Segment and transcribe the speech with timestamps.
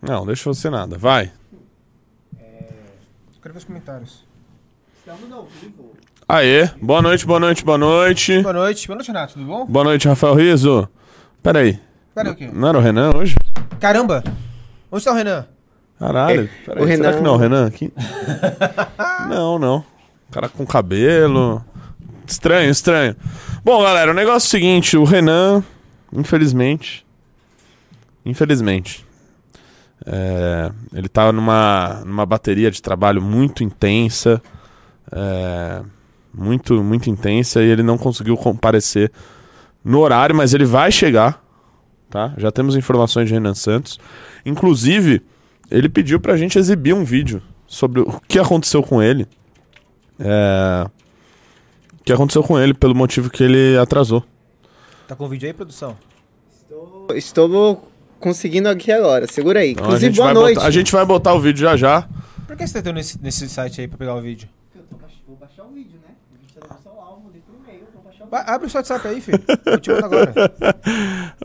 [0.00, 0.96] Não, deixa você nada.
[0.96, 1.32] Vai.
[3.42, 4.24] Quero ver os comentários.
[4.98, 5.92] Estamos ao vivo.
[6.28, 8.42] Aê, boa noite, boa noite, boa noite.
[8.42, 8.86] Boa noite.
[8.86, 9.32] Boa noite, Renato.
[9.34, 9.66] Tudo bom?
[9.66, 10.88] Boa noite, Rafael Riso.
[11.42, 11.80] Pera aí.
[12.14, 12.50] Pera aí, o quê?
[12.52, 13.34] Não era o Renan hoje?
[13.80, 14.22] Caramba!
[14.92, 15.46] Onde tá o Renan?
[15.98, 16.50] Caralho.
[16.66, 17.92] Pera o aí, será Renan- que não é o Renan aqui?
[19.28, 19.84] não, não.
[20.30, 21.64] Cara com cabelo.
[22.26, 23.16] Estranho, estranho.
[23.64, 25.64] Bom, galera, o negócio é o seguinte: o Renan,
[26.12, 27.06] infelizmente.
[28.26, 29.06] Infelizmente.
[30.06, 34.40] É, ele tava numa, numa bateria de trabalho muito intensa.
[35.12, 35.82] é,
[36.32, 37.62] muito, muito intensa.
[37.62, 39.10] E ele não conseguiu comparecer
[39.84, 41.42] no horário, mas ele vai chegar.
[42.10, 42.32] Tá?
[42.38, 43.98] Já temos informações de Renan Santos.
[44.44, 45.22] Inclusive,
[45.70, 49.26] ele pediu pra gente exibir um vídeo sobre o que aconteceu com ele.
[50.18, 50.86] É,
[52.00, 54.24] O que aconteceu com ele pelo motivo que ele atrasou.
[55.06, 55.96] Tá com o vídeo aí, produção?
[56.50, 57.87] Estou, estou
[58.18, 59.26] conseguindo aqui agora.
[59.26, 59.72] Segura aí.
[59.72, 60.54] Então, Inclusive, gente boa vai noite.
[60.56, 62.08] botar, a gente vai botar o vídeo já já.
[62.46, 64.48] Por que você tá tendo nesse, nesse site aí pra pegar o vídeo?
[64.74, 66.14] Eu tô vou baixar o vídeo, né?
[66.58, 66.64] Por
[67.64, 68.54] e-mail, vou baixar o Ba- vídeo.
[68.54, 69.42] abre o seu WhatsApp aí, filho.
[69.66, 70.32] Eu te mando agora.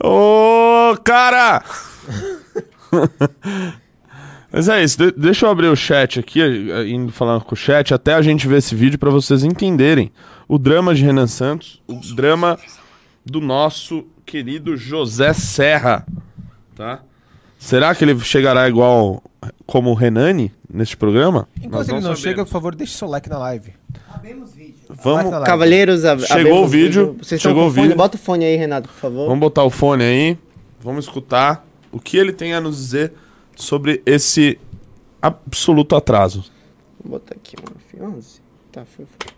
[0.02, 1.62] Ô, cara!
[4.52, 7.56] Mas é isso, de- deixa eu abrir o chat aqui, eh, indo falando com o
[7.58, 10.12] chat, até a gente ver esse vídeo pra vocês entenderem
[10.46, 12.56] o drama de Renan Santos, o drama
[13.26, 16.06] do nosso querido José Serra,
[16.74, 17.02] tá?
[17.58, 19.22] Será que ele chegará igual
[19.64, 21.48] como o Renani neste programa?
[21.56, 22.20] Nós Enquanto ele não sabemos.
[22.20, 23.72] chega, por favor, deixe seu like na live.
[24.12, 24.74] Abemos vídeo.
[25.02, 25.46] Vamos, Like.
[25.46, 27.82] Cavaleiros, ab- Chegou o vídeo, Vocês chegou o fone?
[27.82, 27.96] vídeo.
[27.96, 29.24] Bota o fone aí, Renato, por favor.
[29.26, 30.38] Vamos botar o fone aí,
[30.80, 33.12] vamos escutar o que ele tem a nos dizer
[33.56, 34.58] sobre esse
[35.22, 36.44] absoluto atraso.
[37.02, 38.14] Vou botar aqui, mano.
[38.16, 38.40] 11.
[38.72, 39.06] Tá, foi.
[39.06, 39.33] foi.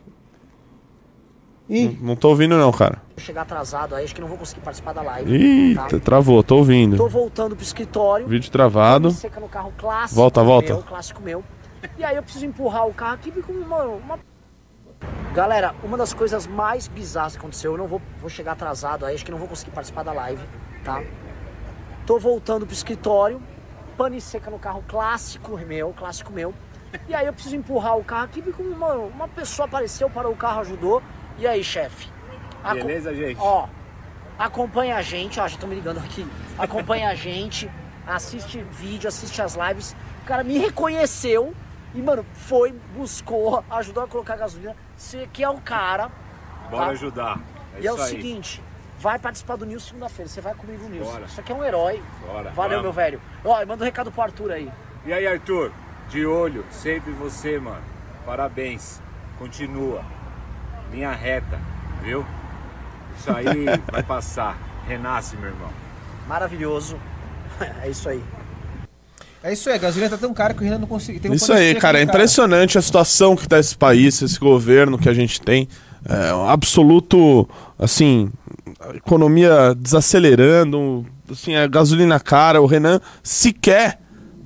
[1.68, 3.02] Não, Ih, não tô ouvindo não, cara.
[3.16, 5.34] Vou chegar atrasado aí, acho que não vou conseguir participar da live.
[5.34, 5.98] Eita, tá?
[5.98, 6.96] travou, tô ouvindo.
[6.96, 8.26] Tô voltando pro escritório.
[8.26, 9.10] Vídeo travado.
[9.10, 10.14] Seca no carro clássico.
[10.14, 10.74] Volta, volta.
[10.74, 11.44] Meu, clássico meu.
[11.98, 14.18] E aí eu preciso empurrar o carro aqui e como uma, uma...
[15.34, 19.14] Galera, uma das coisas mais bizarras que aconteceu, eu não vou, vou chegar atrasado aí,
[19.14, 20.42] acho que não vou conseguir participar da live,
[20.84, 21.02] tá?
[22.06, 23.42] Tô voltando pro escritório,
[23.96, 26.54] pane seca no carro clássico meu, clássico meu.
[27.08, 30.32] E aí eu preciso empurrar o carro aqui e como uma, uma pessoa apareceu, parou
[30.32, 31.02] o carro, ajudou.
[31.38, 32.08] E aí, chefe?
[32.62, 33.38] Aco- Beleza, gente?
[33.40, 33.68] Ó,
[34.38, 36.26] acompanha a gente, ó, já estão me ligando aqui.
[36.58, 37.70] Acompanha a gente,
[38.06, 39.94] assiste vídeo, assiste as lives.
[40.22, 41.54] O cara me reconheceu
[41.94, 44.74] e, mano, foi, buscou, ajudou a colocar gasolina.
[44.96, 46.10] Você que é o cara.
[46.70, 46.90] Bora tá?
[46.92, 47.40] ajudar.
[47.76, 48.08] É e é o aí.
[48.08, 48.62] seguinte,
[48.98, 50.28] vai participar do News segunda-feira.
[50.28, 51.06] Você vai comigo no News.
[51.06, 51.24] Bora.
[51.26, 52.02] Isso aqui é um herói.
[52.26, 52.50] Bora.
[52.50, 52.82] Valeu, vamos.
[52.82, 53.20] meu velho.
[53.44, 54.70] Ó, manda um recado pro Arthur aí.
[55.04, 55.70] E aí, Arthur?
[56.08, 57.82] De olho, sempre você, mano.
[58.24, 59.00] Parabéns.
[59.38, 60.02] Continua.
[60.92, 61.58] Linha reta,
[62.02, 62.24] viu?
[63.18, 64.58] Isso aí vai passar.
[64.86, 65.70] Renasce, meu irmão.
[66.28, 66.96] Maravilhoso.
[67.82, 68.22] É isso aí.
[69.42, 71.18] É isso aí, a gasolina tá tão cara que o Renan não consegue.
[71.18, 74.98] tem um Isso aí, cara, é impressionante a situação que tá esse país, esse governo
[74.98, 75.66] que a gente tem.
[76.08, 77.48] É um absoluto,
[77.78, 78.30] assim,
[78.78, 82.60] a economia desacelerando, assim, a gasolina cara.
[82.60, 84.00] O Renan sequer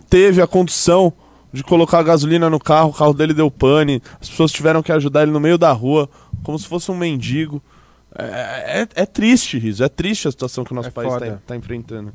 [0.09, 1.13] teve a condição
[1.53, 4.93] de colocar a gasolina no carro, o carro dele deu pane, as pessoas tiveram que
[4.93, 6.09] ajudar ele no meio da rua,
[6.43, 7.63] como se fosse um mendigo.
[8.17, 11.31] É, é, é triste, Riso, é triste a situação que o nosso É país foda.
[11.33, 12.13] tá, tá enfrentando.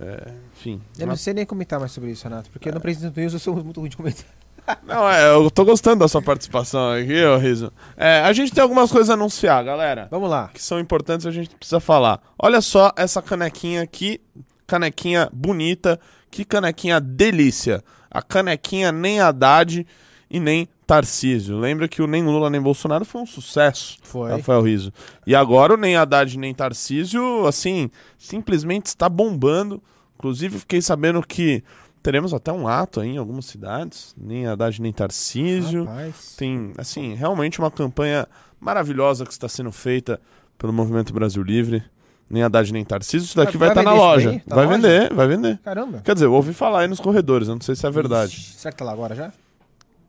[0.00, 0.80] É, enfim.
[0.98, 3.54] Eu não sei nem comentar mais sobre isso, Renato, porque no Presidente News eu sou
[3.62, 4.24] muito ruim de comentar.
[4.86, 7.70] Não, é, eu tô gostando da sua participação aqui, ô Riso.
[7.98, 10.48] É, a gente tem algumas coisas a anunciar, galera, Vamos lá.
[10.54, 12.18] que são importantes e a gente precisa falar.
[12.38, 14.18] Olha só essa canequinha aqui,
[14.66, 17.84] canequinha bonita, que canequinha delícia.
[18.14, 19.84] A canequinha nem Haddad
[20.30, 21.58] e nem Tarcísio.
[21.58, 24.30] Lembra que o nem Lula nem Bolsonaro foi um sucesso, Foi.
[24.30, 24.92] Rafael Riso.
[25.26, 29.82] E agora o nem Haddad nem Tarcísio, assim, simplesmente está bombando.
[30.16, 31.62] Inclusive, fiquei sabendo que
[32.02, 35.84] teremos até um ato aí em algumas cidades, nem Haddad nem Tarcísio.
[35.84, 36.34] Rapaz.
[36.36, 38.28] Tem, assim, realmente uma campanha
[38.60, 40.20] maravilhosa que está sendo feita
[40.56, 41.82] pelo Movimento Brasil Livre.
[42.28, 43.26] Nem Haddad nem Tarcísio.
[43.26, 44.42] Isso daqui vai estar na vender isso loja.
[44.48, 44.82] Tá vai na loja?
[44.82, 45.58] vender, vai vender.
[45.62, 46.00] Caramba.
[46.04, 48.32] Quer dizer, eu ouvi falar aí nos corredores, eu não sei se é verdade.
[48.32, 49.32] Ixi, Será que tá lá agora já?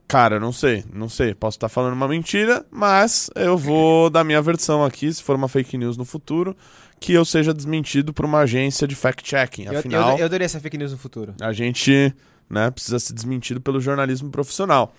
[0.08, 1.34] Cara, eu não sei, não sei.
[1.34, 5.48] Posso estar falando uma mentira, mas eu vou dar minha versão aqui, se for uma
[5.48, 6.56] fake news no futuro,
[7.00, 9.66] que eu seja desmentido por uma agência de fact-checking.
[9.66, 11.34] Eu, Afinal, eu, eu adorei essa fake news no futuro.
[11.42, 12.14] a gente
[12.50, 14.94] né, precisa ser desmentido pelo jornalismo profissional.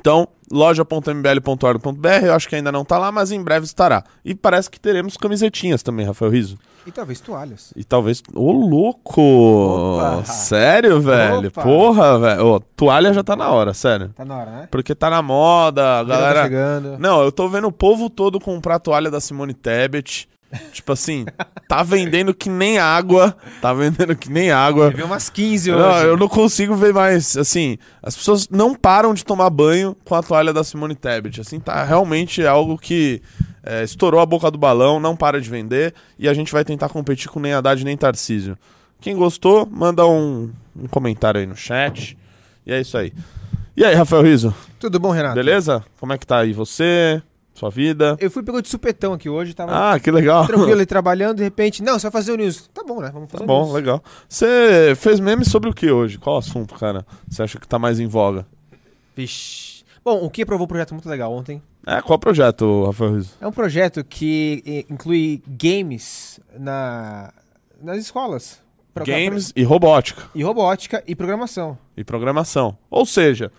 [0.00, 4.04] Então, loja.mbl.org.br, eu acho que ainda não tá lá, mas em breve estará.
[4.24, 6.58] E parece que teremos camisetinhas também, Rafael Riso.
[6.86, 7.72] E talvez toalhas.
[7.74, 8.22] E talvez.
[8.32, 9.20] Ô, louco!
[9.20, 10.24] Opa!
[10.24, 11.48] Sério, velho?
[11.48, 11.62] Opa!
[11.62, 12.46] Porra, velho.
[12.46, 14.10] Ô, toalha já tá na hora, sério.
[14.14, 14.68] Tá na hora, né?
[14.70, 16.42] Porque tá na moda, a Tá galera.
[16.44, 16.96] chegando.
[16.98, 20.28] Não, eu tô vendo o povo todo comprar toalha da Simone Tebet.
[20.72, 21.26] Tipo assim,
[21.68, 23.36] tá vendendo que nem água.
[23.60, 24.90] Tá vendendo que nem água.
[24.90, 25.80] Teve umas 15 hoje.
[25.80, 27.36] Não, eu não consigo ver mais.
[27.36, 31.40] Assim, as pessoas não param de tomar banho com a toalha da Simone Tebet.
[31.40, 33.22] Assim, tá realmente é algo que
[33.62, 35.94] é, estourou a boca do balão, não para de vender.
[36.18, 38.56] E a gente vai tentar competir com nem Haddad nem Tarcísio.
[39.00, 42.16] Quem gostou, manda um, um comentário aí no chat.
[42.64, 43.12] E é isso aí.
[43.76, 44.54] E aí, Rafael Riso?
[44.78, 45.34] Tudo bom, Renato?
[45.34, 45.84] Beleza?
[46.00, 47.22] Como é que tá aí você?
[47.56, 48.16] Sua vida?
[48.20, 50.46] Eu fui pegou de supetão aqui hoje, tava Ah, que legal.
[50.46, 52.68] tranquilo ali trabalhando, de repente, não, você vai fazer o news.
[52.72, 53.10] Tá bom, né?
[53.10, 53.74] Vamos fazer Tá o bom, news.
[53.74, 54.04] legal.
[54.28, 56.18] Você fez meme sobre o que hoje?
[56.18, 57.06] Qual assunto, cara?
[57.26, 58.46] Você acha que tá mais em voga?
[59.16, 59.84] Vixe.
[60.04, 61.62] Bom, o que aprovou um projeto muito legal ontem.
[61.86, 63.30] É, qual projeto, Rafael Riso?
[63.40, 67.32] É um projeto que eh, inclui games na,
[67.82, 68.60] nas escolas.
[69.04, 70.24] Games e robótica.
[70.34, 71.78] E robótica e programação.
[71.96, 72.76] E programação.
[72.90, 73.50] Ou seja,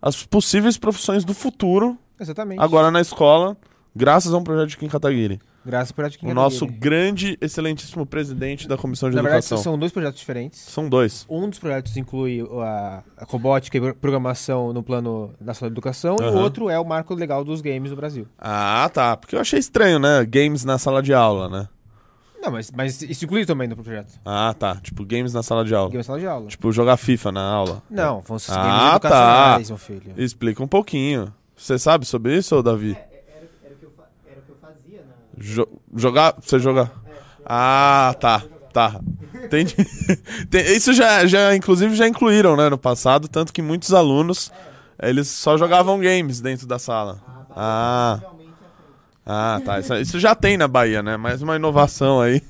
[0.00, 2.60] as possíveis profissões do futuro, Exatamente.
[2.60, 3.56] agora na escola,
[3.96, 5.40] graças a um projeto de Kim Kataguiri.
[5.64, 9.62] Graças ao projeto que O nosso grande, excelentíssimo presidente da Comissão de Na verdade, Educação.
[9.62, 10.58] são dois projetos diferentes.
[10.58, 11.26] São dois.
[11.28, 16.22] Um dos projetos inclui a, a robótica e programação no plano nacional de educação e
[16.22, 16.40] o Aham.
[16.40, 18.26] outro é o marco legal dos games no Brasil.
[18.38, 19.18] Ah, tá.
[19.18, 20.24] Porque eu achei estranho, né?
[20.24, 21.68] Games na sala de aula, né?
[22.42, 24.18] Não, mas, mas isso inclui também no projeto.
[24.24, 24.76] Ah, tá.
[24.76, 25.90] Tipo, games na sala de aula.
[25.90, 26.46] Games na sala de aula.
[26.46, 27.82] Tipo, jogar FIFA na aula.
[27.90, 28.96] Não, vão ser Ah, games tá.
[28.96, 30.14] educacionais, meu filho.
[30.16, 31.30] Explica um pouquinho.
[31.60, 32.92] Você sabe sobre isso, Davi?
[32.92, 33.92] Era, era, o que eu,
[34.26, 35.14] era o que eu fazia na.
[35.38, 36.34] Jo- jogar.
[36.40, 36.90] Você jogar.
[37.44, 38.42] Ah, tá.
[38.72, 39.00] Tá.
[39.44, 39.74] Entendi.
[40.48, 44.50] Tem- Isso já, já, inclusive, já incluíram, né, no passado, tanto que muitos alunos,
[45.02, 47.20] eles só jogavam games dentro da sala.
[47.50, 49.22] Ah, Realmente à frente.
[49.26, 49.80] ah, tá.
[49.80, 51.16] Isso, isso já tem na Bahia, né?
[51.16, 52.40] Mais uma inovação aí.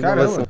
[0.00, 0.46] Caramba.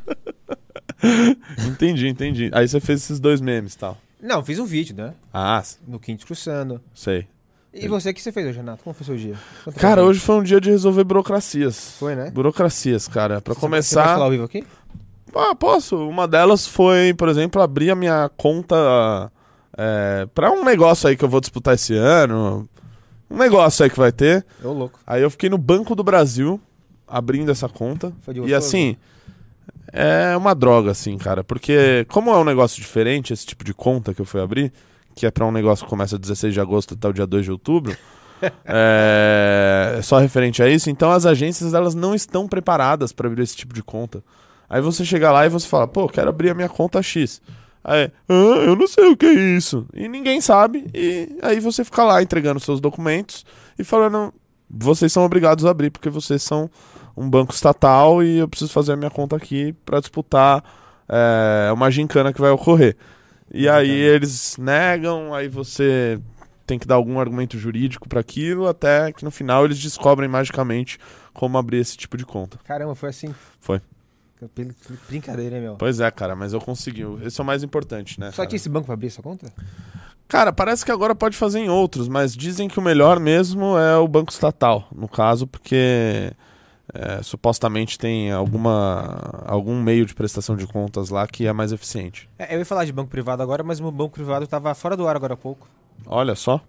[1.68, 2.50] Entendi, entendi.
[2.52, 3.98] Aí você fez esses dois memes e tal.
[4.20, 5.14] Não, fiz um vídeo, né?
[5.32, 6.80] Ah, No Quinto Discursando.
[6.94, 7.26] sei.
[7.78, 8.82] E você, o que você fez hoje, Renato?
[8.82, 9.34] Como foi seu dia?
[9.64, 11.96] Pra Cara, hoje foi um dia de resolver burocracias.
[11.98, 12.30] Foi, né?
[12.30, 13.40] Burocracias, cara.
[13.40, 14.04] Pra Você- Você começar.
[14.04, 14.64] falar ao vivo aqui?
[15.34, 15.96] Ah, posso.
[16.08, 19.30] Uma delas foi, por exemplo, abrir a minha conta
[19.76, 22.66] é, para um negócio aí que eu vou disputar esse ano.
[23.30, 24.46] Um negócio aí que vai ter.
[24.64, 24.98] Ô, louco.
[25.06, 26.58] Aí eu fiquei no Banco do Brasil
[27.06, 28.12] abrindo essa conta.
[28.22, 28.66] Foi de E gostoso?
[28.66, 28.96] assim,
[29.92, 31.44] é uma droga, assim, cara.
[31.44, 34.72] Porque, como é um negócio diferente, esse tipo de conta que eu fui abrir,
[35.16, 37.50] que é pra um negócio que começa 16 de agosto até o dia 2 de
[37.50, 37.96] outubro.
[38.66, 43.42] é, é só referente a isso, então as agências elas não estão preparadas para abrir
[43.42, 44.22] esse tipo de conta.
[44.68, 47.40] Aí você chega lá e você fala, pô, quero abrir a minha conta X.
[47.82, 48.32] Aí, ah,
[48.66, 49.86] eu não sei o que é isso.
[49.94, 50.86] E ninguém sabe.
[50.92, 53.46] E aí você fica lá entregando seus documentos
[53.78, 54.34] e falando,
[54.68, 56.68] vocês são obrigados a abrir porque vocês são
[57.16, 60.62] um banco estatal e eu preciso fazer a minha conta aqui para disputar
[61.08, 62.96] é, uma gincana que vai ocorrer.
[63.52, 66.18] E aí eles negam, aí você
[66.66, 70.98] tem que dar algum argumento jurídico para aquilo, até que no final eles descobrem magicamente
[71.32, 72.58] como abrir esse tipo de conta.
[72.64, 73.32] Caramba, foi assim.
[73.60, 73.80] Foi.
[74.54, 74.74] Brin-
[75.08, 75.76] Brincadeira, meu?
[75.76, 77.02] Pois é, cara, mas eu consegui.
[77.24, 78.30] Esse é o mais importante, né?
[78.32, 78.48] Só cara?
[78.48, 79.50] tinha esse banco pra abrir essa conta?
[80.28, 83.96] Cara, parece que agora pode fazer em outros, mas dizem que o melhor mesmo é
[83.96, 86.32] o banco estatal, no caso, porque é,
[87.22, 92.28] supostamente tem alguma algum meio de prestação de contas lá que é mais eficiente.
[92.38, 95.06] É, eu ia falar de banco privado agora, mas o banco privado tava fora do
[95.06, 95.68] ar agora há pouco.
[96.06, 96.60] Olha só.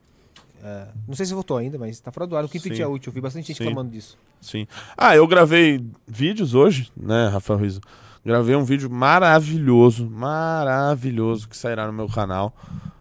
[0.63, 2.44] É, não sei se voltou ainda, mas tá fora do ar.
[2.44, 2.74] O quinto Sim.
[2.74, 3.63] dia útil, eu vi bastante gente Sim.
[3.65, 4.18] reclamando disso.
[4.41, 4.68] Sim.
[4.97, 7.81] Ah, eu gravei vídeos hoje, né, Rafael Riso?
[8.25, 12.53] Gravei um vídeo maravilhoso, maravilhoso, que sairá no meu canal,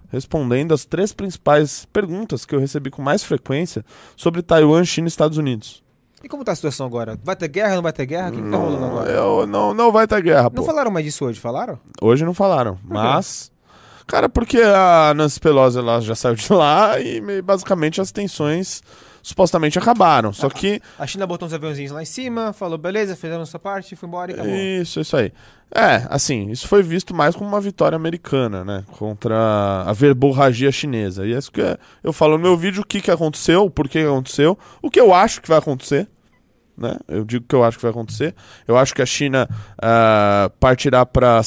[0.09, 5.09] respondendo as três principais perguntas que eu recebi com mais frequência sobre Taiwan, China e
[5.09, 5.83] Estados Unidos.
[6.23, 7.19] E como tá a situação agora?
[7.23, 8.29] Vai ter guerra, não vai ter guerra?
[8.29, 9.11] O que, que tá rolando agora?
[9.11, 10.57] Eu, não, não vai ter guerra, pô.
[10.57, 11.79] Não falaram mais disso hoje, falaram?
[12.01, 13.53] Hoje não falaram, mas...
[14.07, 18.81] Cara, porque a Nancy Pelosi ela já saiu de lá e meio- basicamente as tensões
[19.27, 20.33] supostamente acabaram.
[20.33, 23.97] Só que A China botou uns aviãozinhos lá em cima, falou, beleza, fizemos nossa parte,
[23.97, 24.55] foi embora e acabou.
[24.55, 25.33] Isso, isso aí.
[25.75, 28.85] É, assim, isso foi visto mais como uma vitória americana, né?
[28.93, 31.27] Contra a verborragia chinesa.
[31.27, 31.61] E é isso que
[32.05, 35.01] eu falo no meu vídeo o que, que aconteceu, o porquê que aconteceu, o que
[35.01, 36.07] eu acho que vai acontecer.
[36.79, 36.97] Né?
[37.09, 38.33] Eu digo que eu acho que vai acontecer.
[38.69, 39.49] Eu acho que a China
[39.83, 41.43] ah, partirá para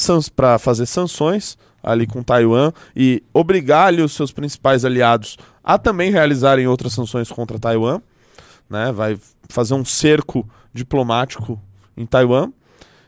[0.60, 6.68] fazer sanções ali com Taiwan e obrigar ali os seus principais aliados a também realizarem
[6.68, 8.02] outras sanções contra Taiwan.
[8.70, 8.92] Né?
[8.92, 9.18] Vai
[9.48, 11.60] fazer um cerco diplomático
[11.98, 12.52] em Taiwan.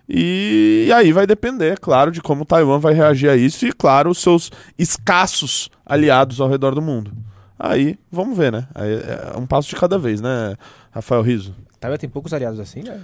[0.08, 4.10] E, e aí vai depender, claro, de como Taiwan vai reagir a isso e, claro,
[4.10, 7.13] os seus escassos aliados ao redor do mundo.
[7.58, 8.68] Aí, vamos ver, né?
[8.75, 10.58] Aí é um passo de cada vez, né,
[10.92, 11.56] Rafael Riso?
[11.80, 13.00] Taiwan tem poucos aliados assim, né?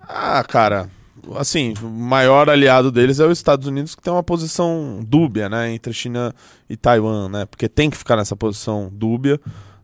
[0.00, 0.88] Ah, cara,
[1.36, 5.72] assim, o maior aliado deles é os Estados Unidos, que tem uma posição dúbia, né,
[5.72, 6.34] entre China
[6.68, 7.46] e Taiwan, né?
[7.46, 9.40] Porque tem que ficar nessa posição dúbia,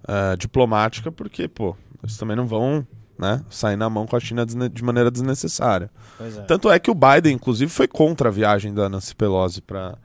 [0.06, 2.86] eh, diplomática, porque, pô, eles também não vão
[3.18, 3.42] né?
[3.50, 5.90] Sair na mão com a China de maneira desnecessária.
[6.20, 6.42] É.
[6.42, 9.98] Tanto é que o Biden, inclusive, foi contra a viagem da Nancy Pelosi pra,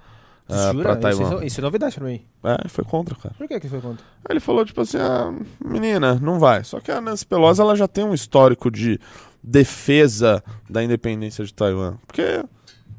[0.49, 0.83] ah, Jura?
[0.83, 1.35] pra Taiwan.
[1.35, 2.21] Isso, isso é novidade pra mim.
[2.43, 3.35] É, foi contra, cara.
[3.37, 4.05] Por que que foi contra?
[4.29, 5.33] Ele falou, tipo assim, ah,
[5.63, 6.63] menina, não vai.
[6.63, 8.99] Só que a Nancy Pelosi, ela já tem um histórico de
[9.41, 11.95] defesa da independência de Taiwan.
[12.05, 12.43] Porque,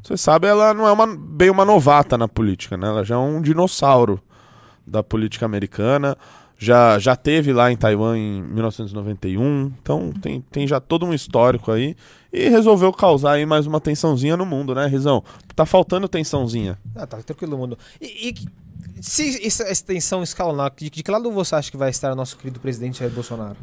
[0.03, 2.89] você sabe, ela não é uma, bem uma novata na política, né?
[2.89, 4.21] Ela já é um dinossauro
[4.87, 6.17] da política americana.
[6.57, 9.73] Já, já teve lá em Taiwan em 1991.
[9.83, 11.97] Então tem, tem já todo um histórico aí.
[12.37, 15.23] E resolveu causar aí mais uma tensãozinha no mundo, né, Rizão?
[15.55, 16.77] Tá faltando tensãozinha.
[16.97, 17.79] Ah, tá tranquilo, mundo.
[18.01, 18.35] E, e
[19.01, 22.17] se essa, essa tensão escalonar, de, de que lado você acha que vai estar o
[22.17, 23.57] nosso querido presidente Jair Bolsonaro?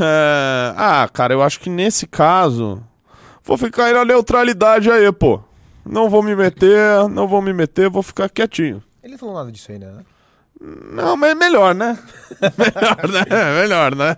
[0.00, 2.82] É, Ah, cara, eu acho que nesse caso.
[3.44, 5.40] Vou ficar aí na neutralidade aí, pô.
[5.86, 8.82] Não vou me meter, não vou me meter, vou ficar quietinho.
[9.00, 10.04] Ele não falou nada disso aí, né?
[10.64, 11.98] Não, mas é melhor, né?
[12.56, 13.60] melhor, né?
[13.60, 14.16] Melhor, né?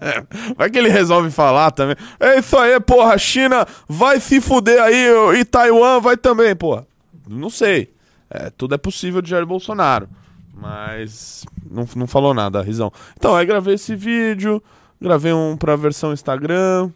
[0.56, 1.96] Vai que ele resolve falar também.
[2.20, 3.16] É isso aí, porra.
[3.16, 5.06] China vai se fuder aí
[5.38, 6.86] e Taiwan vai também, porra.
[7.26, 7.94] Não sei.
[8.28, 10.06] É, tudo é possível de Jair Bolsonaro.
[10.52, 12.92] Mas não, não falou nada, Rizão.
[13.16, 14.62] Então, aí gravei esse vídeo,
[15.00, 16.90] gravei um pra versão Instagram,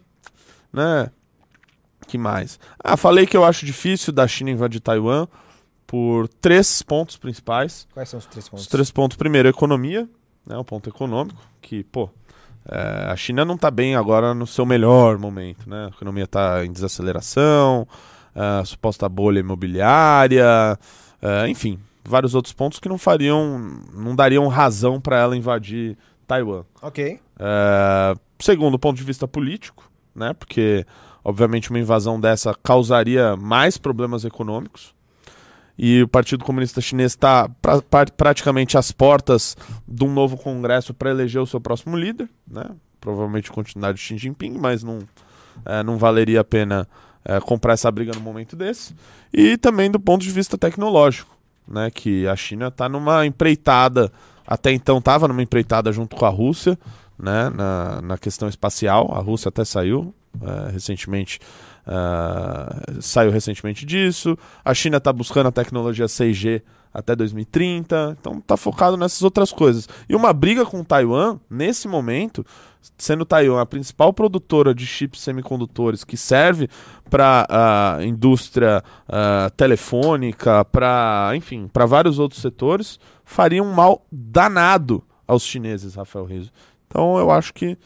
[0.71, 1.09] né?
[2.07, 2.59] Que mais?
[2.83, 5.27] Ah, falei que eu acho difícil da China invadir Taiwan
[5.89, 7.87] por três pontos principais.
[7.91, 8.63] Quais são os três pontos?
[8.63, 9.17] Os três pontos.
[9.17, 10.07] Primeiro, economia,
[10.45, 10.55] né?
[10.55, 12.07] O ponto econômico, que, pô,
[12.69, 15.85] é, a China não tá bem agora no seu melhor momento, né?
[15.85, 17.87] A economia tá em desaceleração,
[18.35, 20.77] a suposta bolha imobiliária,
[21.23, 26.65] é, enfim, vários outros pontos que não fariam, não dariam razão para ela invadir Taiwan.
[26.83, 27.19] Ok.
[27.39, 30.33] É, segundo, ponto de vista político, né?
[30.33, 30.85] Porque,
[31.23, 34.98] obviamente, uma invasão dessa causaria mais problemas econômicos.
[35.81, 39.55] E o Partido Comunista Chinês está pra, pra- praticamente às portas
[39.87, 42.65] de um novo congresso para eleger o seu próximo líder, né?
[42.99, 44.99] Provavelmente continuidade de Xi Jinping, mas não,
[45.65, 46.85] é, não valeria a pena
[47.23, 48.93] é, comprar essa briga no momento desse.
[49.33, 51.33] E também do ponto de vista tecnológico,
[51.65, 51.89] né?
[51.89, 54.11] Que a China está numa empreitada,
[54.45, 56.77] até então estava numa empreitada junto com a Rússia,
[57.17, 57.49] né?
[57.51, 59.13] Na, na questão espacial.
[59.13, 61.39] A Rússia até saiu é, recentemente,
[61.89, 64.37] é, saiu recentemente disso.
[64.63, 66.61] A China está buscando a tecnologia 6G
[66.93, 69.87] até 2030, então está focado nessas outras coisas.
[70.07, 72.45] E uma briga com Taiwan, nesse momento,
[72.97, 76.67] sendo Taiwan a principal produtora de chips semicondutores que serve
[77.09, 85.03] para a indústria ah, telefônica, para, enfim, para vários outros setores, faria um mal danado
[85.27, 86.51] aos chineses, Rafael Rizzo.
[86.87, 87.77] Então eu acho que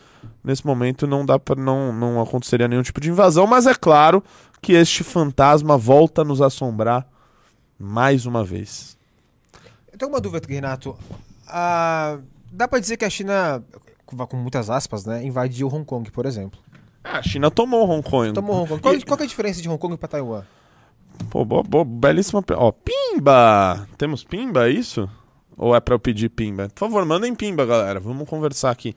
[0.44, 4.24] nesse momento não dá para não, não aconteceria nenhum tipo de invasão, mas é claro
[4.62, 7.08] que este fantasma volta a nos assombrar
[7.80, 8.98] mais uma vez.
[9.92, 10.96] Eu tenho uma dúvida Renato.
[11.48, 12.18] Ah,
[12.52, 13.64] dá pra dizer que a China,
[14.06, 16.60] com muitas aspas, né, invadiu Hong Kong, por exemplo.
[17.04, 18.32] Ah, a China tomou Hong Kong.
[18.34, 18.82] Tomou Hong Kong.
[18.82, 20.44] Qual, qual é a diferença de Hong Kong pra Taiwan?
[21.30, 22.44] Pô, bo- bo- belíssima.
[22.56, 23.88] Ó, Pimba!
[23.98, 25.08] Temos Pimba, é isso?
[25.56, 26.70] Ou é pra eu pedir Pimba?
[26.70, 28.00] Por favor, mandem Pimba, galera.
[28.00, 28.96] Vamos conversar aqui.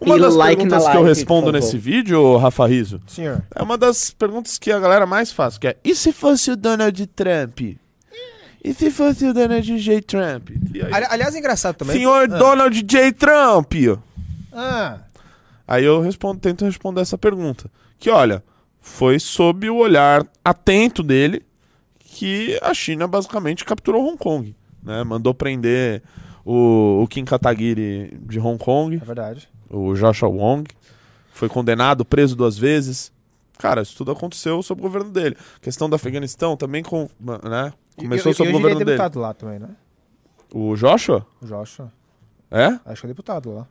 [0.00, 3.42] Uma E das like perguntas que eu live, respondo nesse vídeo, Rafa Riso, Senhor.
[3.54, 6.56] é uma das perguntas que a galera mais faz, que é e se fosse o
[6.56, 7.60] Donald Trump?
[8.64, 10.00] E se fosse o Donald J.
[10.02, 10.50] Trump?
[10.74, 11.96] E Ali- aliás, é engraçado também.
[11.96, 12.38] Senhor Ah.
[12.38, 13.12] Donald J.
[13.12, 13.72] Trump!
[14.52, 14.98] Ah,
[15.66, 17.70] Aí eu respondo, tento responder essa pergunta.
[17.98, 18.42] Que olha,
[18.80, 21.42] foi sob o olhar atento dele
[21.98, 24.54] que a China basicamente capturou Hong Kong.
[24.82, 25.04] Né?
[25.04, 26.02] Mandou prender
[26.44, 29.48] o, o Kim Kataguiri de Hong Kong, é verdade.
[29.70, 30.68] O Joshua Wong.
[31.32, 33.12] Foi condenado, preso duas vezes.
[33.58, 35.36] Cara, isso tudo aconteceu sob o governo dele.
[35.56, 37.72] A questão do Afeganistão também com, né?
[37.96, 38.90] começou E- e- sob e o ele é governo dele.
[38.92, 39.68] deputado lá também, né?
[40.54, 41.26] O Joshua?
[41.42, 41.92] O Joshua.
[42.50, 42.78] É?
[42.86, 43.66] Acho que é deputado lá.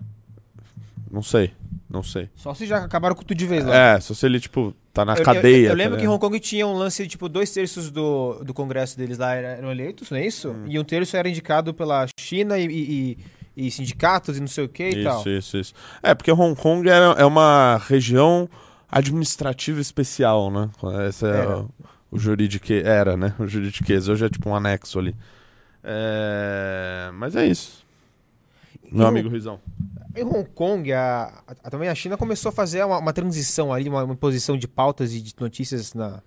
[1.10, 1.54] Não sei.
[1.90, 2.30] Não sei.
[2.36, 3.74] Só se já acabaram com tudo de vez lá.
[3.74, 5.70] É, só se ele, tipo, tá na Eu- eu- cadeia.
[5.70, 6.10] Eu, lembro tá que em?
[6.10, 9.72] Hong Kong tinha um lance de tipo dois terços do, do congresso deles lá eram
[9.72, 10.50] eleitos, não é isso?
[10.52, 10.66] Hum.
[10.68, 13.18] E um terço era indicado pela China e, e-
[13.58, 15.20] e- sindicatos e não sei o que e tal.
[15.20, 15.74] Isso, isso, isso.
[16.04, 18.48] É, porque Hong Kong é, é uma região
[18.90, 20.70] administrativa especial, né?
[21.08, 21.58] Essa é Era.
[21.60, 21.70] o,
[22.12, 22.74] o juridique...
[22.86, 23.34] Era, né?
[23.40, 24.08] O juridiquês.
[24.08, 25.14] Hoje é tipo um anexo ali.
[25.84, 27.10] É...
[27.14, 27.86] Mas é isso.
[28.92, 29.60] Meu E amigo Rizão.
[30.16, 33.88] Em Hong Kong, a, a- também a China começou a fazer uma, uma transição ali,
[33.90, 36.22] uma, uma imposição de pautas e de notícias na,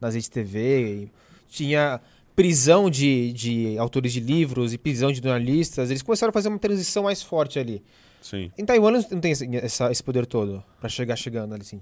[0.00, 1.08] nas redes TV.
[1.48, 2.00] tinha
[2.36, 5.90] prisão de, de autores de livros e prisão de jornalistas.
[5.90, 7.82] Eles começaram a fazer uma transição mais forte ali.
[8.20, 8.50] Sim.
[8.58, 11.80] Em Taiwan não tem esse, essa- esse poder todo pra chegar chegando ali, assim.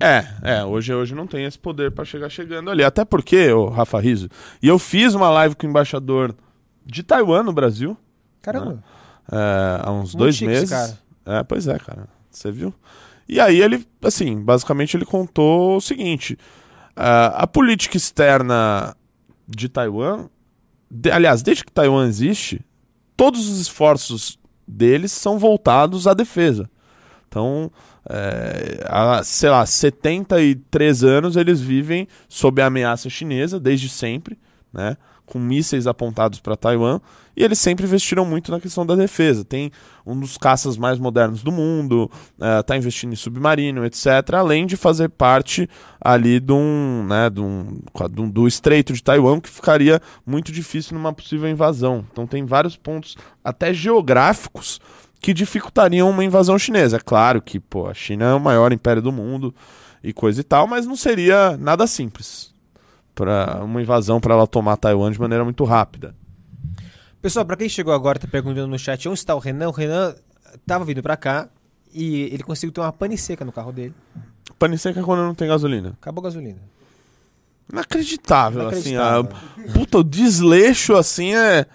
[0.00, 2.84] É, é, hoje, hoje não tem esse poder pra chegar chegando ali.
[2.84, 4.28] Até porque, ô Rafa Riso,
[4.62, 6.34] e eu fiz uma live com o embaixador
[6.86, 7.96] de Taiwan no Brasil,
[8.40, 8.82] Caramba.
[9.30, 10.96] é, há uns Muito dois meses.
[11.26, 12.08] É, pois é, cara.
[12.30, 12.72] Você viu?
[13.28, 16.38] E aí ele, assim, basicamente ele contou o seguinte:
[16.96, 18.96] ah, a política externa
[19.48, 20.28] de Taiwan,
[20.90, 22.60] de- aliás, desde que Taiwan existe,
[23.16, 26.70] todos os esforços deles são voltados à defesa.
[27.28, 27.70] Então,
[28.08, 34.38] é, há, sei lá, 73 anos eles vivem sob a ameaça chinesa, desde sempre,
[34.72, 34.96] né?
[35.28, 37.00] Com mísseis apontados para Taiwan,
[37.36, 39.44] e eles sempre investiram muito na questão da defesa.
[39.44, 39.70] Tem
[40.06, 42.10] um dos caças mais modernos do mundo,
[42.60, 44.06] está investindo em submarino, etc.
[44.34, 45.68] Além de fazer parte
[46.00, 47.78] ali de um, né, de um-
[48.30, 52.04] do estreito de Taiwan, que ficaria muito difícil numa possível invasão.
[52.10, 54.80] Então tem vários pontos, até geográficos,
[55.20, 56.96] que dificultariam uma invasão chinesa.
[56.96, 59.54] É claro que pô, a China é o maior império do mundo
[60.02, 62.56] e coisa e tal, mas não seria nada simples
[63.18, 66.14] para uma invasão para ela tomar Taiwan de maneira muito rápida.
[67.20, 69.68] Pessoal, pra quem chegou agora, tá perguntando no chat onde está o Renan.
[69.68, 70.14] O Renan
[70.64, 71.48] tava vindo pra cá
[71.92, 73.92] e ele conseguiu ter uma pane seca no carro dele.
[74.56, 75.94] Pane seca é quando não tem gasolina.
[76.00, 76.60] Acabou a gasolina.
[77.72, 79.32] Inacreditável, Inacreditável.
[79.32, 79.68] assim.
[79.68, 81.66] A, puta, o desleixo assim é.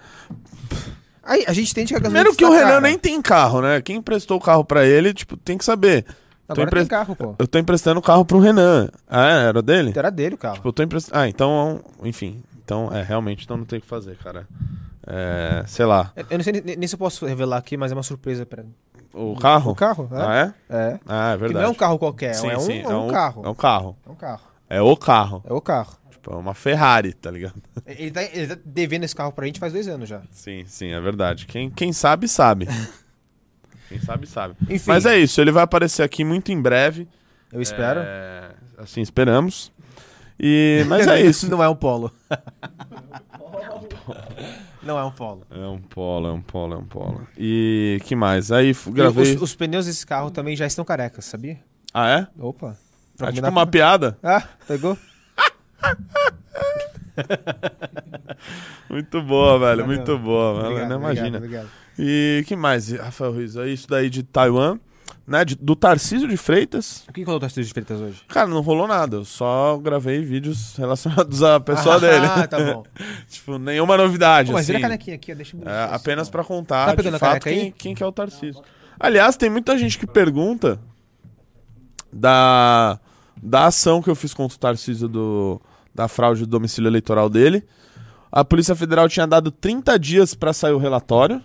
[1.22, 2.80] Aí, a gente entende que a gasolina Primeiro que o Renan cara.
[2.80, 3.82] nem tem carro, né?
[3.82, 6.06] Quem emprestou o carro pra ele, tipo, tem que saber.
[6.48, 7.34] Agora empre- tem carro, pô.
[7.38, 8.88] Eu tô emprestando o carro pro Renan.
[9.08, 9.44] Ah, é?
[9.48, 9.92] era dele?
[9.96, 10.56] Era dele o carro.
[10.56, 11.18] Tipo, eu tô emprestando.
[11.18, 12.42] Ah, então, enfim.
[12.64, 14.46] Então, é, realmente, então não tem o que fazer, cara.
[15.06, 16.12] É, sei lá.
[16.30, 18.64] Eu não sei nem, se eu posso revelar aqui, mas é uma surpresa pra
[19.12, 19.72] O carro?
[19.72, 20.18] O carro, né?
[20.20, 20.54] Ah, é?
[20.76, 21.00] É.
[21.06, 21.62] Ah, é Que verdade.
[21.62, 23.42] não é um carro qualquer, Sim, é, um, sim, é um carro.
[23.44, 23.96] É um carro.
[24.06, 24.42] É um carro.
[24.70, 25.42] É o carro.
[25.46, 25.96] É o carro.
[26.10, 27.54] Tipo, é uma Ferrari, tá ligado?
[27.86, 30.22] Ele tá, ele tá devendo esse carro pra gente faz dois anos já.
[30.30, 31.44] Sim, sim, é verdade.
[31.46, 32.66] Quem, quem sabe, sabe.
[33.94, 34.54] quem sabe, sabe.
[34.68, 34.84] Enfim.
[34.88, 37.06] Mas é isso, ele vai aparecer aqui muito em breve.
[37.52, 38.00] Eu espero.
[38.02, 39.72] É, assim, esperamos.
[40.38, 41.48] E, mas é isso.
[41.48, 42.10] Não é um polo.
[44.82, 45.46] não é um polo.
[45.48, 47.28] É um polo, é um polo, é um polo.
[47.38, 48.50] E que mais?
[48.50, 49.36] Aí gravei.
[49.36, 51.58] Os, os pneus desse carro também já estão carecas, sabia?
[51.92, 52.26] Ah, é?
[52.38, 52.76] Opa.
[53.20, 54.18] É tipo uma com- piada?
[54.20, 54.98] Ah, pegou?
[58.90, 59.86] Muito boa, velho.
[59.86, 60.64] Muito boa.
[60.64, 61.38] Obrigado, não obrigado, imagina.
[61.38, 61.83] obrigado.
[61.98, 63.56] E que mais, Rafael Ruiz?
[63.56, 64.78] É isso daí de Taiwan,
[65.26, 65.44] né?
[65.44, 67.04] de- do Tarcísio de Freitas.
[67.08, 68.22] O que rolou o Tarcísio de Freitas hoje?
[68.28, 69.16] Cara, não rolou nada.
[69.18, 72.26] Eu só gravei vídeos relacionados à pessoa dele.
[72.26, 72.84] Ah, tá bom.
[73.28, 74.48] tipo, nenhuma novidade.
[74.48, 74.82] Pô, mas vira a assim.
[74.88, 78.02] canequinha aqui, ó, deixa eu É, apenas pra contar Tá de fato quem, quem que
[78.02, 78.62] é o Tarcísio.
[78.98, 80.80] Aliás, tem muita gente que pergunta
[82.12, 82.98] da,
[83.42, 85.60] da ação que eu fiz contra o Tarcísio do,
[85.94, 87.64] da fraude do domicílio eleitoral dele.
[88.30, 91.40] A Polícia Federal tinha dado 30 dias pra sair o relatório.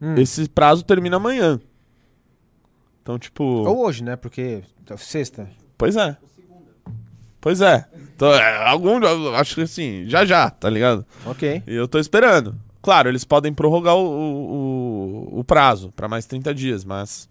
[0.00, 0.14] Hum.
[0.16, 1.60] Esse prazo termina amanhã.
[3.02, 3.42] Então, tipo.
[3.44, 4.16] Ou hoje, né?
[4.16, 5.48] Porque tá sexta.
[5.76, 6.16] Pois é.
[7.40, 7.86] Pois é.
[8.14, 8.98] Então, é, algum.
[9.34, 11.06] Acho que assim, já já, tá ligado?
[11.24, 11.62] Ok.
[11.66, 12.54] E eu tô esperando.
[12.82, 14.00] Claro, eles podem prorrogar o,
[15.34, 17.28] o, o- prazo pra mais 30 dias, mas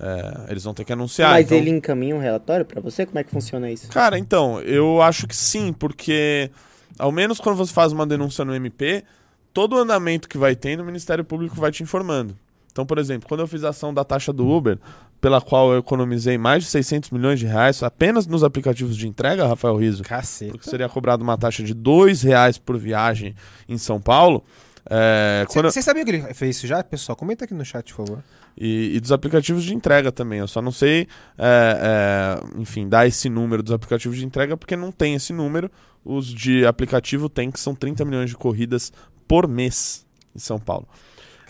[0.00, 1.32] é, eles vão ter que anunciar.
[1.32, 3.04] Mas então- ele encaminha um relatório pra você?
[3.04, 3.88] Como é que funciona isso?
[3.88, 6.50] Cara, então, eu acho que sim, porque
[6.98, 9.04] ao menos quando você faz uma denúncia no MP,
[9.54, 12.36] todo o andamento que vai tendo, o Ministério Público vai te informando.
[12.70, 14.78] Então, por exemplo, quando eu fiz a ação da taxa do Uber,
[15.20, 19.46] pela qual eu economizei mais de 600 milhões de reais apenas nos aplicativos de entrega,
[19.46, 20.50] Rafael Riso, Caceta.
[20.52, 23.34] porque seria cobrado uma taxa de dois reais por viagem
[23.68, 24.42] em São Paulo.
[24.90, 27.16] É, eu- Você sabia que ele fez isso já, pessoal?
[27.16, 28.24] Comenta aqui no chat, por favor.
[28.58, 30.40] e, e dos aplicativos de entrega também.
[30.40, 34.76] Eu só não sei, é, é, enfim, dar esse número dos aplicativos de entrega porque
[34.76, 35.70] não tem esse número.
[36.04, 38.92] Os de aplicativo tem que são 30 milhões de corridas
[39.28, 40.86] por mês em São Paulo.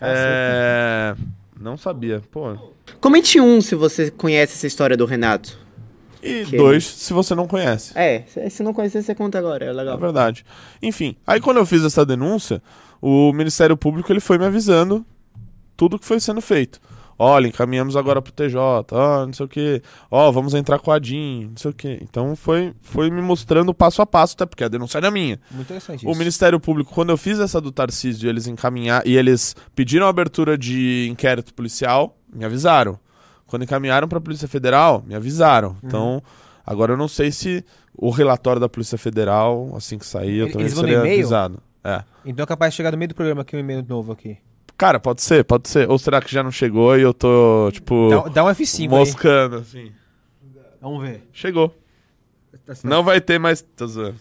[0.00, 1.14] É,
[1.58, 2.20] não sabia.
[2.30, 2.56] Pô.
[3.00, 5.58] Comente um se você conhece essa história do Renato.
[6.22, 7.92] E Que- dois, se você não conhece.
[7.98, 9.98] É, se não conhecer, você conta agora, é É legal.
[9.98, 10.44] verdade.
[10.82, 12.62] Enfim, aí quando eu fiz essa denúncia,
[13.00, 15.04] o Ministério Público ele foi me avisando
[15.76, 16.80] tudo que foi sendo feito.
[17.18, 18.56] Olha, encaminhamos agora pro TJ,
[18.92, 21.98] ó, não sei o que, ó, vamos entrar com a DIN, não sei o que.
[22.02, 25.38] Então foi, foi me mostrando passo a passo, até porque a denúncia era minha.
[25.50, 26.18] Muito interessante O isso.
[26.18, 30.58] Ministério Público, quando eu fiz essa do Tarcísio, eles encaminhar e eles pediram a abertura
[30.58, 32.98] de inquérito policial, me avisaram.
[33.46, 35.68] Quando encaminharam para a Polícia Federal, me avisaram.
[35.68, 35.76] Uhum.
[35.84, 36.22] Então,
[36.66, 37.64] agora eu não sei se
[37.96, 41.20] o relatório da Polícia Federal, assim que sair, eu também eles vão no seria e-mail?
[41.20, 41.62] avisado.
[41.84, 42.02] É.
[42.24, 44.38] Então é capaz de chegar no meio do programa aqui um e-mail novo aqui.
[44.76, 45.88] Cara, pode ser, pode ser.
[45.88, 49.56] Ou será que já não chegou e eu tô, tipo, Dá, dá um F5 moscando,
[49.56, 49.78] assim?
[49.78, 49.92] aí.
[50.80, 51.26] Vamos ver.
[51.32, 51.74] Chegou.
[52.66, 52.74] Tá.
[52.82, 53.62] Não vai ter mais.
[53.62, 54.16] Tô zoando.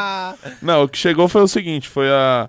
[0.62, 2.48] Não, o que chegou foi o seguinte: foi a,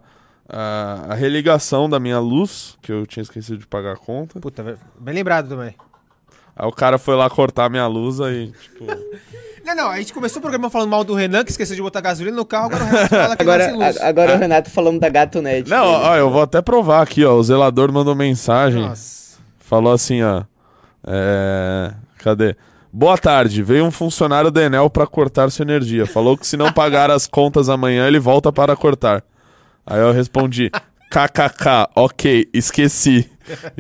[0.50, 4.40] a, a religação da minha luz, que eu tinha esquecido de pagar a conta.
[4.40, 5.76] Puta, bem lembrado também.
[6.58, 8.86] Aí o cara foi lá cortar a minha luz aí, tipo.
[9.68, 12.00] Não, não, a gente começou o programa falando mal do Renan, que esqueceu de botar
[12.00, 13.98] gasolina no carro, agora o Renan fala que Agora, não luz.
[14.02, 15.70] a- agora o Renato falando da Gato Net.
[15.70, 17.34] Não, ó, ó, eu vou até provar aqui, ó.
[17.34, 18.82] O zelador mandou mensagem.
[18.88, 19.38] Nossa.
[19.60, 20.44] Falou assim, ó.
[21.06, 21.92] É.
[22.20, 22.56] Cadê?
[22.94, 23.62] Boa tarde.
[23.62, 26.06] Veio um funcionário da Enel pra cortar sua energia.
[26.06, 29.22] Falou que se não pagar as contas amanhã, ele volta para cortar.
[29.86, 30.72] Aí eu respondi:
[31.12, 33.30] KKK, ok, esqueci.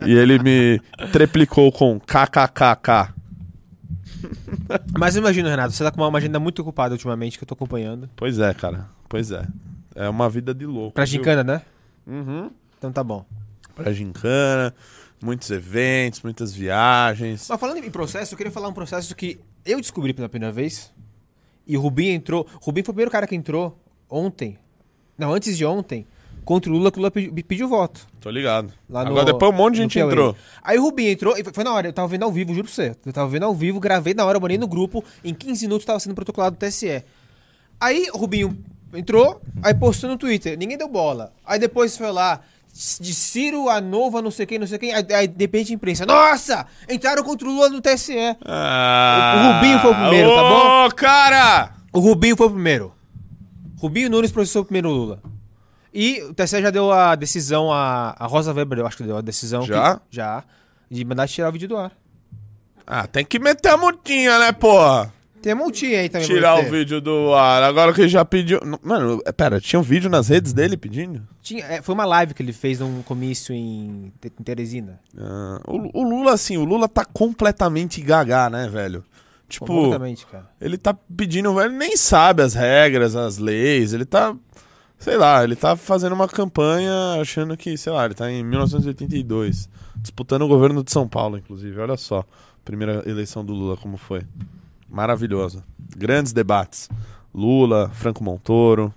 [0.06, 0.80] E ele me
[1.12, 3.14] triplicou com KKKK.
[4.98, 7.54] Mas eu imagino, Renato, você tá com uma agenda muito ocupada ultimamente que eu tô
[7.54, 8.10] acompanhando.
[8.16, 8.88] Pois é, cara.
[9.08, 9.46] Pois é.
[9.96, 10.94] É uma vida de louco.
[10.94, 11.14] Pra viu?
[11.14, 11.62] gincana, né?
[12.06, 12.52] Uhum.
[12.78, 13.26] Então tá bom.
[13.76, 14.74] Pra gincana,
[15.22, 17.48] muitos eventos, muitas viagens.
[17.50, 20.92] Mas falando em processo, eu queria falar um processo que eu descobri pela primeira vez.
[21.66, 22.48] E o Rubinho entrou.
[22.62, 23.78] O Rubinho foi o primeiro cara que entrou
[24.10, 24.58] ontem.
[25.18, 26.06] Não, antes de ontem.
[26.48, 28.08] Contra o Lula, que o Lula pedi- pediu voto.
[28.22, 28.72] Tô ligado.
[28.90, 30.10] Lá no- Agora depois um monte de no gente Piauí.
[30.14, 30.36] entrou.
[30.64, 32.74] Aí o Rubinho entrou, e foi- na hora, eu tava vendo ao vivo, juro pra
[32.74, 32.96] você.
[33.06, 35.86] Eu tava vendo ao vivo, gravei na hora, eu mandei no grupo, em 15 minutos
[35.86, 37.04] tava sendo protocolado do TSE.
[37.82, 38.58] Aí o Rubinho
[38.94, 41.34] entrou, aí postou no Twitter, ninguém deu bola.
[41.46, 42.40] Aí depois foi lá,
[43.02, 45.76] de Ciro a Nova, não sei quem, não sei quem, aí, aí de repente a
[45.76, 48.16] imprensa, nossa, entraram contra o Lula no TSE.
[48.46, 50.86] Ah, O Rubinho foi o primeiro, tá bom?
[50.86, 51.72] Ô, cara!
[51.92, 52.94] O Rubinho foi o primeiro.
[53.80, 55.22] Rubinho Nunes processou primeiro o Lula.
[55.94, 59.18] E o TSE já deu a decisão, a, a Rosa Weber, eu acho que deu
[59.18, 59.62] a decisão.
[59.62, 60.00] que- Já?
[60.10, 60.44] já.
[60.90, 61.92] De mandar tirar o vídeo do ar.
[62.86, 65.14] Ah, tem que meter a multinha, né, porra?
[65.42, 66.28] Tem a multinha aí também.
[66.28, 67.62] Tirar o vídeo do ar.
[67.64, 68.60] Agora que ele já pediu.
[68.82, 71.26] Mano, pera, tinha um vídeo nas redes dele pedindo?
[71.42, 75.00] Tinha, é, foi uma live que ele fez num comício em, em Teresina.
[75.18, 79.04] Ah, o, o Lula, assim, o Lula tá completamente gaga, né, velho?
[79.48, 80.50] Tipo, Completamente, cara.
[80.60, 81.62] ele tá pedindo.
[81.62, 83.94] Ele nem sabe as regras, as leis.
[83.94, 84.36] Ele tá.
[84.98, 89.70] Sei lá, ele tá fazendo uma campanha achando que, sei lá, ele tá em 1982.
[89.98, 91.80] Disputando o governo de São Paulo, inclusive.
[91.80, 92.26] Olha só.
[92.66, 94.24] Primeira eleição do Lula, como foi.
[94.90, 95.64] Maravilhosa.
[95.96, 96.90] Grandes debates.
[97.34, 98.94] Lula, Franco Montoro.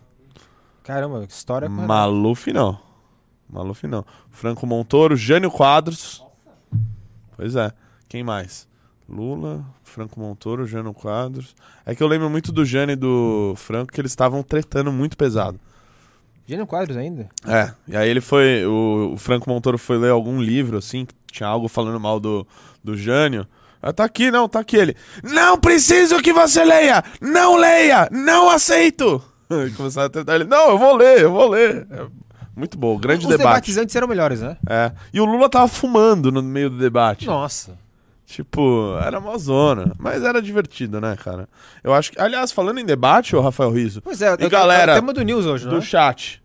[0.82, 1.68] Caramba, que história.
[1.68, 1.86] cara.
[1.86, 2.78] Maluf não.
[3.48, 4.04] Maluf não.
[4.30, 6.24] Franco Montoro, Jânio Quadros.
[7.36, 7.72] Pois é.
[8.08, 8.66] Quem mais?
[9.08, 11.54] Lula, Franco Montoro, Jânio Quadros.
[11.84, 15.16] É que eu lembro muito do Jânio e do Franco que eles estavam tretando muito
[15.16, 15.60] pesado.
[16.50, 17.28] Gênio Quadros ainda?
[17.46, 18.66] É, e aí ele foi.
[18.66, 22.44] O, o Franco Montoro foi ler algum livro, assim, que tinha algo falando mal do,
[22.82, 23.46] do Jânio.
[23.80, 24.96] Ah, tá aqui, não, tá aqui ele.
[25.22, 27.04] Não preciso que você leia!
[27.20, 28.08] Não leia!
[28.10, 29.22] Não aceito!
[29.76, 30.44] Começaram a tentar ele.
[30.44, 31.86] Não, eu vou ler, eu vou ler.
[31.88, 32.06] É
[32.56, 33.46] muito bom, grande Os debate.
[33.46, 34.56] debates antes eram melhores, né?
[34.68, 34.90] É.
[35.14, 37.26] E o Lula tava fumando no meio do debate.
[37.26, 37.78] Nossa.
[38.26, 39.92] Tipo, era uma zona.
[39.98, 41.48] Mas era divertido, né, cara?
[41.82, 42.20] Eu acho que.
[42.20, 45.12] Aliás, falando em debate, ô Rafael Riso, Pois é, E eu- galera é o tema
[45.12, 46.39] do News hoje, não do chat.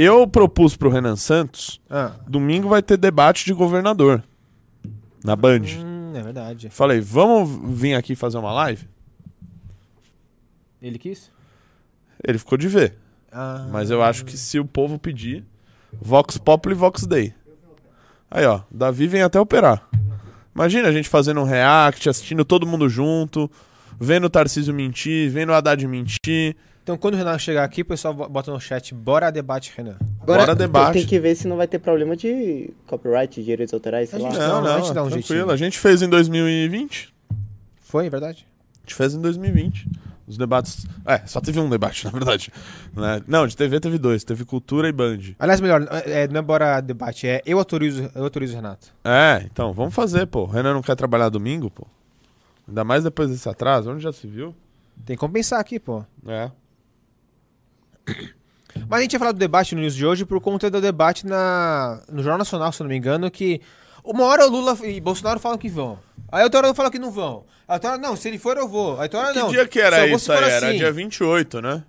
[0.00, 2.12] Eu propus pro Renan Santos Ah.
[2.28, 4.22] Domingo vai ter debate de governador.
[5.24, 5.62] Na Band.
[5.76, 6.70] Hum, é verdade.
[6.70, 8.86] Falei, vamos vir aqui fazer uma live?
[10.80, 11.32] Ele quis?
[12.22, 12.94] Ele ficou de ver.
[13.32, 13.66] Ah.
[13.72, 15.44] Mas eu acho que se o povo pedir,
[15.92, 17.34] Vox Populi e Vox Day.
[18.30, 19.88] Aí, ó, Davi vem até operar.
[20.54, 23.50] Imagina a gente fazendo um react, assistindo todo mundo junto,
[23.98, 26.56] vendo o Tarcísio mentir, vendo o Haddad mentir.
[26.88, 29.98] Então quando o Renan chegar aqui, o pessoal bo- bota no chat, bora debate, Renan.
[30.22, 30.94] Agora, Bora debate.
[30.94, 34.30] Tem que ver se não vai ter problema de copyright, direitos autorais, sei A lá.
[34.32, 35.22] Não, não, a não, gente dá um tranquilo.
[35.26, 35.50] jeitinho.
[35.50, 37.12] A gente fez em 2020.
[37.82, 38.46] Foi, é verdade?
[38.76, 39.86] A gente fez em 2020.
[40.26, 40.86] Os debates.
[41.04, 42.50] É, só teve um debate, na verdade.
[42.96, 43.22] Né?
[43.28, 44.24] Não, de TV teve dois.
[44.24, 45.18] Teve Cultura e Band.
[45.38, 48.88] Aliás, melhor, é, não é bora debate, é eu autorizo, eu autorizo o Renato.
[49.04, 50.44] É, então, vamos fazer, pô.
[50.44, 51.86] O Renan não quer trabalhar domingo, pô.
[52.66, 53.90] Ainda mais depois desse atraso.
[53.90, 54.54] Onde já se viu?
[55.04, 56.02] Tem que compensar aqui, pô.
[56.26, 56.50] É.
[58.88, 61.26] Mas a gente ia falar do debate no News de hoje por conta do debate
[61.26, 63.60] na, no Jornal Nacional, se não me engano, que
[64.04, 65.98] uma hora o Lula e Bolsonaro falam que vão.
[66.30, 67.44] Aí outra hora falam que não vão.
[67.66, 68.94] Aí outra hora, não, se ele for eu vou.
[68.96, 69.48] Aí outra hora, Que não.
[69.50, 70.38] dia que era isso aí?
[70.44, 70.78] Era assim.
[70.78, 71.82] dia 28, né?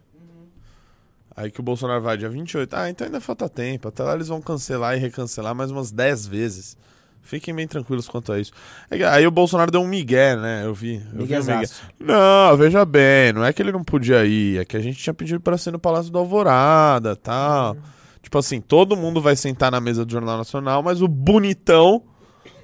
[1.36, 2.74] Aí que o Bolsonaro vai dia 28.
[2.76, 3.88] Ah, então ainda falta tempo.
[3.88, 6.76] Até lá eles vão cancelar e recancelar mais umas 10 vezes.
[7.22, 8.52] Fiquem bem tranquilos quanto a isso.
[8.90, 10.64] É Aí o Bolsonaro deu um migué, né?
[10.66, 10.96] Eu vi.
[11.14, 11.70] Eu vi um migué.
[12.00, 15.14] Não, veja bem, não é que ele não podia ir, é que a gente tinha
[15.14, 17.78] pedido pra ser no Palácio do Alvorada tal.
[18.22, 22.04] Tipo assim, todo mundo vai sentar na mesa do Jornal Nacional, mas o bonitão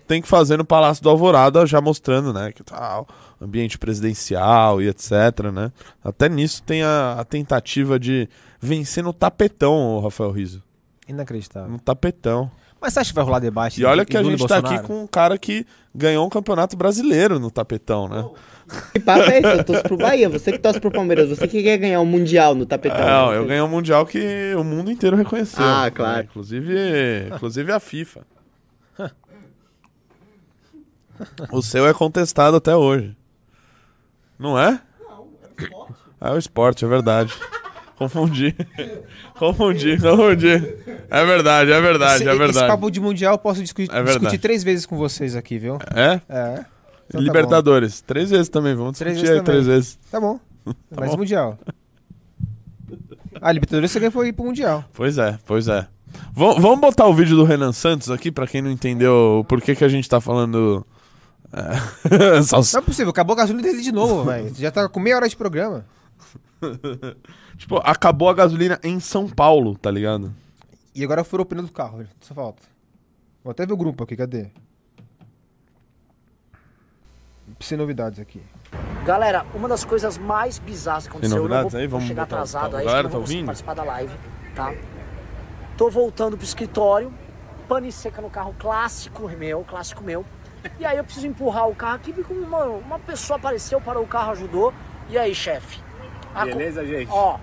[0.07, 3.07] tem que fazer no Palácio do Alvorada, já mostrando, né, que tal,
[3.41, 5.11] ambiente presidencial e etc,
[5.51, 5.71] né?
[6.03, 10.61] Até nisso tem a, a tentativa de vencer no tapetão, o Rafael Riso.
[11.07, 11.69] Inacreditável.
[11.69, 12.49] No tapetão.
[12.85, 13.81] Mas você acha que vai rolar debate?
[13.81, 17.39] E olha que a gente tá aqui com um cara que ganhou um campeonato brasileiro
[17.39, 18.29] no tapetão, né?
[18.93, 19.57] Que papo é esse?
[19.57, 22.53] Eu torço pro Bahia, você que torce pro Palmeiras, você que quer ganhar o Mundial
[22.53, 23.03] no tapetão.
[23.03, 25.65] Não, eu ganhei um mundial que o mundo inteiro reconheceu.
[25.65, 25.91] Ah, né?
[25.91, 26.25] claro.
[26.25, 28.21] Inclusive, inclusive a FIFA.
[31.51, 33.17] o seu é contestado até hoje.
[34.37, 34.79] Não é?
[34.99, 35.93] Não, é esporte.
[36.21, 37.33] Ah, é o esporte, é verdade.
[37.97, 38.55] Confundi.
[39.39, 40.49] confundi, confundi.
[41.09, 42.67] É verdade, é verdade, esse, é esse verdade.
[42.67, 45.77] papo de mundial eu posso discutir, É discutir três vezes com vocês aqui, viu?
[45.95, 46.19] É?
[46.27, 46.65] É.
[47.07, 48.01] Então tá Libertadores.
[48.01, 49.75] Três vezes também, vamos Três discutir vezes aí três também.
[49.77, 49.99] vezes.
[50.11, 50.39] Tá bom.
[50.95, 51.17] Mas bom.
[51.17, 51.57] mundial.
[53.41, 54.83] Ah, Libertadores você foi ir pro mundial.
[54.93, 55.87] Pois é, pois é.
[56.33, 59.75] Vam- vamos botar o vídeo do Renan Santos aqui, pra quem não entendeu o porquê
[59.75, 60.85] que a gente tá falando.
[61.53, 64.53] é, Não é possível, acabou a gasolina dele de novo, velho.
[64.55, 65.85] Já tá com meia hora de programa.
[67.57, 70.33] Tipo, acabou a gasolina em São Paulo, tá ligado?
[70.93, 72.09] E agora furou o pneu do carro, velho.
[72.21, 72.61] Só falta.
[73.43, 74.47] Vou até ver o grupo aqui, cadê?
[77.59, 78.41] Sem novidades aqui.
[79.05, 81.87] Galera, uma das coisas mais bizarras que aconteceu, novidades eu não vou, aí?
[81.87, 83.45] Vamos chegar atrasado tá- a aí, galera acho que eu tá não vou conseguir ouvindo?
[83.45, 84.13] participar da live,
[84.55, 84.73] tá?
[85.77, 87.13] Tô voltando pro escritório,
[87.67, 90.25] pane seca no carro clássico meu, clássico meu.
[90.79, 94.07] E aí eu preciso empurrar o carro aqui, porque uma, uma pessoa apareceu, parou o
[94.07, 94.73] carro, ajudou.
[95.07, 95.79] E aí, chefe?
[96.35, 97.09] Aco- Beleza, gente?
[97.11, 97.37] Ó,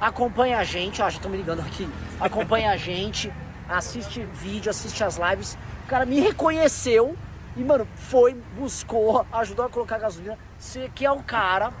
[0.00, 1.88] acompanha a gente, ó, já estão me ligando aqui.
[2.20, 3.32] Acompanha a gente,
[3.68, 5.56] assiste vídeo, assiste as lives.
[5.84, 7.16] O cara me reconheceu
[7.56, 10.36] e, mano, foi, buscou, ajudou a colocar gasolina.
[10.58, 11.72] Você que é o cara.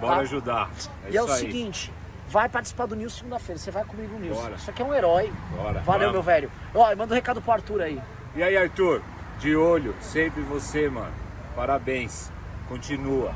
[0.00, 0.20] Bora tá?
[0.22, 0.70] ajudar.
[1.06, 1.38] É e é o aí.
[1.38, 1.92] seguinte,
[2.28, 3.58] vai participar do News segunda-feira.
[3.58, 4.36] Você vai comigo no News.
[4.36, 4.54] Bora.
[4.56, 5.32] Isso aqui é um herói.
[5.56, 5.80] Bora.
[5.80, 6.12] Valeu, Vamos.
[6.12, 6.50] meu velho.
[6.74, 8.00] Ó, manda um recado pro Arthur aí.
[8.34, 9.00] E aí, Arthur?
[9.38, 11.12] De olho, sempre você, mano.
[11.54, 12.30] Parabéns.
[12.68, 13.32] Continua.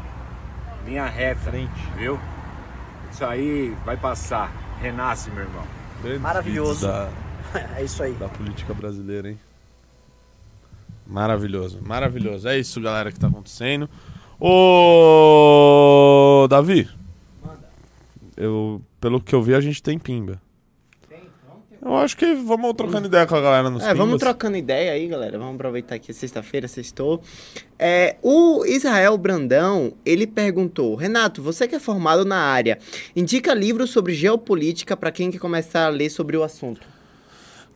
[0.85, 1.53] Linha reta,
[1.97, 2.18] viu?
[3.12, 4.53] Isso aí vai passar.
[4.81, 5.64] Renasce, meu irmão.
[6.03, 6.87] Grandes Maravilhoso.
[6.87, 7.09] Da,
[7.77, 8.12] é isso aí.
[8.14, 9.38] da política brasileira, hein?
[11.07, 12.47] Maravilhoso, maravilhoso.
[12.49, 13.88] É isso, galera, que tá acontecendo.
[14.38, 15.66] Ô,
[16.49, 16.88] Davi.
[18.37, 20.40] Eu, pelo que eu vi, a gente tem pimba.
[21.81, 24.21] Eu acho que vamos trocando ideia com a galera nos É, vamos pimbas.
[24.21, 25.38] trocando ideia aí, galera.
[25.38, 27.23] Vamos aproveitar que é sexta-feira, sextou.
[27.79, 32.79] É, o Israel Brandão, ele perguntou: Renato, você que é formado na área,
[33.14, 36.85] indica livros sobre geopolítica para quem quer começar a ler sobre o assunto.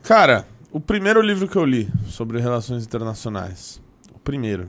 [0.03, 3.81] Cara, o primeiro livro que eu li sobre relações internacionais.
[4.12, 4.69] O primeiro.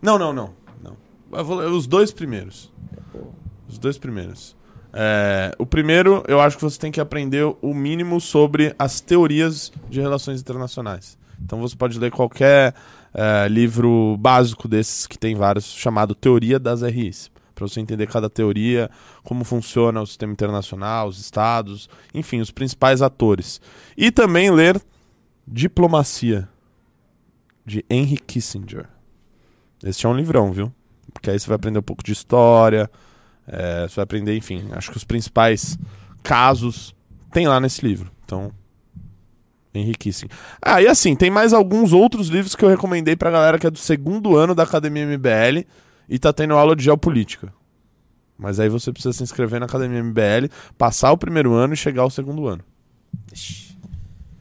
[0.00, 0.54] Não, não, não.
[0.82, 0.96] não.
[1.30, 2.72] Eu vou ler os dois primeiros.
[3.68, 4.56] Os dois primeiros.
[4.92, 9.72] É, o primeiro, eu acho que você tem que aprender o mínimo sobre as teorias
[9.88, 11.18] de relações internacionais.
[11.42, 12.74] Então você pode ler qualquer
[13.14, 17.30] é, livro básico desses, que tem vários, chamado Teoria das RIs.
[17.54, 18.90] Para você entender cada teoria,
[19.22, 23.60] como funciona o sistema internacional, os estados, enfim, os principais atores.
[23.96, 24.80] E também ler
[25.46, 26.48] Diplomacia,
[27.66, 28.86] de Henry Kissinger.
[29.84, 30.72] Esse é um livrão, viu?
[31.12, 32.90] Porque aí você vai aprender um pouco de história,
[33.46, 35.78] é, você vai aprender, enfim, acho que os principais
[36.22, 36.94] casos
[37.32, 38.10] tem lá nesse livro.
[38.24, 38.52] Então,
[39.98, 40.36] Kissinger.
[40.60, 43.70] Ah, e assim, tem mais alguns outros livros que eu recomendei pra galera que é
[43.70, 45.64] do segundo ano da Academia MBL
[46.08, 47.52] e tá tendo aula de geopolítica.
[48.36, 52.02] Mas aí você precisa se inscrever na Academia MBL, passar o primeiro ano e chegar
[52.02, 52.64] ao segundo ano.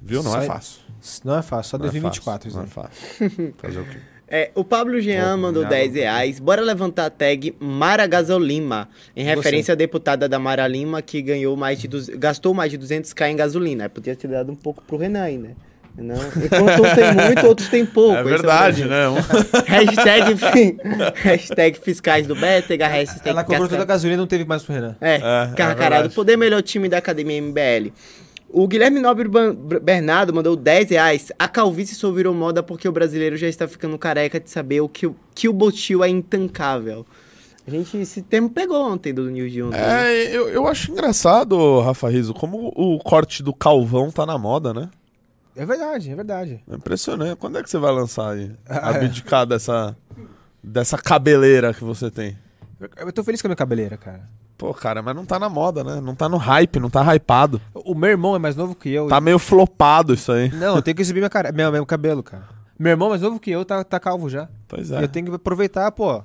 [0.01, 0.23] Viu?
[0.23, 0.79] Não é fácil.
[1.23, 2.71] Não é fácil, só Não é 2024 fácil, isso Não é aí.
[2.71, 3.53] fácil.
[3.57, 3.99] Fazer o quê?
[4.31, 5.85] É, o Pablo Jean Pô, mandou obrigado.
[5.91, 6.39] 10 reais.
[6.39, 11.55] Bora levantar a tag Mara Gasolima, em referência à deputada da Mara Lima, que ganhou
[11.57, 13.85] mais de duz- gastou mais de 200k em gasolina.
[13.85, 15.51] Aí Podia ter dado um pouco pro Renan aí, né?
[15.97, 18.15] Não, enquanto uns tem muito, outros tem pouco.
[18.15, 19.13] É o verdade, Brasil.
[19.15, 19.25] né?
[19.67, 20.77] Hashtag,
[21.15, 24.73] hashtag fiscais do Bétega, hashtag Ela cobrou toda a gasolina e não teve mais pro
[24.75, 24.95] Renan.
[25.01, 25.19] É, É, é
[25.55, 25.89] carcarado.
[26.03, 26.15] verdade.
[26.15, 27.91] Poder melhor time da Academia MBL.
[28.51, 29.29] O Guilherme Nobre
[29.79, 31.31] Bernardo mandou 10 reais.
[31.37, 34.89] A calvície só virou moda porque o brasileiro já está ficando careca de saber o
[34.89, 37.05] que, o- que o Botil é intancável.
[37.67, 39.77] A gente, esse termo pegou ontem do News de ontem.
[39.79, 40.11] né?
[40.15, 44.73] É, eu, eu acho engraçado, Rafa Rizzo, como o corte do Calvão tá na moda,
[44.73, 44.89] né?
[45.55, 46.63] É verdade, é verdade.
[46.67, 47.35] É impressionante.
[47.37, 48.51] Quando é que você vai lançar aí?
[48.67, 48.95] Ah, é.
[48.95, 49.95] Abdicar dessa,
[50.63, 52.35] dessa cabeleira que você tem.
[52.97, 54.27] Eu tô feliz com a minha cabeleira, cara.
[54.59, 56.01] Pô, cara, mas não tá na moda, né?
[56.01, 57.61] Não tá no hype, não tá hypado.
[57.73, 59.07] O meu irmão é mais novo que eu.
[59.07, 60.51] Tá meio flopado isso aí.
[60.51, 61.49] Não, eu tenho que exibir minha cara...
[61.53, 62.43] meu, meu cabelo, cara.
[62.77, 64.49] Meu irmão é mais novo que eu tá, tá calvo já.
[64.67, 65.03] Pois E é.
[65.03, 66.21] eu tenho que aproveitar, pô.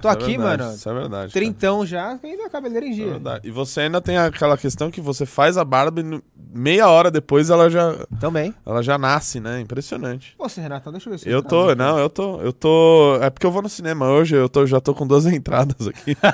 [0.00, 0.74] Tô é aqui, verdade, mano.
[0.74, 1.12] Isso é verdade.
[1.12, 1.30] cara.
[1.32, 3.10] Trintão já, ainda a cabeleira em é dia.
[3.10, 3.48] verdade.
[3.48, 6.20] E você ainda tem aquela questão que você faz a barba e
[6.52, 8.52] meia hora depois ela já, Também.
[8.66, 9.60] ela já nasce, né?
[9.60, 10.34] Impressionante.
[10.38, 13.16] Você, Renato, deixa eu ver se Eu tá tô, não, eu tô, eu tô.
[13.22, 16.16] É porque eu vou no cinema hoje, eu tô, já tô com duas entradas aqui.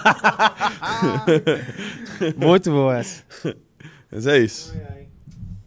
[2.37, 3.23] Muito boa essa.
[4.11, 4.75] Mas é isso.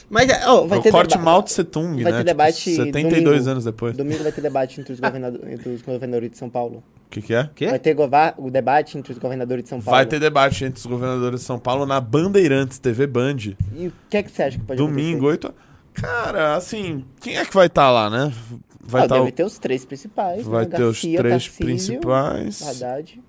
[0.10, 2.18] Mas, é, ó, vai o ter corte deba- Mao Tse Tung, vai né?
[2.18, 3.50] ter debate 72 domingo.
[3.50, 3.96] anos depois.
[3.96, 6.84] Domingo vai ter debate entre os, governado- entre os governadores de São Paulo.
[7.12, 7.50] Que, que é?
[7.54, 7.68] Quê?
[7.68, 9.98] Vai ter gova- o debate entre os governadores de São Paulo.
[9.98, 13.36] Vai ter debate entre os governadores de São Paulo na Bandeirantes, TV Band.
[13.76, 15.54] E o que é que você acha que pode Domingo, 8.
[15.94, 18.34] Cara, assim, quem é que vai estar lá, né?
[18.80, 19.32] Vai Vai estar deve o...
[19.34, 20.44] ter os três principais.
[20.46, 20.70] Vai né?
[20.78, 22.62] ter os Garcia, três Tarcísio, principais.
[22.68, 23.22] Haddad.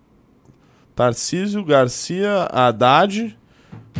[0.94, 3.36] Tarcísio, Garcia, Haddad.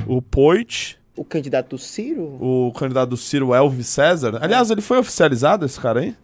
[0.06, 2.22] o Poit, O candidato Ciro?
[2.40, 4.38] o candidato do Ciro Elvis César.
[4.40, 6.14] Aliás, ele foi oficializado, esse cara aí?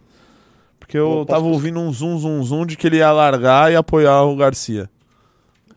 [0.89, 3.75] Porque eu Eu tava ouvindo um zoom, zoom, zoom de que ele ia largar e
[3.75, 4.89] apoiar o Garcia.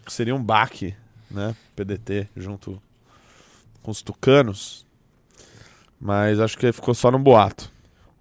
[0.07, 0.97] Seria um baque,
[1.31, 1.55] né?
[1.77, 2.81] PDT, junto
[3.83, 4.87] com os tucanos.
[6.01, 7.71] Mas acho que ficou só no boato.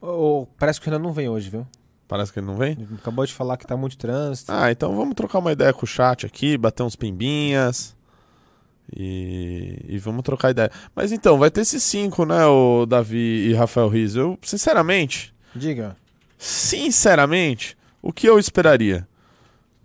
[0.01, 1.65] Ô, parece que o Renan não vem hoje, viu?
[2.09, 2.77] Parece que ele não vem?
[2.99, 4.51] Acabou de falar que tá muito trânsito.
[4.51, 7.95] Ah, então vamos trocar uma ideia com o chat aqui, bater uns pimbinhas.
[8.93, 10.69] E, e vamos trocar ideia.
[10.93, 14.17] Mas então, vai ter esses cinco, né, o Davi e Rafael Riz.
[14.17, 15.97] Eu, sinceramente, Diga.
[16.41, 19.07] Sinceramente, o que eu esperaria?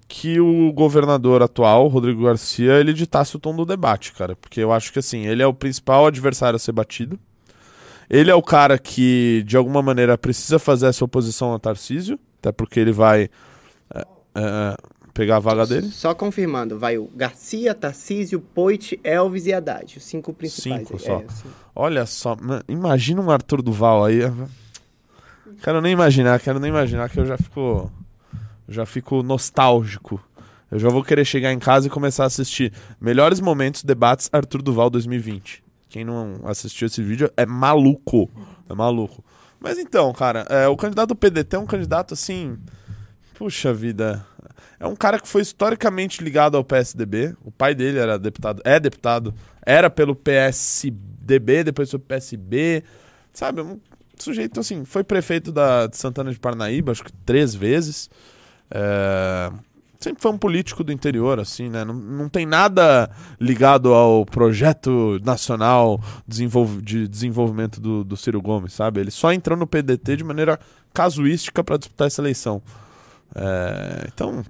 [0.09, 4.35] Que o governador atual, Rodrigo Garcia, ele ditasse o tom do debate, cara.
[4.37, 7.19] Porque eu acho que assim, ele é o principal adversário a ser batido.
[8.09, 12.53] Ele é o cara que, de alguma maneira, precisa fazer essa oposição a Tarcísio, até
[12.53, 13.29] porque ele vai
[13.93, 14.01] é,
[14.37, 14.77] é,
[15.13, 15.89] pegar a vaga dele.
[15.91, 19.97] Só confirmando, vai o Garcia, Tarcísio, Poit, Elvis e Haddad.
[19.99, 20.87] Os cinco principais.
[20.87, 21.19] Cinco É, só.
[21.29, 21.49] sim.
[21.75, 24.21] Olha só, ma- imagina um Arthur Duval aí.
[25.67, 27.91] Quero nem imaginar, quero nem imaginar que eu já fico
[28.69, 30.25] já fico nostálgico.
[30.71, 34.63] Eu já vou querer chegar em casa e começar a assistir melhores momentos debates Arthur
[34.63, 35.65] Duval 2020.
[35.89, 38.31] Quem não assistiu esse vídeo é maluco,
[38.71, 39.25] é maluco.
[39.59, 42.57] Mas então, cara, é, o candidato do PDT é um candidato assim,
[43.35, 44.25] puxa vida,
[44.79, 47.35] é um cara que foi historicamente ligado ao PSDB.
[47.45, 49.35] O pai dele era deputado, é deputado,
[49.67, 52.85] era pelo PSDB, depois foi PSB.
[53.33, 53.81] Sabe, um
[54.23, 58.09] sujeito assim, foi prefeito da, de Santana de Parnaíba, acho que três vezes.
[58.71, 59.51] É,
[59.99, 61.85] sempre foi um político do interior, assim, né?
[61.85, 68.73] Não, não tem nada ligado ao projeto nacional desenvolv- de desenvolvimento do, do Ciro Gomes,
[68.73, 69.01] sabe?
[69.01, 70.59] Ele só entrou no PDT de maneira
[70.93, 72.63] casuística para disputar essa eleição.
[73.35, 74.45] É, então,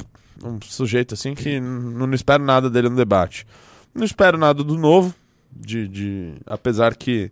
[0.44, 3.46] um sujeito assim que n- não espero nada dele no debate.
[3.94, 5.14] Não espero nada do novo,
[5.50, 7.30] de, de apesar que,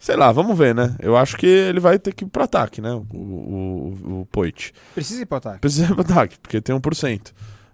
[0.00, 0.96] sei lá, vamos ver, né?
[0.98, 2.90] Eu acho que ele vai ter que ir pro ataque, né?
[2.90, 4.72] O, o, o, Poit.
[4.94, 5.60] Precisa ir pro ataque.
[5.60, 7.32] Precisa ir pro ataque, porque tem 1%.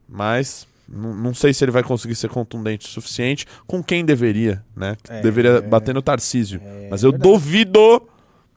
[0.09, 4.63] Mas não não sei se ele vai conseguir ser contundente o suficiente com quem deveria,
[4.75, 4.97] né?
[5.09, 5.61] É, deveria é.
[5.61, 6.61] bater no Tarcísio.
[6.63, 7.33] É Mas eu verdade.
[7.33, 8.03] duvido.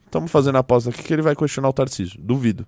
[0.05, 2.19] Estamos fazendo a aposta aqui que ele vai questionar o Tarcísio.
[2.19, 2.65] Duvido.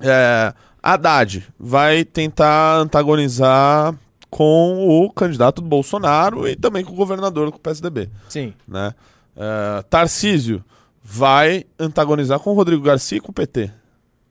[0.00, 3.94] É, Haddad vai tentar antagonizar
[4.30, 8.10] com o candidato do Bolsonaro e também com o governador do PSDB.
[8.28, 8.52] Sim.
[8.66, 8.94] Né?
[9.38, 10.64] É, Tarcísio
[11.02, 13.70] vai antagonizar com o Rodrigo Garcia e com o PT.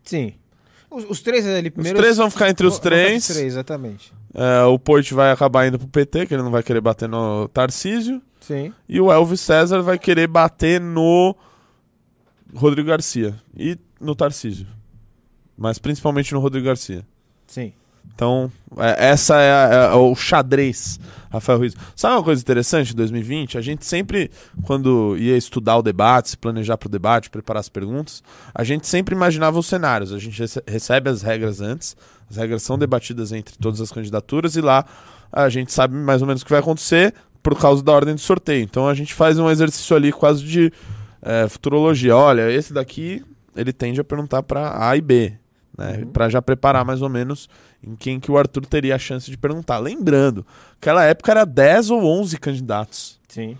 [0.03, 0.33] Sim.
[0.91, 1.97] Os, os três ali Os primeiro.
[1.97, 3.27] três vão ficar entre os três.
[3.27, 4.13] Os três, exatamente.
[4.33, 7.47] É, o Poit vai acabar indo pro PT, que ele não vai querer bater no
[7.47, 8.21] Tarcísio.
[8.41, 8.73] Sim.
[8.87, 11.35] E o Elvis César vai querer bater no
[12.53, 14.67] Rodrigo Garcia e no Tarcísio.
[15.57, 17.05] Mas principalmente no Rodrigo Garcia.
[17.47, 17.73] Sim.
[18.17, 20.99] Então, é- essa é, a- é o xadrez,
[21.29, 21.75] Rafael Ruiz.
[21.95, 23.59] Sabe uma coisa interessante em 2020?
[23.59, 24.31] A gente sempre,
[24.63, 28.23] quando ia estudar o debate, se planejar para o debate, preparar as perguntas,
[28.55, 30.11] a gente sempre imaginava os cenários.
[30.11, 31.95] A gente rece- recebe as regras antes,
[32.27, 34.83] as regras são debatidas entre todas as candidaturas e lá
[35.31, 38.21] a gente sabe mais ou menos o que vai acontecer por causa da ordem de
[38.21, 38.63] sorteio.
[38.63, 40.73] Então a gente faz um exercício ali quase de
[41.21, 42.17] é, futurologia.
[42.17, 43.23] Olha, esse daqui
[43.55, 45.33] ele tende a perguntar para A e B,
[45.77, 46.03] né?
[46.11, 47.47] Para já preparar mais ou menos
[47.83, 49.77] em quem que o Arthur teria a chance de perguntar.
[49.79, 50.45] Lembrando,
[50.79, 53.19] aquela época era 10 ou 11 candidatos.
[53.27, 53.57] Sim.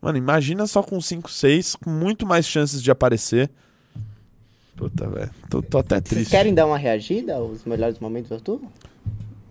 [0.00, 3.50] Mano, imagina só com 5, 6, com muito mais chances de aparecer.
[4.76, 5.30] Puta, velho.
[5.50, 6.30] Tô, tô até Vocês triste.
[6.30, 8.60] querem dar uma reagida aos melhores momentos do Arthur?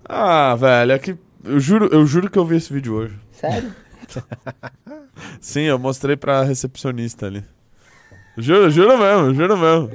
[0.07, 1.17] Ah, velho, é que.
[1.43, 3.15] Eu juro, eu juro que eu vi esse vídeo hoje.
[3.31, 3.73] Sério?
[5.41, 7.43] Sim, eu mostrei pra recepcionista ali.
[8.37, 9.89] Juro, juro mesmo, juro mesmo.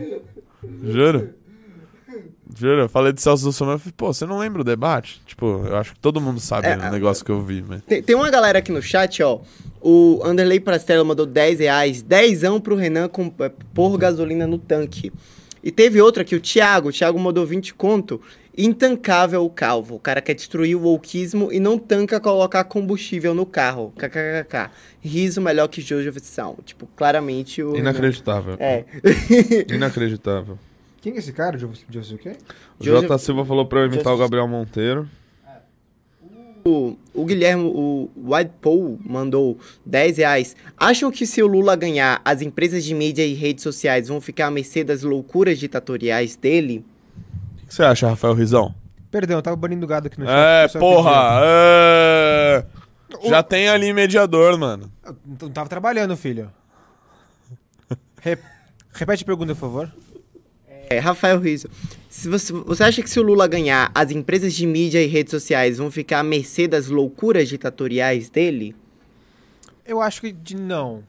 [0.93, 1.35] Juro.
[2.57, 5.21] Juro, eu falei de Celso Russomano, eu falei, pô, você não lembra o debate?
[5.27, 7.83] Tipo, eu acho que todo mundo sabe É, o negócio que eu vi, mas...
[7.83, 9.41] Tem, tem uma galera aqui no chat, ó.
[9.81, 12.03] O Anderley Prastella mandou 10 reais.
[12.03, 15.13] Dezão pro Renan com, é, pôr gasolina no tanque.
[15.63, 16.89] E teve outra aqui, o Thiago.
[16.89, 18.21] O Thiago mandou 20 conto.
[18.57, 19.95] Intancável o calvo.
[19.95, 23.93] O cara quer destruir o wokeismo e não tanca colocar combustível no carro.
[23.97, 24.71] KKKK.
[25.01, 26.59] Riso melhor que Jojo Versão.
[26.65, 27.77] Tipo, claramente o...
[27.77, 28.57] Inacreditável.
[28.59, 28.85] É.
[29.71, 30.59] Inacreditável.
[31.01, 31.57] Quem é esse cara?
[31.57, 32.37] De, de, de o quê?
[32.79, 35.09] O Joseph- Jota Silva falou pra eu imitar Joseph- o Gabriel Monteiro.
[36.63, 40.55] O, o Guilherme, o White Paul mandou 10 reais.
[40.77, 44.49] Acham que se o Lula ganhar, as empresas de mídia e redes sociais vão ficar
[44.49, 46.85] à mercê das loucuras ditatoriais dele?
[47.65, 48.75] O que você acha, Rafael Rizão?
[49.11, 51.41] Perdão, eu tava banindo gado aqui no É, chat, só porra!
[51.43, 52.65] É...
[53.27, 54.93] Já tem ali mediador, mano.
[55.05, 56.53] Eu Não tava trabalhando, filho.
[58.21, 58.39] Re-
[58.93, 59.93] Repete a pergunta, por favor.
[60.93, 61.69] É, Rafael Rizzo,
[62.09, 65.31] se você, você acha que se o Lula ganhar, as empresas de mídia e redes
[65.31, 68.75] sociais vão ficar à mercê das loucuras ditatoriais dele?
[69.87, 71.05] Eu acho que de não.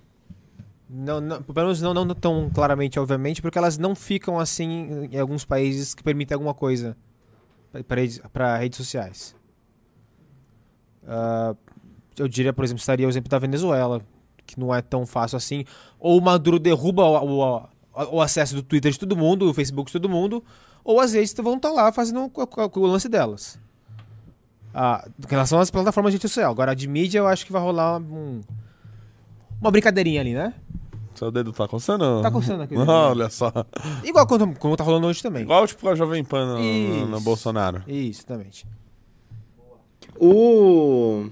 [0.87, 5.19] Não, não, pelo menos não, não tão claramente, obviamente, porque elas não ficam assim em
[5.19, 6.95] alguns países que permitem alguma coisa
[7.87, 9.35] para redes, sociais.
[11.07, 11.55] Ah,
[12.19, 13.99] eu diria, por exemplo, estaria o exemplo da Venezuela,
[14.45, 15.65] que não é tão fácil assim.
[15.99, 17.63] Ou o Maduro derruba o, o-
[17.93, 20.43] o acesso do Twitter de todo mundo, o Facebook de todo mundo,
[20.83, 23.59] ou as redes vão estar lá fazendo o, lance delas.
[24.73, 26.51] Ah, em relação às plataformas de rede social.
[26.51, 28.41] Agora, a de mídia, eu acho que vai rolar um-
[29.59, 30.53] uma brincadeirinha ali, né?
[31.13, 32.21] Seu dedo tá coçando?
[32.21, 32.73] Tá coçando aqui.
[32.79, 33.51] Olha só.
[34.03, 35.43] Igual como, como tá rolando hoje também.
[35.43, 37.19] Igual tipo a Jovem Pan no, no-.
[37.21, 37.83] Bolsonaro.
[37.85, 38.65] Isso, exatamente.
[40.17, 41.25] O.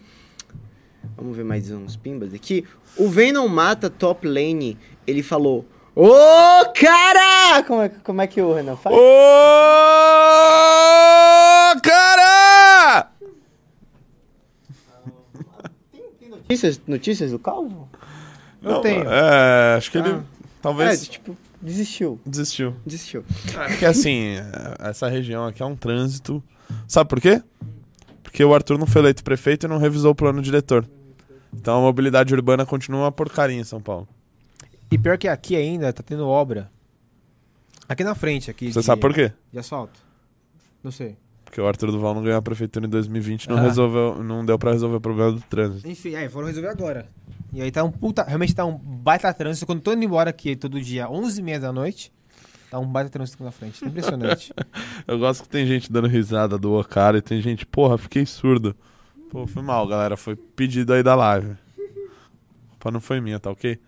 [1.15, 2.65] Vamos ver mais uns pimbas aqui.
[2.97, 6.13] O Venom Mata Top Lane, ele falou: Ô,
[6.79, 7.63] cara!
[7.63, 8.95] Como é, como é que o Renan faz?
[8.95, 8.99] Ô,
[11.81, 13.09] cara!
[16.29, 17.89] Notícias, notícias do Calvo?
[18.61, 19.03] Eu tenho.
[19.09, 20.21] É, acho que ele Ah.
[20.61, 22.19] talvez É, tipo, desistiu.
[22.25, 22.75] desistiu.
[22.85, 23.23] Desistiu.
[23.67, 26.43] Porque assim, é, essa região aqui é um trânsito.
[26.87, 27.41] Sabe por quê?
[28.23, 30.85] Porque o Arthur não foi eleito prefeito e não revisou o plano diretor.
[31.53, 34.07] Então a mobilidade urbana continua uma porcaria em São Paulo.
[34.91, 36.71] E pior que aqui ainda tá tendo obra.
[37.87, 38.71] Aqui na frente, aqui.
[38.71, 39.31] Você de- sabe por quê?
[39.51, 39.99] De asfalto.
[40.83, 41.17] Não sei.
[41.45, 43.61] Porque o Arthur Duval não ganhou a prefeitura em 2020 e não Ah.
[43.61, 45.87] resolveu, não deu pra resolver o problema do trânsito.
[45.87, 47.07] Enfim, aí foram resolver agora.
[47.51, 48.23] E aí tá um puta.
[48.23, 49.65] Realmente tá um baita trânsito.
[49.65, 52.11] Quando eu tô indo embora aqui todo dia, 11h30 da noite,
[52.69, 53.83] tá um baita trânsito aqui na frente.
[53.83, 54.53] Impressionante.
[55.07, 58.75] Eu gosto que tem gente dando risada do cara e tem gente, porra, fiquei surdo.
[59.31, 60.15] Pô, foi mal, galera.
[60.15, 61.51] Foi pedido aí da live.
[61.53, 63.79] A culpa não foi minha, tá ok?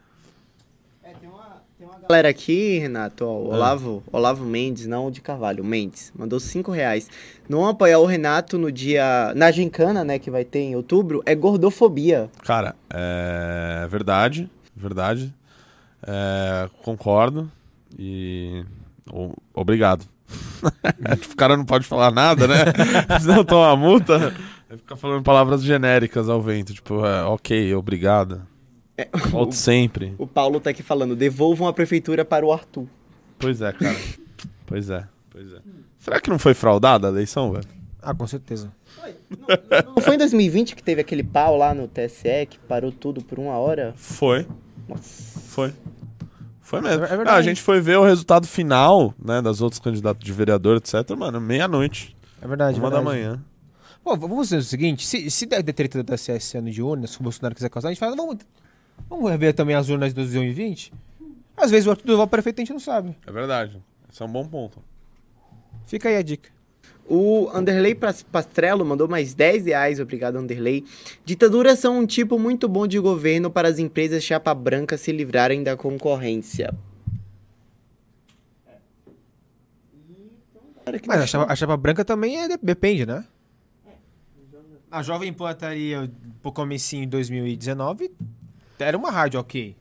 [2.08, 6.72] Galera aqui, Renato, ó, o Olavo, Olavo Mendes, não o de Carvalho, Mendes, mandou 5
[6.72, 7.10] reais.
[7.48, 9.32] Não apoiar o Renato no dia.
[9.36, 12.30] Na gincana, né, que vai ter em outubro, é gordofobia.
[12.44, 15.34] Cara, é verdade, verdade.
[16.06, 17.50] É, concordo
[17.98, 18.66] e
[19.12, 20.04] o- obrigado.
[21.32, 22.56] o cara não pode falar nada, né?
[23.22, 24.34] Senão toma multa.
[24.70, 28.42] Ele fica falando palavras genéricas ao vento, tipo, é, ok, obrigado.
[29.30, 30.16] Volte sempre.
[30.18, 32.88] O Paulo tá aqui falando, devolvam a prefeitura para o Arthur.
[33.40, 33.98] Pois é, cara.
[34.66, 35.58] Pois é, pois é.
[36.00, 37.68] Será que não foi fraudada a eleição, velho?
[38.02, 38.72] ah, com certeza.
[39.96, 43.40] Não foi em 2020 que teve aquele pau lá no TSE que parou tudo por
[43.40, 43.94] uma hora?
[43.96, 44.48] Foi,
[44.88, 45.40] Nossa.
[45.40, 45.74] foi.
[46.62, 47.04] Foi mesmo.
[47.04, 47.30] É verdade.
[47.30, 51.16] Ah, a gente foi ver o resultado final, né, das outras candidatos de vereador, etc,
[51.18, 52.16] mano, meia-noite.
[52.42, 52.80] É verdade.
[52.80, 53.18] Uma da verdade.
[53.20, 53.44] manhã.
[54.04, 57.12] Pô, vamos fazer o seguinte: se, se der der treta da CS ano de urnas,
[57.12, 58.38] se o Bolsonaro quiser causar, a gente fala, vamos,
[59.10, 60.94] vamos rever também as urnas de 2020?
[61.58, 63.16] Às vezes o Arthur Duval prefeito a gente não sabe.
[63.26, 63.82] É verdade.
[64.12, 64.80] Esse é um bom ponto.
[65.86, 66.50] Fica aí a dica.
[67.08, 70.86] O Anderley Pas- Pastrello mandou mais 10 reais, obrigado Anderley.
[71.26, 75.62] Ditaduras são um tipo muito bom de governo para as empresas chapa branca se livrarem
[75.64, 76.74] da concorrência.
[81.08, 83.26] Mas a chapa, a chapa branca também é, depende, né?
[84.90, 88.12] A Jovem Pan estaria pro comecinho em 2019,
[88.84, 89.76] era uma rádio ok.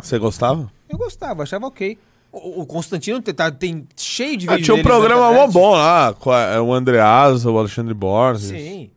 [0.00, 0.70] Você gostava?
[0.88, 1.98] Eu gostava, achava ok.
[2.32, 5.72] O, o Constantino tem, tá- tem cheio de Ah, vídeos tinha um programa mó bom
[5.72, 8.48] lá, com a- é o Andreasa, o Alexandre Borges.
[8.50, 8.90] Sim.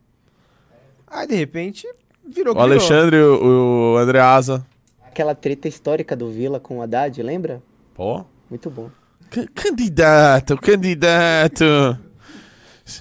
[1.06, 1.86] Aí, de repente,
[2.26, 4.64] virou O Alexandre, o, o Andreasa.
[5.04, 7.62] Aquela treta histórica do Vila com o Haddad, lembra?
[7.94, 8.24] Pô.
[8.50, 8.88] Muito bom.
[9.30, 11.64] C- Candidato, candidato.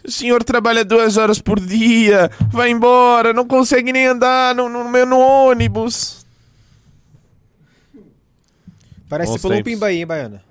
[0.06, 5.06] O senhor trabalha duas horas por dia, vai embora, não consegue nem andar no, no,
[5.06, 6.26] no ônibus.
[9.10, 9.64] Parece pelo.
[9.64, 10.44] Pimba aí, hein, Baiana?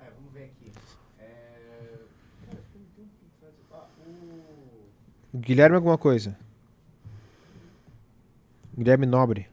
[5.33, 6.37] Guilherme alguma coisa.
[8.77, 9.52] Guilherme Nobre.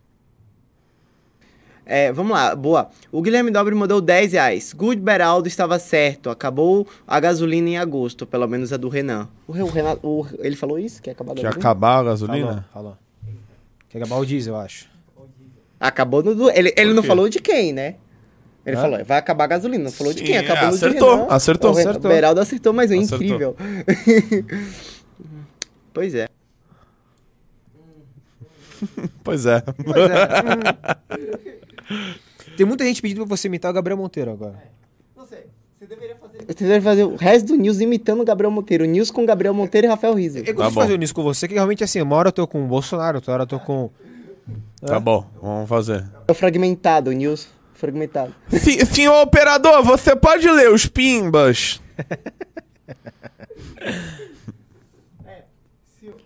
[1.92, 2.88] É, vamos lá, boa.
[3.10, 4.72] O Guilherme Dobre mandou 10 reais.
[4.72, 6.30] Good Beraldo estava certo.
[6.30, 9.28] Acabou a gasolina em agosto, pelo menos a do Renan.
[9.48, 11.02] O, o Renan, o- ele falou isso?
[11.02, 11.60] Que ia acabar a Que gasolina?
[11.60, 12.68] acabar a Falou, gasolina?
[12.72, 12.96] falou.
[13.88, 14.88] Quer acabar o diesel, eu acho.
[15.80, 16.48] Acabou no do.
[16.50, 17.96] Ele, ele não falou de quem, né?
[18.64, 19.82] Ele falou, vai acabar a gasolina.
[19.84, 21.34] Não falou de Sim, quem, acabou acertou, de Renan.
[21.34, 22.10] acertou, o Renan- acertou.
[22.12, 23.26] Beraldo acertou, mas é Acertou.
[23.26, 23.56] incrível.
[25.92, 26.28] pois é.
[29.24, 29.60] Pois é.
[29.60, 31.60] Pois é.
[32.56, 34.62] Tem muita gente pedindo pra você imitar o Gabriel Monteiro agora.
[36.46, 38.84] Você deve fazer o resto do News imitando o Gabriel Monteiro.
[38.84, 40.38] News com Gabriel Monteiro e Rafael Rizzo.
[40.38, 42.62] Eu gosto de fazer isso com você, que realmente assim, uma hora eu tô com
[42.64, 43.90] o Bolsonaro, outra hora eu tô com.
[44.84, 46.04] Tá bom, vamos fazer.
[46.26, 48.34] É o fragmentado, o News fragmentado.
[48.48, 51.80] Se- senhor operador, você pode ler os pimbas?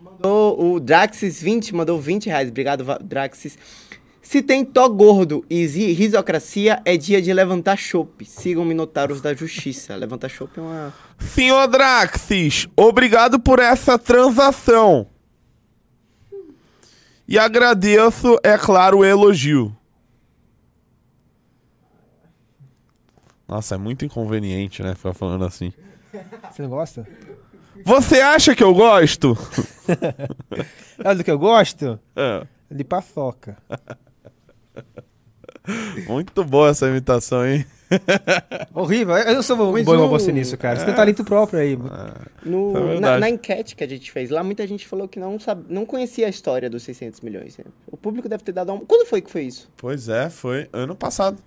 [0.00, 2.48] Mandou o Draxis20, mandou 20 reais.
[2.48, 3.58] Obrigado, Draxis.
[4.24, 8.24] Se tem tó gordo e risocracia, é dia de levantar chope.
[8.24, 9.94] Sigam Minotauros da Justiça.
[9.94, 10.94] Levantar chope é uma...
[11.18, 15.06] Senhor Draxis, obrigado por essa transação.
[17.28, 19.76] E agradeço, é claro, o elogio.
[23.46, 24.94] Nossa, é muito inconveniente, né?
[24.94, 25.70] Ficar falando assim.
[26.50, 27.06] Você não gosta?
[27.84, 29.36] Você acha que eu gosto?
[30.96, 32.00] Sabe do que eu gosto?
[32.16, 32.46] É.
[32.70, 33.58] De paçoca.
[36.06, 37.64] Muito boa essa imitação, hein?
[38.74, 39.14] Horrível.
[39.16, 40.78] Eu sou bom Mas igual o- você nisso, cara.
[40.78, 41.78] Você tem talento próprio aí.
[42.44, 45.38] No, É na, na enquete que a gente fez lá, muita gente falou que não,
[45.38, 47.56] sabe, não conhecia a história dos 600 milhões.
[47.56, 47.64] né?
[47.86, 48.80] O público deve ter dado uma...
[48.84, 49.70] Quando foi que foi isso?
[49.76, 51.38] Pois é, foi ano passado.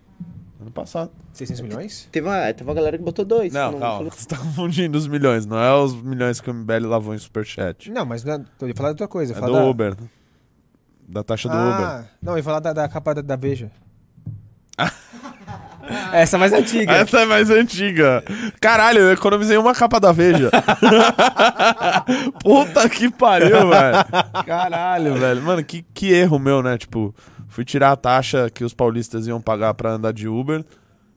[0.59, 1.11] Ano passado.
[1.33, 2.09] 600 milhões?
[2.11, 3.53] Teve uma, teve uma galera que botou dois.
[3.53, 3.97] Não, não calma.
[3.97, 5.45] falou- Você tá confundindo os milhões.
[5.45, 7.91] Não é os milhões que o MBL lavou em superchat.
[7.91, 9.33] Não, mas não é, tô ia falar de outra coisa.
[9.37, 9.63] É do da...
[9.65, 9.95] Uber.
[11.07, 11.85] Da taxa do Uber.
[11.87, 13.71] ah, Não, eu ia falar da, da capa da, da Veja.
[16.11, 16.91] Essa é mais antiga.
[16.91, 18.21] Essa é mais antiga.
[18.59, 20.51] Caralho, eu economizei uma capa da Veja.
[22.43, 24.43] Puta que pariu, velho.
[24.45, 25.41] Caralho, velho.
[25.43, 26.77] Mano, que, que erro meu, né?
[26.77, 27.15] Tipo,
[27.47, 30.63] fui tirar a taxa que os paulistas iam pagar pra andar de Uber,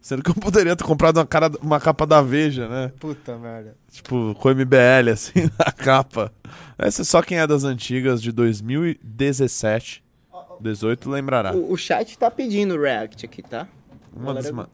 [0.01, 2.93] sendo que eu poderia ter comprado uma, cara, uma capa da Veja, né?
[2.99, 3.77] Puta merda.
[3.91, 6.33] Tipo, com MBL, assim, na capa.
[6.79, 10.03] Essa é só quem é das antigas, de 2017,
[10.61, 11.55] 18, lembrará.
[11.55, 13.69] O, o chat tá pedindo react aqui, tá?
[14.15, 14.69] Uma das ma-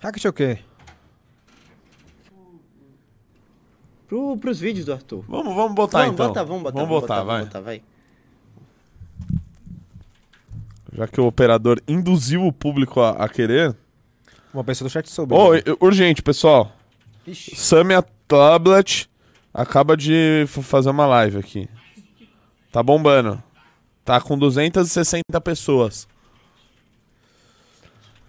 [0.00, 0.58] Hack o quê?
[4.08, 5.24] Pro, pros vídeos do Arthur.
[5.28, 6.28] Vamos, vamos botar vamos, então.
[6.28, 7.36] botar, vamos botar, Vamos botar, vai.
[7.38, 7.82] Vamos botar, vai.
[10.92, 13.74] Já que o operador induziu o público a, a querer.
[14.52, 15.34] Uma pessoa do chat soube.
[15.34, 16.72] Ô, e- urgente, pessoal.
[17.26, 17.56] Ixi.
[17.56, 19.08] Samia Tablet
[19.52, 21.68] acaba de fazer uma live aqui.
[22.70, 23.42] Tá bombando.
[24.04, 26.08] Tá com 260 pessoas.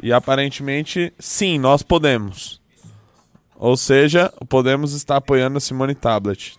[0.01, 2.61] E aparentemente, sim, nós podemos.
[3.55, 6.57] Ou seja, o Podemos está apoiando a Simone Tablet.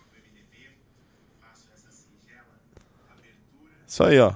[3.86, 4.32] Isso aí, ó.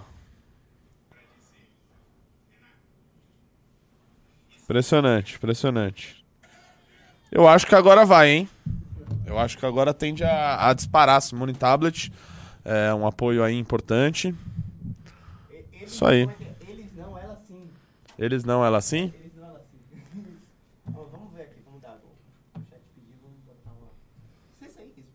[4.69, 6.23] Impressionante, impressionante.
[7.33, 8.49] Eu acho que agora vai, hein?
[9.25, 12.13] Eu acho que agora tende a, a disparar a Simone Tablet.
[12.63, 14.35] É um apoio aí importante.
[15.81, 16.29] Isso aí.
[16.69, 17.71] Eles não, ela sim.
[18.19, 19.15] Eles não, ela sim?
[19.19, 20.03] Eles não, ela sim.
[20.85, 21.99] vamos ver aqui, vamos dar.
[22.55, 23.89] O chat pediu, vamos botar uma.
[24.61, 25.09] Não sei se é isso.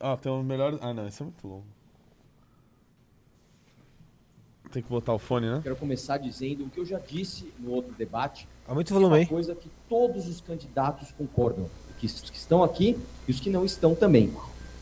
[0.00, 0.78] Ah, tem um melhor.
[0.80, 1.66] Ah, não, isso é muito longo.
[4.72, 5.60] Tem que botar o fone, né?
[5.62, 9.20] Quero começar dizendo o que eu já disse no outro debate, Aumenta o uma volume
[9.20, 9.26] aí.
[9.26, 11.66] coisa que todos os candidatos concordam,
[11.98, 12.96] que os que estão aqui
[13.26, 14.32] e os que não estão também.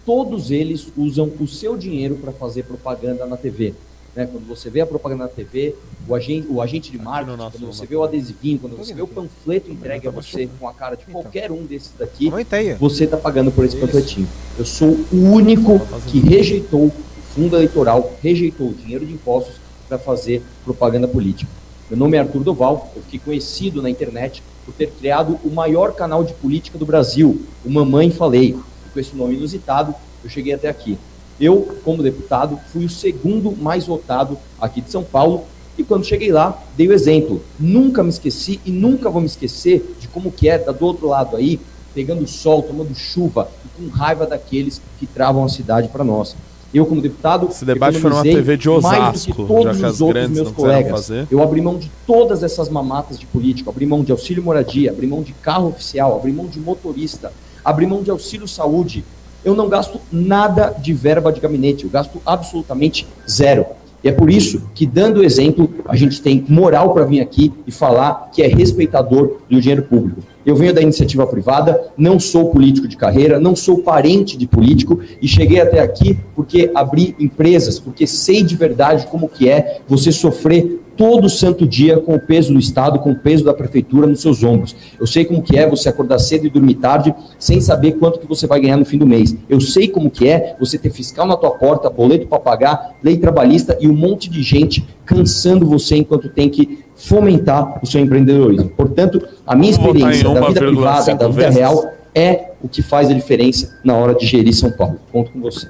[0.06, 3.74] Todos eles usam o seu dinheiro para fazer propaganda na TV.
[4.14, 4.26] Né?
[4.26, 5.74] Quando você vê a propaganda na TV,
[6.08, 9.02] o agente, o agente de marketing, nosso quando você vê o adesivinho, quando você vê
[9.02, 12.30] o panfleto entregue a Tá você com a cara de qualquer um desses daqui,
[12.78, 14.28] você está pagando por esse panfletinho.
[14.58, 16.92] Eu sou o único que rejeitou o
[17.34, 19.56] fundo eleitoral, rejeitou o dinheiro de impostos
[19.88, 21.50] para fazer propaganda política.
[21.90, 25.92] Meu nome é Arthur Doval, eu fiquei conhecido na internet por ter criado o maior
[25.92, 28.56] canal de política do Brasil, o Mamãe Falei.
[28.94, 30.96] Com esse nome inusitado, eu cheguei até aqui.
[31.38, 35.44] Eu, como deputado, fui o segundo mais votado aqui de São Paulo
[35.76, 37.42] e quando cheguei lá, dei o exemplo.
[37.60, 41.06] Nunca me esqueci e nunca vou me esquecer de como que é, tá do outro
[41.06, 41.60] lado aí,
[41.94, 46.34] pegando sol, tomando chuva e com raiva daqueles que travam a cidade para nós.
[46.74, 49.86] Eu, como deputado, Esse debate foi numa TV de mais do Osasco, que todos já
[49.86, 51.10] que os outros meus colegas.
[51.30, 55.06] Eu abri mão de todas essas mamatas de político, abri mão de auxílio moradia, abri
[55.06, 57.32] mão de carro oficial, abri mão de motorista,
[57.64, 59.04] abri mão de auxílio saúde.
[59.44, 63.66] Eu não gasto nada de verba de gabinete, eu gasto absolutamente zero.
[64.02, 67.70] E é por isso que, dando exemplo, a gente tem moral para vir aqui e
[67.70, 70.22] falar que é respeitador do dinheiro público.
[70.44, 75.00] Eu venho da iniciativa privada, não sou político de carreira, não sou parente de político
[75.20, 80.12] e cheguei até aqui porque abri empresas, porque sei de verdade como que é você
[80.12, 84.20] sofrer todo santo dia com o peso do Estado, com o peso da prefeitura nos
[84.20, 84.74] seus ombros.
[84.98, 88.26] Eu sei como que é você acordar cedo e dormir tarde sem saber quanto que
[88.26, 89.36] você vai ganhar no fim do mês.
[89.48, 93.16] Eu sei como que é você ter fiscal na tua porta, boleto para pagar, lei
[93.16, 98.70] trabalhista e um monte de gente cansando você enquanto tem que fomentar o seu empreendedorismo.
[98.70, 101.56] Portanto, a minha experiência da vida 1,5 privada, da vida vezes.
[101.56, 105.00] real, é o que faz a diferença na hora de gerir São Paulo.
[105.10, 105.68] Conto com você.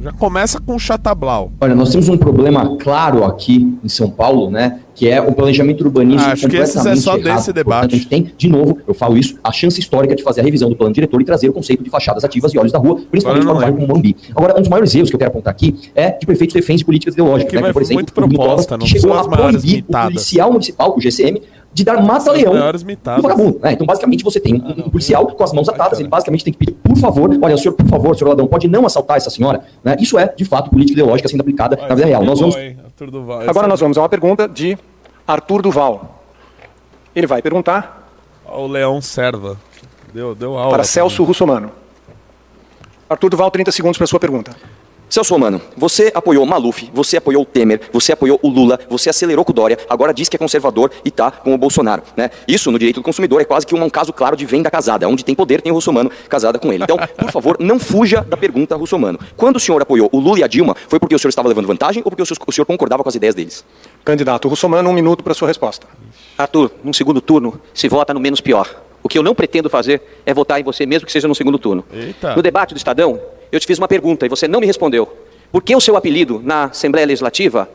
[0.00, 1.52] Já começa com o Chatablau.
[1.60, 4.80] Olha, nós temos um problema claro aqui em São Paulo, né?
[4.96, 7.36] que é um planejamento urbanístico Acho que esses é só errado.
[7.36, 7.80] desse debate.
[7.80, 10.44] Portanto, a gente tem, de novo, eu falo isso, a chance histórica de fazer a
[10.44, 13.02] revisão do plano diretor e trazer o conceito de fachadas ativas e olhos da rua,
[13.10, 14.16] principalmente para um bairro como Morumbi.
[14.34, 16.84] Agora, um dos maiores erros que eu quero apontar aqui é de prefeitos que defendem
[16.84, 17.50] políticas ideológicas.
[17.50, 17.62] Que né?
[17.62, 21.00] Como, por exemplo, muito o proposta, não que chegou a proibir o policial municipal, o
[21.00, 21.42] GCM,
[21.76, 22.54] de dar mata-leão
[22.86, 23.22] mitadas.
[23.22, 23.58] vagabundo.
[23.62, 23.72] né?
[23.74, 26.58] Então, basicamente, você tem um, um policial com as mãos atadas, ele basicamente tem que
[26.58, 29.62] pedir, por favor, olha, o senhor, por favor, senhor ladrão, pode não assaltar essa senhora.
[29.84, 29.94] Né?
[30.00, 32.24] Isso é, de fato, política ideológica sendo aplicada na vida real.
[32.24, 33.40] Nós vamos Arthur Duval.
[33.46, 34.78] Agora nós vamos a uma pergunta de
[35.28, 36.22] Arthur Duval.
[37.14, 38.08] Ele vai perguntar
[38.46, 39.58] Ó, O Leão Serva.
[40.14, 40.70] Deu, deu aula.
[40.72, 41.70] para Celso Russomano.
[43.08, 44.56] Arthur Duval, 30 segundos para sua pergunta.
[45.08, 49.08] Celso Romano, você apoiou o Maluf, você apoiou o Temer, você apoiou o Lula, você
[49.08, 52.30] acelerou com o Dória, agora diz que é conservador e tá com o Bolsonaro, né?
[52.46, 55.08] Isso, no direito do consumidor, é quase que um, um caso claro de venda casada.
[55.08, 56.82] Onde tem poder, tem o Russomano casada com ele.
[56.82, 59.18] Então, por favor, não fuja da pergunta Russomano.
[59.36, 61.66] Quando o senhor apoiou o Lula e a Dilma, foi porque o senhor estava levando
[61.66, 63.64] vantagem ou porque o senhor, o senhor concordava com as ideias deles?
[64.04, 65.86] Candidato Russomano, um minuto para sua resposta.
[66.36, 68.68] Arthur, num segundo turno, se vota no menos pior.
[69.02, 71.58] O que eu não pretendo fazer é votar em você, mesmo que seja no segundo
[71.58, 71.84] turno.
[71.92, 72.34] Eita.
[72.34, 73.20] No debate do Estadão,
[73.52, 75.06] eu te fiz uma pergunta e você não me respondeu.
[75.52, 77.68] Por que o seu apelido na Assembleia Legislativa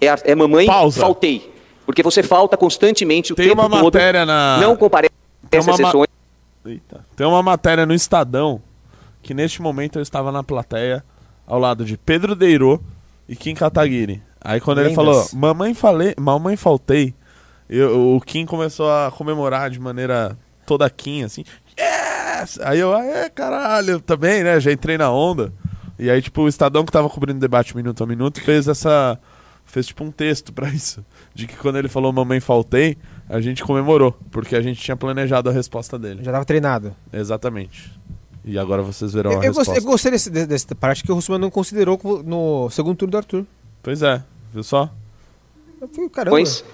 [0.00, 1.00] é, é Mamãe Pausa.
[1.00, 1.52] Faltei?
[1.84, 3.84] Porque você falta constantemente o Tem tempo uma todo.
[3.84, 5.12] matéria na- Não comparece
[5.48, 6.08] Tem às uma ma- sessões.
[6.64, 7.04] Eita.
[7.16, 8.60] Tem uma matéria no Estadão
[9.22, 11.02] que neste momento eu estava na plateia
[11.46, 12.80] ao lado de Pedro Deirô
[13.28, 14.20] e Kim Kataguiri.
[14.40, 15.04] Aí quando ele Lendas.
[15.04, 17.14] falou, mamãe falei, mamãe faltei,
[17.70, 20.36] eu- o Kim começou a comemorar de maneira
[20.66, 21.44] toda Kim, assim.
[22.40, 22.58] Yes!
[22.62, 24.58] Aí eu, é caralho, também, né?
[24.60, 25.52] Já entrei na onda.
[25.98, 29.18] E aí, tipo, o Estadão que tava cobrindo o debate minuto a minuto fez essa.
[29.64, 31.04] Fez tipo um texto pra isso.
[31.34, 32.96] De que quando ele falou mamãe faltei,
[33.28, 34.16] a gente comemorou.
[34.30, 36.22] Porque a gente tinha planejado a resposta dele.
[36.22, 36.94] Já tava treinado.
[37.12, 37.90] Exatamente.
[38.44, 39.72] E agora vocês verão Eu, a eu resposta.
[39.72, 42.96] gostei, eu gostei desse, de- dessa parte que o Russman não considerou co- no segundo
[42.96, 43.44] turno do Arthur.
[43.82, 44.22] Pois é,
[44.54, 44.88] viu só?
[45.80, 46.36] Eu fui, caramba.
[46.36, 46.64] Pois.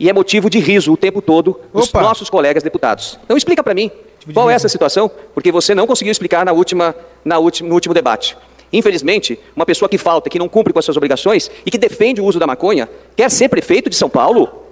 [0.00, 2.02] E é motivo de riso o tempo todo dos Opa.
[2.02, 3.16] nossos colegas deputados.
[3.24, 3.90] Então explica para mim
[4.32, 7.94] qual é essa situação, porque você não conseguiu explicar na última, na última, no último
[7.94, 8.36] debate.
[8.72, 12.20] Infelizmente, uma pessoa que falta, que não cumpre com as suas obrigações e que defende
[12.20, 14.64] o uso da maconha, quer ser prefeito de São Paulo?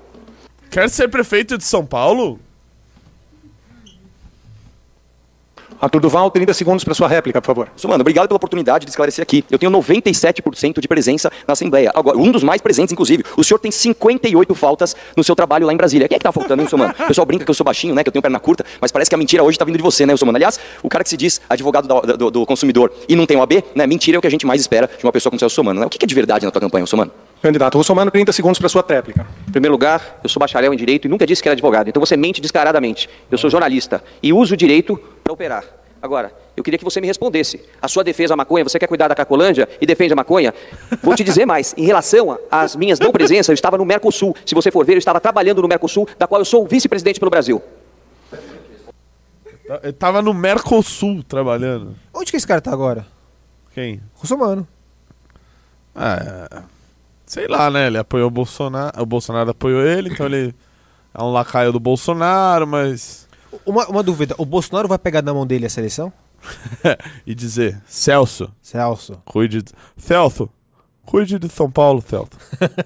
[0.70, 2.38] Quer ser prefeito de São Paulo?
[5.80, 7.68] Arthur Duval, 30 segundos para sua réplica, por favor.
[7.86, 9.44] Mano, obrigado pela oportunidade de esclarecer aqui.
[9.50, 11.90] Eu tenho 97% de presença na Assembleia.
[11.94, 13.24] Agora, um dos mais presentes, inclusive.
[13.36, 16.08] O senhor tem 58 faltas no seu trabalho lá em Brasília.
[16.08, 16.94] Quem é que tá faltando, hein, Mano?
[16.98, 18.02] O pessoal brinca que eu sou baixinho, né?
[18.02, 20.06] Que eu tenho perna curta, mas parece que a mentira hoje tá vindo de você,
[20.06, 20.36] né, Mano?
[20.36, 23.62] Aliás, o cara que se diz advogado da- do, do consumidor e não tem OAB,
[23.74, 23.86] né?
[23.86, 25.80] Mentira é o que a gente mais espera de uma pessoa como o Celso Mano,
[25.80, 25.86] né?
[25.86, 27.10] O que é de verdade na tua campanha, Mano?
[27.44, 29.26] Candidato Russomano, 30 segundos para sua tréplica.
[29.46, 31.86] Em primeiro lugar, eu sou bacharel em direito e nunca disse que era advogado.
[31.90, 33.06] Então você mente descaradamente.
[33.30, 35.62] Eu sou jornalista e uso o direito para operar.
[36.00, 37.62] Agora, eu queria que você me respondesse.
[37.82, 40.54] A sua defesa à maconha, você quer cuidar da Cacolândia e defende a maconha?
[41.02, 41.74] Vou te dizer mais.
[41.76, 44.34] Em relação às minhas não presenças, eu estava no Mercosul.
[44.46, 47.30] Se você for ver, eu estava trabalhando no Mercosul, da qual eu sou vice-presidente pelo
[47.30, 47.60] Brasil.
[49.68, 51.94] Tá- Ele tava no Mercosul trabalhando.
[52.14, 53.04] Onde que esse cara tá agora?
[53.74, 54.00] Quem?
[54.14, 54.66] Russomano.
[55.94, 56.62] Ah,
[57.34, 57.88] sei lá, né?
[57.88, 59.02] Ele apoiou o Bolsonaro.
[59.02, 60.54] O Bolsonaro apoiou ele, então ele
[61.12, 63.26] é um lacaio do Bolsonaro, mas.
[63.66, 66.12] Uma, uma dúvida, o Bolsonaro vai pegar na mão dele a seleção?
[67.26, 69.20] e dizer, Celso, Celso.
[69.24, 69.62] cuide.
[69.62, 69.72] De...
[69.96, 70.48] Celso,
[71.04, 72.30] cuide de São Paulo, Celso.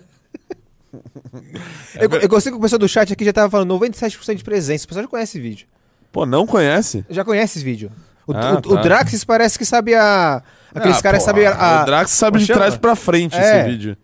[2.01, 4.85] eu, eu gostei que o pessoal do chat aqui já tava falando 97% de presença.
[4.85, 5.67] O pessoal já conhece esse vídeo.
[6.13, 7.05] Pô, não conhece?
[7.11, 7.91] Já conhece esse vídeo.
[8.27, 8.83] O, Ah, o- o tá.
[8.83, 10.43] Draxis parece que sabe a.
[10.75, 11.83] Aqueles Ah, caras sabem a.
[11.83, 13.41] O Drax sabe de trás pra frente É.
[13.41, 13.97] esse vídeo.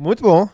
[0.00, 0.48] Muito bom.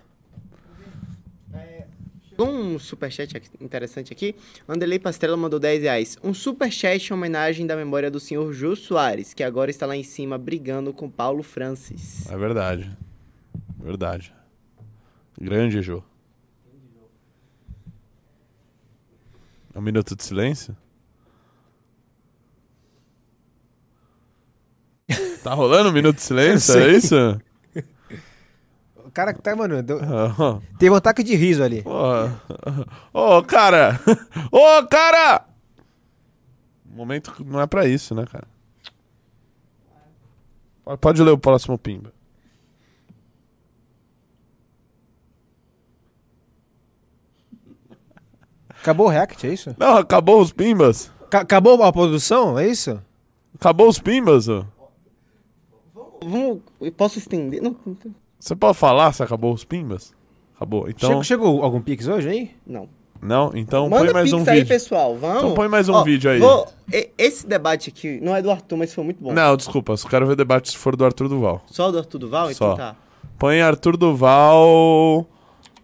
[2.36, 4.34] Um superchat aqui- interessante aqui.
[4.66, 6.18] Vanderlei Pastrella mandou 10 reais.
[6.22, 10.02] Um superchat em homenagem da memória do senhor Jô Soares, que agora está lá em
[10.02, 12.28] cima brigando com Paulo Francis.
[12.28, 12.90] É verdade.
[13.78, 14.34] Verdade.
[15.40, 16.02] Grande Jô.
[19.72, 20.76] É um minuto de silêncio?
[25.44, 26.76] Tá rolando um minuto de silêncio?
[26.80, 27.40] É isso?
[29.16, 29.82] O cara que tá, mano.
[29.82, 29.98] Deu...
[30.78, 31.82] Teve um ataque de riso ali.
[33.14, 33.98] Ô, cara!
[34.52, 35.42] Ô, cara!
[36.84, 38.46] O momento não é pra isso, né, cara?
[41.00, 42.12] Pode- ler o próximo Pimba.
[48.68, 49.74] Acabou o react, é isso?
[49.78, 51.10] Não, acabou os Pimbas.
[51.30, 53.02] Ca- acabou a produção, é isso?
[53.54, 54.64] Acabou os Pimbas, ô.
[56.22, 57.62] Vamos, eu posso estender?
[57.62, 57.96] Não, não-
[58.38, 60.14] Você pode falar se acabou os Pimbas?
[60.56, 60.88] Acabou.
[60.88, 61.08] Então.
[61.08, 62.50] Chegou, chegou algum Pix hoje aí?
[62.66, 62.88] não.
[63.20, 63.50] Não?
[63.54, 64.68] Então Manda põe mais pix um aí, vídeo.
[64.68, 65.16] pessoal.
[65.16, 65.38] Vamos.
[65.38, 66.38] Então põe mais um Ó, vídeo aí.
[66.38, 66.68] vou-
[67.16, 69.32] Esse debate aqui não é do Arthur, mas foi muito bom.
[69.32, 71.62] Não, desculpa, só quero ver debate se for do Arthur Duval.
[71.66, 72.52] Só do Arthur Duval?
[72.52, 72.74] Só.
[72.74, 72.96] Então tá.
[73.38, 75.26] Põe Arthur Duval.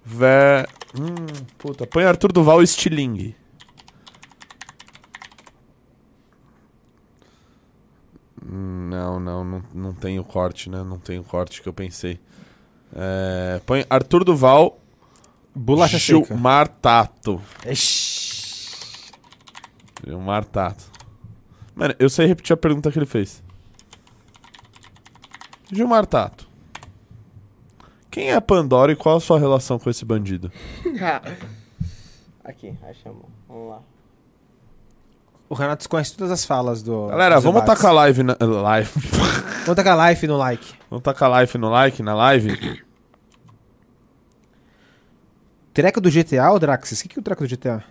[0.04, 0.66] Vé...
[0.94, 1.14] Hum,
[1.56, 1.86] puta.
[1.86, 3.34] Põe Arthur Duval e Stiling.
[8.44, 10.82] Hum, Não, não, não, não tem o corte, né?
[10.82, 12.18] Não tem o corte que eu pensei.
[12.94, 14.78] É, põe Arthur Duval,
[15.54, 16.26] Bolacha seca.
[16.26, 17.40] Gilmar Tato.
[17.66, 19.12] Ixi.
[20.06, 20.84] Gilmar Tato.
[21.74, 23.42] Mano, eu sei repetir a pergunta que ele fez.
[25.70, 26.48] Gilmar Tato.
[28.10, 30.52] Quem é a Pandora e qual a sua relação com esse bandido?
[32.44, 33.24] Aqui, achamos.
[33.48, 33.82] Vamos lá.
[35.52, 37.08] O Renato conhece todas as falas do.
[37.08, 37.82] Galera, vamos debates.
[37.82, 38.34] tacar live na.
[38.40, 38.90] Live.
[39.66, 40.64] Vamos tacar live no like.
[40.88, 42.80] vamos tacar live no like, na live.
[45.74, 47.00] Treco do GTA, ô Draxis?
[47.00, 47.84] O que, que é o treco do GTA?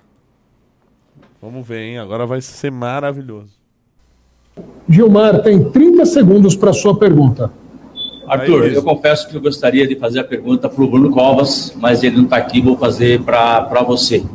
[1.39, 1.99] Vamos ver, hein?
[1.99, 3.51] Agora vai ser maravilhoso.
[4.89, 7.51] Gilmar, tem 30 segundos para sua pergunta.
[8.28, 11.76] Arthur, Aí, eu confesso que eu gostaria de fazer a pergunta para o Bruno Covas,
[11.76, 14.26] mas ele não está aqui, vou fazer para você.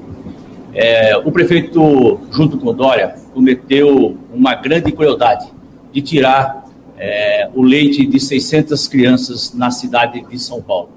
[0.79, 5.51] É, o prefeito, junto com o Dória, cometeu uma grande crueldade
[5.91, 6.67] de tirar
[6.99, 10.91] é, o leite de 600 crianças na cidade de São Paulo.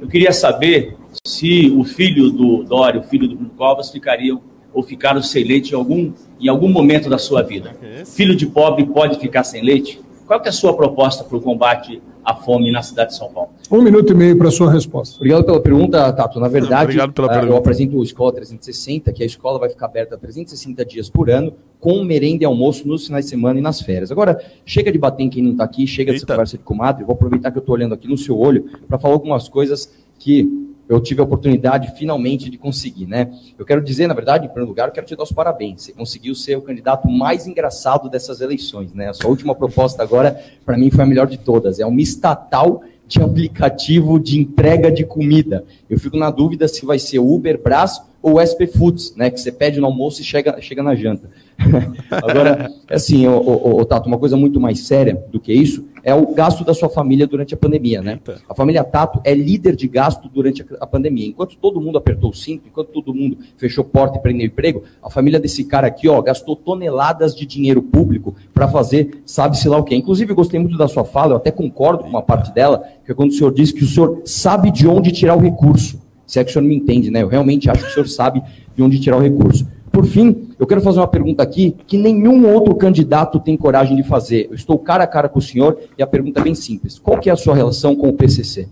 [0.00, 4.42] Eu queria saber se o filho do Dória, o filho do Bruno Covas, ficariam
[4.74, 7.76] ou ficaram sem leite em algum, em algum momento da sua vida.
[8.04, 10.00] Filho de pobre pode ficar sem leite?
[10.26, 13.50] Qual é a sua proposta para o combate à fome na cidade de São Paulo?
[13.70, 15.16] Um minuto e meio para sua resposta.
[15.16, 16.38] Obrigado pela pergunta, Tato.
[16.38, 19.86] Na verdade, Obrigado pela ah, eu apresento o Escola 360, que a escola vai ficar
[19.86, 23.80] aberta 360 dias por ano, com merenda e almoço nos finais de semana e nas
[23.80, 24.12] férias.
[24.12, 26.34] Agora, chega de bater em quem não está aqui, chega dessa Eita.
[26.34, 27.04] conversa de comadre.
[27.04, 30.71] Vou aproveitar que eu estou olhando aqui no seu olho para falar algumas coisas que
[30.88, 33.32] eu tive a oportunidade finalmente de conseguir, né?
[33.58, 35.82] Eu quero dizer, na verdade, em primeiro lugar, eu quero te dar os parabéns.
[35.82, 39.08] Você conseguiu ser o candidato mais engraçado dessas eleições, né?
[39.08, 41.80] A sua última proposta agora, para mim, foi a melhor de todas.
[41.80, 45.64] É uma estatal de aplicativo de entrega de comida.
[45.88, 49.30] Eu fico na dúvida se vai ser Uber Brás ou SP Foods, né?
[49.30, 51.28] Que você pede no almoço e chega, chega na janta.
[52.10, 56.14] Agora, assim, ô, ô, ô, Tato, uma coisa muito mais séria do que isso é
[56.14, 58.18] o gasto da sua família durante a pandemia, né?
[58.48, 61.26] A família Tato é líder de gasto durante a, pandemia.
[61.26, 65.08] Enquanto todo mundo apertou o cinto, enquanto todo mundo fechou porta e prendeu emprego, a
[65.08, 69.84] família desse cara aqui, ó, gastou toneladas de dinheiro público para fazer sabe-se lá o
[69.84, 69.94] quê.
[69.94, 73.12] Inclusive, eu gostei muito da sua fala, eu até concordo com uma parte dela, que
[73.12, 76.00] é quando o senhor disse que o senhor sabe de onde tirar o recurso.
[76.26, 77.22] Se é que o senhor me entende, né?
[77.22, 78.42] Eu realmente acho que o senhor sabe
[78.74, 79.66] de onde tirar o recurso.
[79.92, 84.02] Por fim, eu quero fazer uma pergunta aqui que nenhum outro candidato tem coragem de
[84.02, 84.46] fazer.
[84.48, 86.98] Eu estou cara a cara com o senhor e a pergunta é bem simples.
[86.98, 88.68] Qual que é a sua relação com o PCC?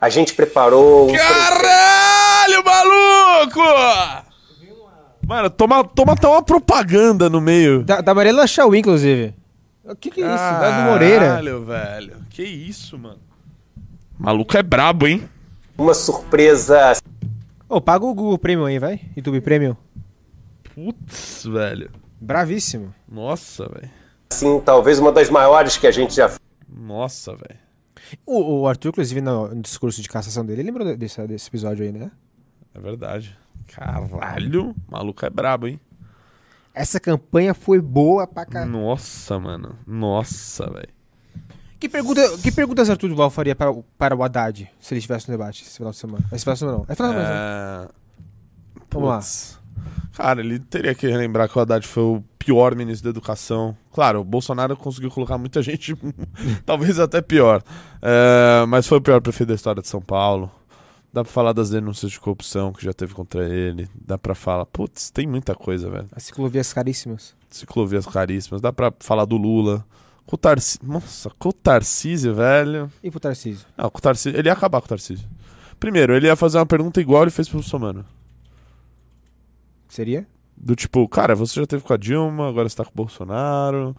[0.00, 1.12] A gente preparou um.
[1.12, 3.60] Caralho, maluco!
[5.26, 7.82] Mano, toma, toma até uma propaganda no meio.
[7.82, 9.34] Da, da Mariela Chauí, inclusive.
[9.84, 10.36] O que, que é isso?
[10.36, 11.26] Da do Moreira.
[11.26, 12.16] Caralho, velho.
[12.30, 13.18] Que isso, mano.
[14.18, 15.28] Maluco é brabo, hein?
[15.76, 16.94] Uma surpresa.
[17.68, 19.00] Ô, paga o Google Premium aí, vai.
[19.16, 19.76] YouTube Premium.
[20.76, 21.90] Putz, velho.
[22.20, 22.94] Bravíssimo.
[23.08, 23.90] Nossa, velho.
[24.30, 26.30] Assim, talvez uma das maiores que a gente já
[26.68, 27.58] Nossa, velho.
[28.24, 31.84] O, o Arthur, inclusive, no, no discurso de cassação dele, ele lembrou desse, desse episódio
[31.84, 32.10] aí, né?
[32.74, 33.36] É verdade.
[33.68, 35.80] Caralho, maluco é brabo, hein?
[36.74, 38.70] Essa campanha foi boa pra caralho.
[38.70, 39.76] Nossa, mano.
[39.86, 40.94] Nossa, velho.
[41.80, 45.28] Que, pergunta, que perguntas Arthur Duval faria para, o- para o Haddad se ele estivesse
[45.28, 46.24] no debate esse final de semana?
[46.32, 46.86] Esse final de semana não.
[46.88, 47.34] É final de semana.
[47.34, 47.86] né?
[47.86, 48.82] É...
[48.90, 49.20] Vamos lá.
[50.14, 53.76] Cara, ele teria que relembrar que o Haddad foi o pior ministro da educação.
[53.92, 55.94] Claro, o Bolsonaro conseguiu colocar muita gente,
[56.64, 57.62] talvez até pior.
[58.00, 60.50] É, mas foi o pior prefeito da história de São Paulo.
[61.12, 63.88] Dá pra falar das denúncias de corrupção que já teve contra ele.
[63.94, 64.66] Dá pra falar.
[64.66, 66.06] Putz, tem muita coisa, velho.
[66.12, 67.34] As ciclovias caríssimas.
[67.48, 68.60] Ciclovias caríssimas.
[68.60, 69.82] Dá pra falar do Lula.
[70.26, 70.80] Com o Tarcísio.
[70.82, 72.92] Nossa, com o Tarcísio, velho.
[73.02, 73.66] E pro Tarcísio?
[73.78, 74.38] Não, com o Tarcísio.
[74.38, 75.26] Ele ia acabar com o Tarcísio.
[75.80, 78.04] Primeiro, ele ia fazer uma pergunta igual ele fez pro Bolsonaro.
[79.88, 80.26] Seria?
[80.56, 83.94] Do tipo, cara, você já teve com a Dilma, agora você tá com o Bolsonaro.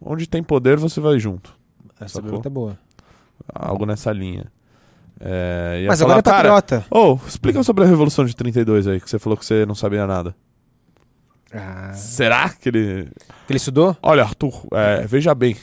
[0.00, 1.54] Onde tem poder, você vai junto.
[2.00, 2.30] Essa Sacou?
[2.30, 2.78] pergunta é boa.
[3.52, 4.46] Algo nessa linha.
[5.20, 6.86] É, Mas falar, agora é patriota.
[6.90, 10.06] Ô, explica sobre a Revolução de 32 aí, que você falou que você não sabia
[10.06, 10.34] nada.
[11.52, 11.92] Ah.
[11.92, 13.04] Será que ele.
[13.46, 13.96] Que ele estudou?
[14.02, 15.56] Olha, Arthur, é, veja bem.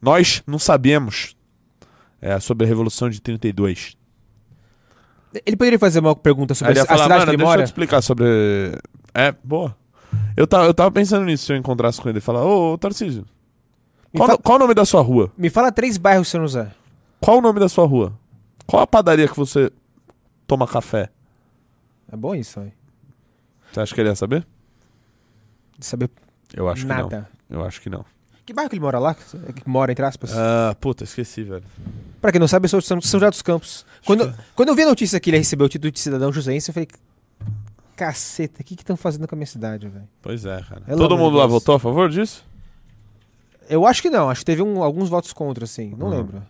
[0.00, 1.36] Nós não sabemos
[2.20, 3.96] é, sobre a Revolução de 32.
[5.46, 7.66] Ele poderia fazer uma pergunta sobre a, falar, cidade mano, que ele deixa eu te
[7.66, 8.26] explicar sobre.
[9.14, 9.76] É, boa.
[10.36, 13.24] Eu tava, eu tava pensando nisso se eu encontrasse com ele e falar, ô, Tarcísio.
[14.14, 15.32] Qual, qual o nome da sua rua?
[15.38, 16.70] Me fala três bairros São José.
[17.20, 18.12] Qual o nome da sua rua?
[18.66, 19.70] Qual a padaria que você
[20.46, 21.08] toma café?
[22.10, 22.72] É bom isso, aí.
[23.72, 24.46] Você acha que ele ia saber?
[25.78, 26.10] De saber
[26.54, 27.08] Eu acho nada.
[27.08, 27.14] que
[27.54, 27.60] não.
[27.60, 28.04] Eu acho que não.
[28.44, 29.14] Que bairro que ele mora lá?
[29.14, 30.32] Que mora, entre aspas?
[30.36, 31.62] Ah, puta, esqueci, velho.
[32.20, 33.86] Pra quem não sabe, eu sou de São, São José dos Campos.
[34.04, 36.74] Quando, quando eu vi a notícia que ele recebeu o título de cidadão joseense, eu
[36.74, 36.88] falei,
[37.96, 40.08] caceta, o que que estão fazendo com a minha cidade, velho?
[40.20, 40.80] Pois é, cara.
[40.82, 42.44] Pelo Todo mundo lá votou a favor disso?
[43.68, 46.16] Eu acho que não, acho que teve um- alguns votos contra, assim, não Uhum.
[46.16, 46.42] lembro.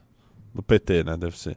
[0.54, 1.16] Do PT, né?
[1.16, 1.56] Deve ser.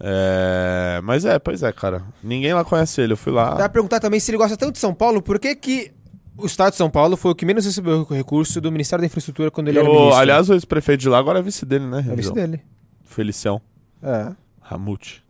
[0.00, 1.00] É...
[1.02, 2.02] Mas é, pois é, cara.
[2.22, 3.12] Ninguém lá conhece ele.
[3.12, 3.50] Eu fui lá.
[3.50, 5.92] Dá pra perguntar também se ele gosta tanto de São Paulo, por que que
[6.38, 9.50] o estado de São Paulo foi o que menos recebeu recurso do Ministério da Infraestrutura
[9.50, 10.16] quando ele E era o- ministro?
[10.16, 12.04] aliás, o ex-prefeito de lá agora é vice dele, né?
[12.10, 12.60] É vice dele.
[13.04, 13.60] Felicião.
[14.02, 15.24] É, Ramute.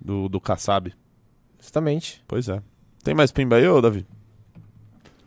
[0.00, 0.92] Do, do Kassab.
[1.60, 2.22] justamente.
[2.26, 2.60] Pois é.
[3.04, 4.06] Tem mais pimba aí, ô Davi?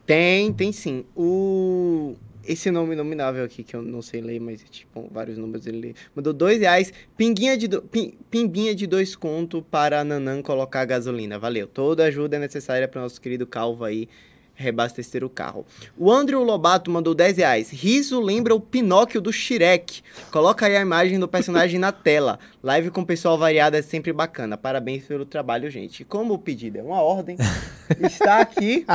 [0.05, 1.05] Tem, tem sim.
[1.15, 2.15] O...
[2.47, 5.95] Esse nome nominável aqui, que eu não sei ler, mas tipo, vários números ele lê.
[6.15, 6.93] Mandou dois reais.
[7.17, 7.81] Pinguinha de do...
[7.81, 11.39] pim- Pimbinha de dois conto para a Nanã colocar gasolina.
[11.39, 11.65] Valeu.
[11.65, 14.07] Toda ajuda é necessária para o nosso querido Calvo aí
[14.55, 15.65] reabastecer o carro.
[15.97, 17.69] O Andrew Lobato mandou 10 reais.
[17.69, 20.01] Riso lembra o Pinóquio do Shrek.
[20.31, 22.39] Coloca aí a imagem do personagem na tela.
[22.63, 24.57] Live com pessoal variado é sempre bacana.
[24.57, 26.03] Parabéns pelo trabalho, gente.
[26.05, 27.37] Como o pedido é uma ordem,
[27.99, 28.85] está aqui.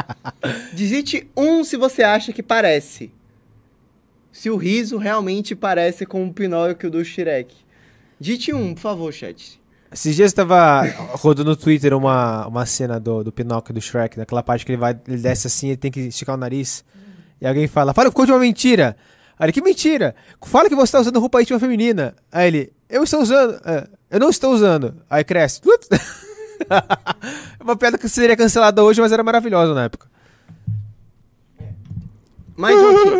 [0.73, 3.13] Digite um se você acha que parece.
[4.33, 7.55] Se o riso realmente parece com o Pinóquio do Shrek.
[8.19, 9.60] Digite um, por favor, chat.
[9.93, 10.83] Esses dias tava
[11.15, 14.79] rodando no Twitter uma, uma cena do, do Pinóquio do Shrek, daquela parte que ele
[14.79, 16.85] vai, ele desce assim, ele tem que esticar o nariz.
[17.41, 18.97] E alguém fala, fala, conte uma mentira.
[19.37, 20.15] Aí ele, que mentira?
[20.43, 22.15] Fala que você tá usando roupa íntima feminina.
[22.31, 23.61] Aí ele, eu estou usando.
[23.65, 24.95] É, eu não estou usando.
[25.09, 25.61] Aí cresce.
[27.59, 30.09] É uma piada que seria cancelada hoje, mas era maravilhosa na época.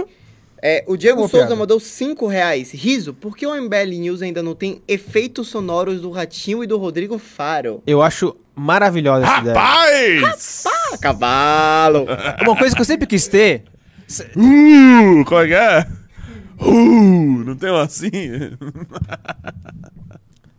[0.03, 0.20] Aqui.
[0.63, 1.59] É, o Diego Boa Souza piada.
[1.59, 2.71] mandou 5 reais.
[2.73, 6.77] Riso, por que o MBL News ainda não tem efeitos sonoros do Ratinho e do
[6.77, 7.83] Rodrigo Faro?
[7.87, 9.55] Eu acho maravilhosa essa ideia.
[9.57, 10.65] Rapaz!
[10.67, 12.07] Ah, cavalo!
[12.43, 13.65] Uma coisa que eu sempre quis ter.
[14.37, 15.87] Uh, qual é que é?
[16.61, 18.11] Uh, não tem um assim?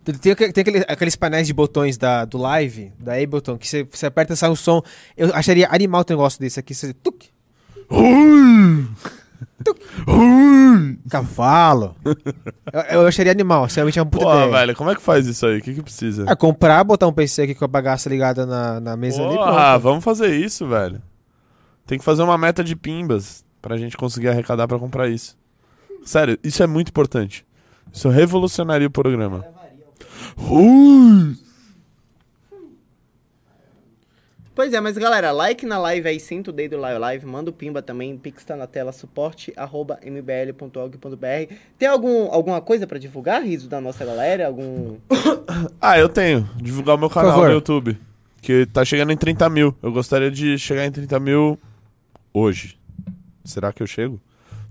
[0.04, 3.68] Tem, tem aquele- tem aquele- aqueles painéis de botões da, do live, da Ableton, que
[3.68, 4.82] você, você aperta e sai o som.
[5.16, 6.74] Eu acharia animal ter um negócio desse aqui.
[6.74, 7.26] Você, tuc,
[7.88, 8.84] uh.
[11.08, 11.94] Cavalo.
[12.72, 13.66] eu, eu acharia animal.
[13.66, 14.50] Realmente é uma puta Pô, ideia.
[14.50, 15.58] velho, como é que faz isso aí?
[15.58, 16.24] O que que precisa?
[16.28, 19.36] É comprar, botar um PC aqui com a bagaça ligada na, na mesa ali.
[19.36, 19.82] Porra, pronto.
[19.82, 21.00] vamos fazer isso, velho.
[21.86, 25.36] Tem que fazer uma meta de pimbas pra gente conseguir arrecadar pra comprar isso.
[26.04, 27.46] Sério, isso é muito importante.
[27.92, 29.44] Isso revolucionaria o programa.
[30.38, 31.36] Uh,
[34.54, 37.52] Pois é, mas galera, like na live aí, senta o dedo lá, live, manda o
[37.54, 41.54] pimba também, pix tá na tela, suporte, arroba mbl.org.br.
[41.78, 44.46] Tem algum, alguma coisa pra divulgar, Riso, da nossa galera?
[44.46, 44.96] Algum...
[45.80, 46.48] Ah, eu tenho.
[46.56, 47.98] Divulgar o meu canal no YouTube.
[48.40, 49.74] Que tá chegando em 30 mil.
[49.82, 51.58] Eu gostaria de chegar em 30 mil
[52.32, 52.78] hoje.
[53.44, 54.20] Será que eu chego?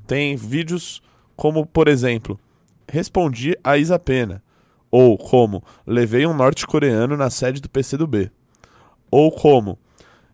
[0.05, 1.01] Tem vídeos
[1.35, 2.39] como, por exemplo,
[2.87, 4.43] respondi a Isa Pena.
[4.89, 8.29] Ou como, levei um norte-coreano na sede do PCdoB.
[9.11, 9.77] Ou como,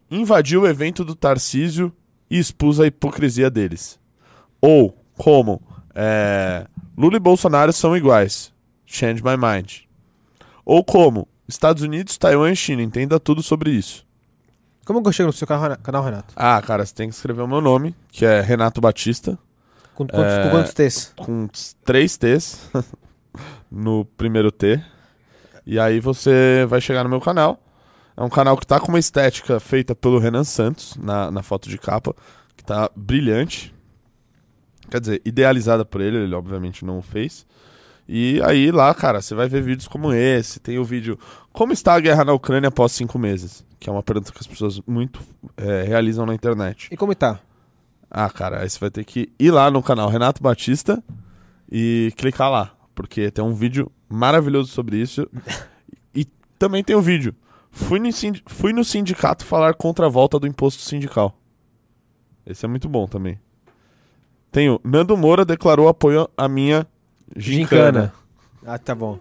[0.10, 1.92] invadi o evento do Tarcísio
[2.30, 4.00] e expus a hipocrisia deles.
[4.62, 5.62] Ou como,
[5.96, 6.68] é,
[6.98, 8.54] Lula e Bolsonaro são iguais.
[8.86, 9.80] Change my mind.
[10.64, 12.82] Ou como, Estados Unidos, Taiwan e China.
[12.84, 14.06] Entenda tudo sobre isso.
[14.86, 16.34] Como que eu chego no seu canal, Renato?
[16.36, 19.38] Ah, cara, você tem que escrever o meu nome, que é Renato Batista.
[19.96, 21.14] Com, quantos- É, com quantos T's?
[21.18, 21.50] Com
[21.84, 22.70] três T's
[23.72, 24.82] no primeiro T.
[25.66, 27.60] E aí você vai chegar no meu canal.
[28.18, 31.70] É um canal que tá com uma estética feita pelo Renan Santos na, na foto
[31.70, 32.16] de capa,
[32.56, 33.72] que tá brilhante.
[34.90, 37.46] Quer dizer, idealizada por ele, ele obviamente não o fez.
[38.10, 40.60] E aí lá, cara, você vai ver vídeos como esse.
[40.60, 41.20] Tem o vídeo
[41.54, 43.64] Como está a guerra na Ucrânia após cinco meses?
[43.80, 45.20] Que é uma pergunta que as pessoas muito
[45.56, 46.88] é, realizam na internet.
[46.90, 47.40] E como tá?
[48.10, 51.04] Ah, cara, aí você vai ter que ir lá no canal Renato Batista
[51.70, 55.30] e clicar lá, porque tem um vídeo maravilhoso sobre isso.
[56.16, 56.26] e
[56.58, 57.36] também tem um vídeo.
[57.78, 58.10] Fui no,
[58.48, 61.40] fui no sindicato falar contra a volta do imposto sindical.
[62.44, 63.40] Esse é muito bom também.
[64.52, 66.88] Tem o Nando Moura declarou apoio à minha
[67.36, 68.12] gincana.
[68.12, 68.14] Gincana.
[68.66, 69.20] Ah, tá bom.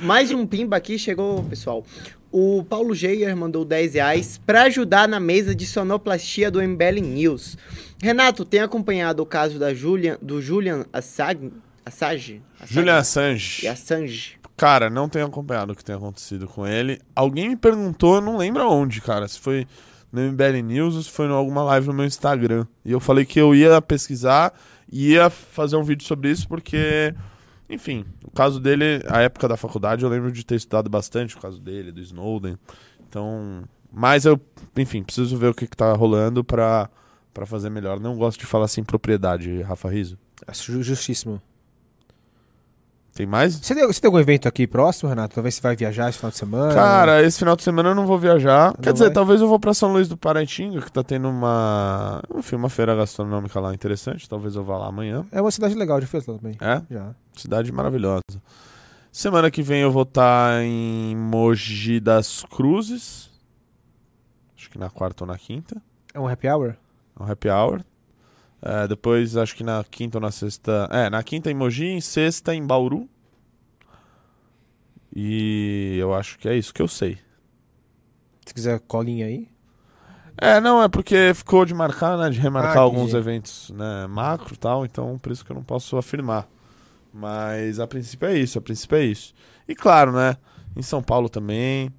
[0.00, 1.84] Mais um pimba aqui chegou, pessoal.
[2.32, 7.58] O Paulo Geier mandou 10 reais pra ajudar na mesa de sonoplastia do MBL News.
[8.02, 11.52] Renato, tem acompanhado o caso da Julian, do Julian Assag,
[11.84, 12.40] Assage?
[12.58, 12.74] Assage?
[12.74, 13.64] Julian Assange.
[13.66, 14.41] E Assange.
[14.62, 17.00] Cara, não tenho acompanhado o que tem acontecido com ele.
[17.16, 19.26] Alguém me perguntou, eu não lembro aonde, cara.
[19.26, 19.66] Se foi
[20.12, 22.64] no MBL News ou se foi em alguma live no meu Instagram.
[22.84, 24.54] E eu falei que eu ia pesquisar
[24.88, 27.12] e ia fazer um vídeo sobre isso porque,
[27.68, 31.40] enfim, o caso dele, a época da faculdade, eu lembro de ter estudado bastante o
[31.40, 32.56] caso dele, do Snowden.
[33.08, 34.40] Então, mas eu,
[34.76, 36.88] enfim, preciso ver o que, que tá rolando pra
[37.46, 37.98] fazer melhor.
[37.98, 40.16] Não gosto de falar sem propriedade, Rafa Riso.
[40.52, 41.42] Ju- justíssimo.
[43.14, 43.56] Tem mais?
[43.56, 45.34] Você tem, você tem algum evento aqui próximo, Renato?
[45.34, 46.74] Talvez você vai viajar esse final de semana?
[46.74, 48.72] Cara, esse final de semana eu não vou viajar.
[48.80, 49.12] Quer Não dizer, vai?
[49.14, 52.22] talvez eu vou pra São Luís do Paraitinga, que tá tendo uma.
[52.34, 54.26] Enfim, uma feira gastronômica lá interessante.
[54.26, 55.26] Talvez eu vá lá amanhã.
[55.30, 56.56] É uma cidade legal, fui lá também.
[56.58, 56.82] É?
[56.90, 57.14] Já.
[57.36, 58.22] Cidade maravilhosa.
[59.12, 63.28] Semana que vem eu vou estar em Mogi das Cruzes.
[64.56, 65.76] Acho que na quarta ou na quinta.
[66.14, 66.76] É um happy hour?
[67.20, 67.82] É um happy hour.
[68.64, 70.88] É, depois, acho que na quinta ou na sexta.
[70.92, 73.08] É, na quinta em Mogi, em sexta em Bauru.
[75.14, 77.18] E eu acho que é isso que eu sei.
[78.46, 79.48] Se quiser colinha aí.
[80.38, 82.30] É, não, é porque ficou de marcar, né?
[82.30, 85.62] De remarcar Ah, alguns eventos né, macro e tal, então por isso que eu não
[85.62, 86.48] posso afirmar.
[87.12, 89.34] Mas a princípio é isso, a princípio é isso.
[89.68, 90.36] E claro, né?
[90.74, 91.90] Em São Paulo também.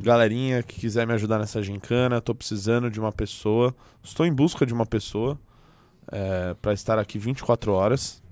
[0.00, 3.74] Galerinha que quiser me ajudar nessa gincana, tô precisando de uma pessoa.
[4.02, 5.38] Estou em busca de uma pessoa
[6.10, 8.22] é, para estar aqui 24 horas.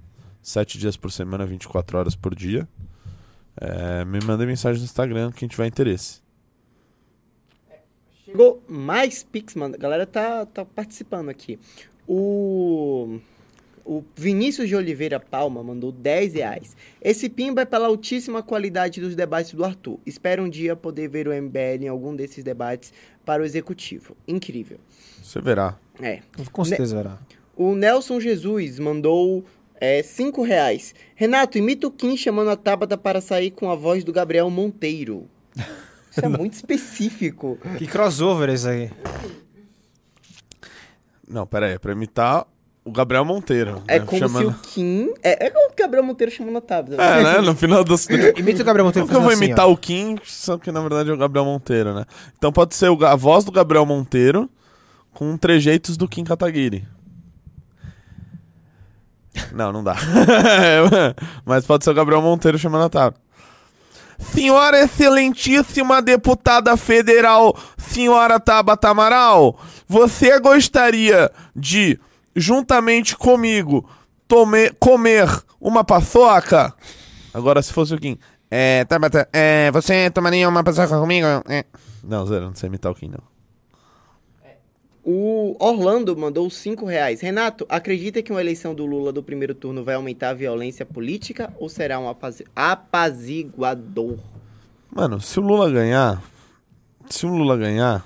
[0.43, 2.69] 7 dias por semana, 24 horas por dia.
[3.57, 6.21] É, me mandem mensagem no Instagram quem tiver interesse.
[8.25, 9.75] Chegou mais Pix, mano.
[9.75, 11.59] A galera tá, tá participando aqui.
[12.09, 13.21] O,
[13.85, 16.77] o Vinícius de Oliveira Palma mandou 10 reais.
[17.01, 19.99] Esse pimba é pela altíssima qualidade dos debates do Arthur.
[20.07, 22.93] Espero um dia poder ver o MBL em algum desses debates
[23.25, 24.17] para o executivo.
[24.27, 24.79] Incrível.
[25.23, 25.77] Você verá.
[26.01, 26.21] É.
[26.51, 27.19] Com certeza verá.
[27.63, 29.45] O Nelson Jesus mandou
[30.05, 30.95] 5 reais.
[31.15, 35.29] Renato, imita o Kim chamando a Tabata para sair com a voz do Gabriel Monteiro.
[36.11, 37.59] Isso é muito específico.
[37.79, 38.91] Que crossover esse aí.
[41.29, 42.47] Não, pera aí, é pra imitar
[42.85, 43.83] o Gabriel Monteiro.
[43.87, 44.05] É né?
[44.05, 45.15] como Chamando- se o Kim.
[45.23, 47.01] É, é como o Gabriel Monteiro chamando a Tabata.
[47.03, 47.41] É, né?
[47.41, 48.09] No final dos.
[48.37, 49.73] Imita o Gabriel Monteiro Como que eu vou assim, imitar ó.
[49.73, 52.05] o Kim, só que na verdade é o Gabriel Monteiro, né?
[52.37, 54.51] Então pode ser a voz do Gabriel Monteiro
[55.13, 56.85] com trejeitos do Kim Kataguiri.
[59.53, 59.97] Não, não dá.
[61.45, 63.21] Mas pode ser o Gabriel Monteiro chamando a Tabata.
[64.19, 69.59] Senhora excelentíssima deputada federal, senhora Tabata Amaral,
[69.89, 71.99] você gostaria de,
[72.37, 73.89] juntamente comigo,
[74.29, 75.29] tome- comer
[75.61, 76.73] uma paçoca?
[77.35, 78.17] Agora, se fosse o Kim.
[78.49, 81.27] É, Tabata, é, você tomaria uma paçoca comigo?
[81.49, 81.65] É.
[82.05, 83.32] Não, zero, não sei imitar o Kim, não.
[85.05, 87.21] O Orlando mandou 5 reais.
[87.21, 91.53] Renato, acredita que uma eleição do Lula do primeiro turno vai aumentar a violência política
[91.59, 94.19] ou será um apazi- apaziguador?
[94.95, 96.23] Mano, se o Lula ganhar.
[97.11, 98.05] Se o Lula ganhar.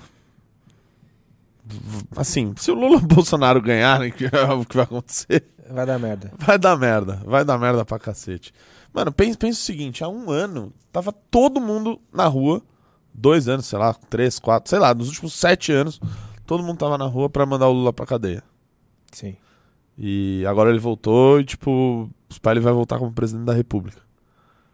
[2.15, 5.43] Assim, se o Lula e o Bolsonaro ganharem, que é o que vai acontecer.
[5.69, 6.31] Vai dar merda.
[6.37, 7.21] Vai dar merda.
[7.25, 8.53] Vai dar merda pra cacete.
[8.93, 12.61] Mano, pensa, pensa o seguinte: há um ano, tava todo mundo na rua.
[13.13, 15.99] Dois anos, sei lá, três, quatro, sei lá, nos últimos sete anos,
[16.47, 18.41] todo mundo tava na rua pra mandar o Lula pra cadeia.
[19.11, 19.35] Sim.
[19.97, 24.01] E agora ele voltou e, tipo, os pais ele vai voltar como presidente da república.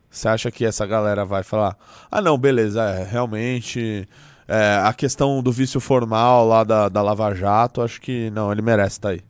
[0.10, 1.76] Você acha que essa galera vai falar:
[2.12, 4.08] ah, não, beleza, é, realmente.
[4.48, 8.62] é, a questão do vício formal lá da, da Lava Jato, acho que não, ele
[8.62, 9.22] merece estar aí.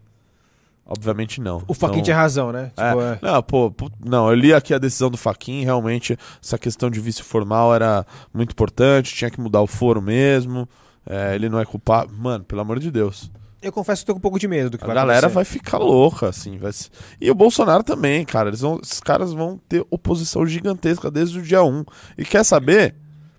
[0.86, 1.64] Obviamente não.
[1.68, 2.66] O Faquin Então- tinha razão, né?
[2.76, 3.14] Tipo, é.
[3.14, 3.20] é.
[3.22, 3.74] Não, pô,
[4.04, 8.06] não, eu li aqui a decisão do Faquin, realmente essa questão de vício formal era
[8.34, 10.68] muito importante, tinha que mudar o foro mesmo.
[11.06, 12.12] É, ele não é culpado.
[12.14, 13.30] Mano, pelo amor de Deus.
[13.62, 15.36] Eu confesso que tô com um pouco de medo do que A vai galera acontecer.
[15.36, 16.58] vai ficar louca, assim.
[16.58, 16.90] Vai se-
[17.22, 18.50] E o Bolsonaro também, cara.
[18.50, 18.80] Eles vão...
[18.84, 21.86] Esses caras vão ter oposição gigantesca desde o dia 1.
[22.18, 22.94] E quer saber,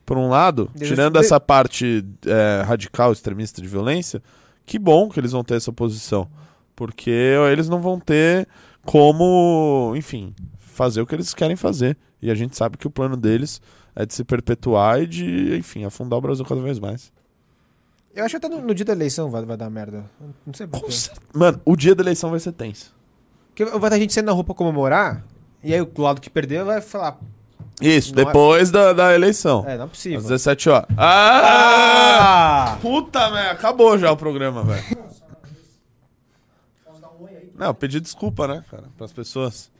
[0.06, 4.22] por um lado, Desde- tirando essa parte é, radical, extremista de violência,
[4.64, 6.26] que bom que eles vão ter essa oposição.
[6.74, 7.10] Porque
[7.52, 8.48] eles não vão ter
[8.82, 11.96] como, enfim, fazer o que eles querem fazer.
[12.22, 13.60] E a gente sabe que o plano deles
[13.94, 17.12] é de se perpetuar e de, enfim, afundar o Brasil cada vez mais.
[18.14, 20.04] Eu acho que até no, no dia da eleição vai, vai dar merda.
[20.46, 20.86] Não sei porquê.
[21.32, 22.94] Mano, o dia da eleição vai ser tenso.
[23.48, 25.24] Porque vai ter gente saindo na rua pra comemorar,
[25.62, 27.18] e aí o lado que perdeu vai falar.
[27.80, 29.64] Isso, Não é- depois da, da eleição.
[29.66, 30.18] É, não é possível.
[30.18, 30.86] Às 17 horas.
[30.96, 32.78] Ah!
[32.80, 34.84] Puta merda, acabou já o programa, velho.
[37.56, 39.70] Não, eu pedi desculpa, né, cara, pras pessoas.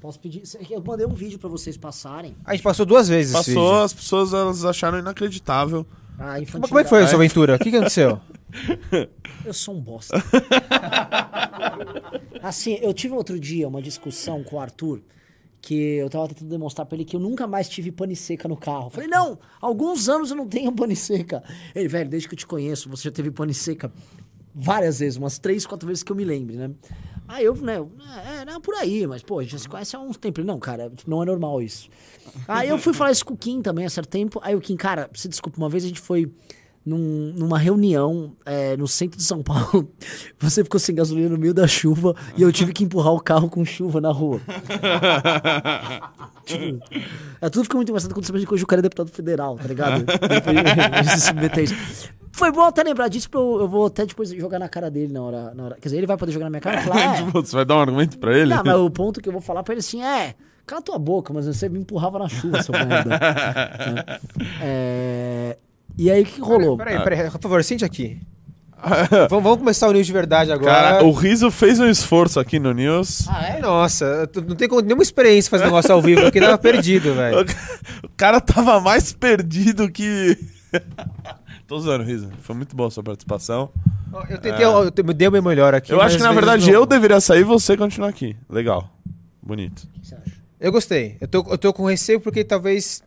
[0.00, 0.42] Posso pedir?
[0.70, 2.36] Eu mandei um vídeo pra vocês passarem.
[2.44, 3.84] A gente passou duas vezes esse Passou, vídeo.
[3.84, 5.86] as pessoas elas acharam inacreditável.
[6.18, 7.56] Ah, Como, como é que foi a sua aventura?
[7.56, 8.20] O que, que aconteceu?
[9.44, 10.22] Eu sou um bosta.
[12.42, 15.00] assim, eu tive outro dia uma discussão com o Arthur
[15.60, 18.56] que eu tava tentando demonstrar pra ele que eu nunca mais tive pane seca no
[18.56, 18.90] carro.
[18.90, 21.42] Falei, não, há alguns anos eu não tenho pane seca.
[21.74, 23.92] Ele, velho, desde que eu te conheço, você já teve pane seca
[24.52, 26.70] várias vezes, umas três, quatro vezes que eu me lembre, né?
[27.28, 27.90] Aí eu, né, eu,
[28.40, 30.40] é, não, por aí, mas, pô, a gente já se conhece há uns tempos.
[30.42, 31.88] Ele, Não, cara, não é normal isso.
[32.46, 34.38] Aí eu fui falar isso com o Kim também há certo tempo.
[34.42, 36.30] Aí o Kim, cara, se desculpa, uma vez a gente foi
[36.84, 39.88] num- numa reunião é, no centro de São Paulo.
[40.40, 43.48] Você ficou sem gasolina no meio da chuva e eu tive que empurrar o carro
[43.48, 44.40] com chuva na rua.
[46.44, 46.82] Tipo,
[47.40, 49.56] é, tudo fica muito engraçado quando você pensa que hoje o cara é deputado federal,
[49.56, 50.04] tá ligado?
[51.02, 52.10] De se submeter a isso.
[52.32, 55.12] Foi bom até lembrar disso, porque eu, eu vou até depois jogar na cara dele
[55.12, 55.74] na hora, na hora.
[55.76, 56.96] Quer dizer, ele vai poder jogar na minha cara e falar.
[57.14, 58.54] É, Tipo, você vai dar um argumento pra ele?
[58.54, 60.34] não, mas o ponto que eu vou falar pra ele assim é.
[60.66, 64.20] Cala tua boca, mas você me empurrava na chuva, seu merda.
[64.62, 65.58] É,
[65.98, 66.76] E aí o que rolou?
[66.76, 68.20] Peraí, peraí, por favor, sente aqui.
[69.30, 70.72] vamos, vamos começar o news de verdade agora.
[70.72, 73.28] Cara, o Riso fez um esforço aqui no News.
[73.28, 73.60] Ah, é?
[73.60, 77.46] Nossa, não tem nenhuma experiência fazer negócio ao vivo, porque tava perdido, velho.
[78.02, 80.36] O cara tava mais perdido que.
[81.66, 82.30] Tô usando, Riso.
[82.40, 83.70] Foi muito boa a sua participação.
[84.28, 85.90] Eu tentei, eu te- dei o meu melhor aqui.
[85.92, 88.36] Eu acho que na verdade não- eu deveria sair e você continuar aqui.
[88.48, 88.90] Legal.
[89.42, 89.88] Bonito.
[90.60, 91.16] Eu gostei.
[91.20, 93.02] Eu tô, eu tô com receio porque talvez.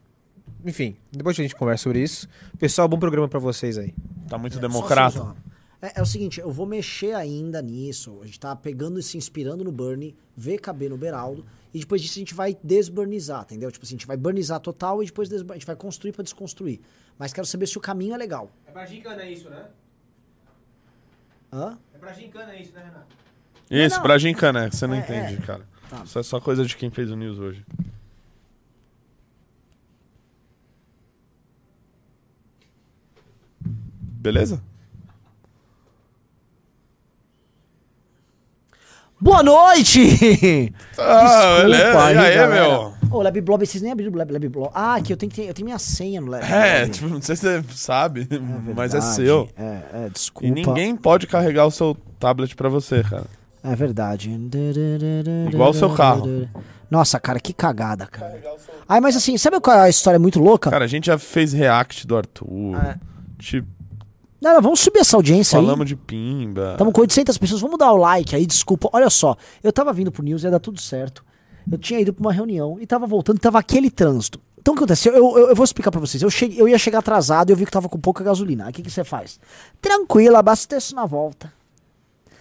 [0.65, 2.27] Enfim, depois a gente conversa sobre isso.
[2.57, 3.93] Pessoal, bom programa pra vocês aí.
[4.27, 5.21] Tá muito Só democrata.
[5.21, 5.31] assim.
[5.81, 8.17] É, é o seguinte, eu vou mexer ainda nisso.
[8.23, 12.17] A gente tá pegando e se inspirando no Bernie, VKB no Beraldo, e depois disso
[12.17, 13.71] a gente vai desburnizar, entendeu?
[13.71, 16.81] Tipo assim, a gente vai burnizar total e depois a gente vai construir pra desconstruir.
[17.17, 18.49] Mas quero saber se o caminho é legal.
[18.67, 19.65] É pra gincana isso, né?
[21.51, 21.77] Hã?
[21.93, 23.15] É pra gincana isso, né, Renato?
[23.71, 24.03] Isso, não.
[24.03, 25.45] pra gincana, você não É, entende, é.
[25.45, 25.65] cara.
[25.89, 26.03] Tá.
[26.03, 27.65] Isso é só coisa de quem fez o news hoje.
[33.99, 34.61] Beleza?
[39.19, 40.73] Boa noite!
[40.97, 41.83] Ah, beleza.
[41.93, 42.47] E aí, galera.
[42.47, 42.94] meu?
[43.11, 44.69] Ô, Lab Blob, vocês nem abriram o Lab, Lab Blob.
[44.73, 46.91] Ah, aqui eu tenho, que ter- eu tenho minha senha no Lab É, Blob.
[46.93, 48.27] tipo, não sei se você sabe,
[48.75, 49.47] mas é seu.
[49.57, 50.47] É, é, desculpa.
[50.47, 53.25] E ninguém pode carregar o seu tablet pra você, cara.
[53.63, 54.29] É verdade.
[55.51, 56.47] Igual o seu carro.
[56.89, 58.39] Nossa, cara, que cagada, cara.
[58.87, 60.69] Ai, mas assim, sabe qual é a história muito louca?
[60.69, 62.75] Cara, a gente já fez react do Arthur.
[62.85, 62.95] É.
[63.39, 63.67] Tipo,
[64.39, 65.65] Não, não, vamos subir essa audiência aí.
[65.65, 66.73] falamos de pimba.
[66.73, 67.61] Estamos com 800 pessoas.
[67.61, 68.87] Vamos dar o like aí, desculpa.
[68.93, 71.25] Olha só, eu tava vindo pro News, ia dar tudo certo.
[71.71, 74.39] Eu tinha ido pra uma reunião e tava voltando, tava aquele trânsito.
[74.57, 75.13] Então o que aconteceu?
[75.13, 76.21] Eu, eu, eu vou explicar pra vocês.
[76.23, 78.65] Eu, cheguei, eu ia chegar atrasado e eu vi que tava com pouca gasolina.
[78.65, 79.39] Aí o que, que você faz?
[79.81, 81.51] Tranquilo, abasteço na volta.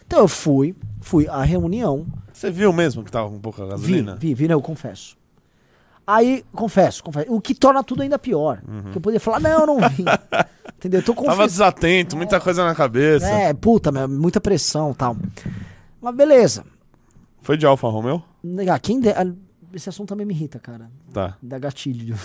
[0.07, 2.07] Então eu fui, fui à reunião.
[2.33, 4.17] Você viu mesmo que tava com pouca Vi, gasolina?
[4.17, 4.55] vi, vi, né?
[4.55, 5.17] Eu confesso.
[6.07, 7.33] Aí, confesso, confesso.
[7.33, 8.61] O que torna tudo ainda pior.
[8.93, 10.05] Que eu poderia falar, não, eu não vi.
[10.77, 11.01] Entendeu?
[11.01, 13.27] Eu tô Tava desatento, muita coisa na cabeça.
[13.27, 15.17] É, puta, meu, muita pressão e tal.
[16.01, 16.65] Mas beleza.
[17.45, 18.21] Foi de Alfa Romeo?
[18.69, 19.11] Ah, quem de...
[19.73, 20.91] Esse assunto também me irrita, cara.
[21.13, 21.37] Tá.
[21.43, 22.17] Dá gatilho.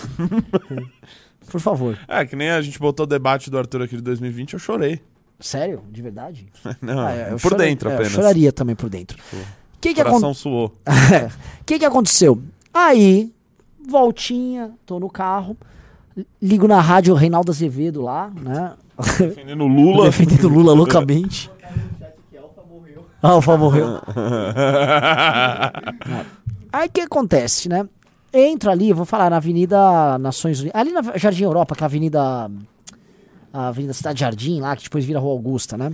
[1.49, 1.97] Por favor.
[2.07, 5.01] É, que nem a gente botou o debate do Arthur aqui de 2020, eu chorei.
[5.39, 5.81] Sério?
[5.91, 6.47] De verdade?
[6.81, 8.13] Não, Ah, é, por chora- dentro é, apenas.
[8.13, 9.17] Eu choraria também por dentro.
[9.33, 10.65] O que que, coração acon- suou.
[10.67, 10.73] O
[11.65, 12.41] que que aconteceu?
[12.73, 13.33] Aí,
[13.87, 15.57] voltinha, tô no carro,
[16.41, 18.73] ligo na rádio Reinaldo Azevedo lá, né?
[19.17, 20.05] Defendendo Lula.
[20.05, 21.49] Defendendo Lula loucamente.
[23.21, 23.99] Alfa morreu.
[26.71, 27.87] Aí o que acontece, né?
[28.33, 30.79] Entro ali, vou falar, na Avenida Nações Unidas.
[30.79, 32.51] Ali na Jardim Europa, que é a Avenida.
[33.51, 35.91] A Avenida Cidade Jardim, lá, que depois vira Rua Augusta, né?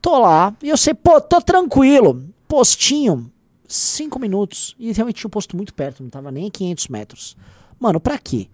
[0.00, 2.24] Tô lá, e eu sei, pô, tô tranquilo.
[2.48, 3.30] Postinho,
[3.66, 4.74] cinco minutos.
[4.78, 7.36] E realmente tinha um posto muito perto, não tava nem a 500 metros.
[7.78, 8.48] Mano, pra quê?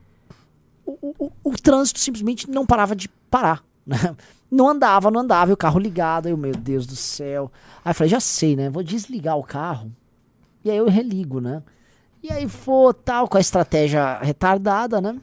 [0.85, 3.63] O, o- o- o trânsito simplesmente não parava de parar.
[3.87, 4.17] Né?
[4.51, 6.27] Não andava, não andava, e o carro ligado.
[6.27, 7.51] Aí eu, meu Deus do céu.
[7.85, 8.71] Aí eu falei, já sei, né?
[8.71, 9.91] Vou desligar o carro.
[10.65, 11.63] E aí eu religo, né?
[12.23, 15.19] E aí for tal, com a estratégia retardada, né?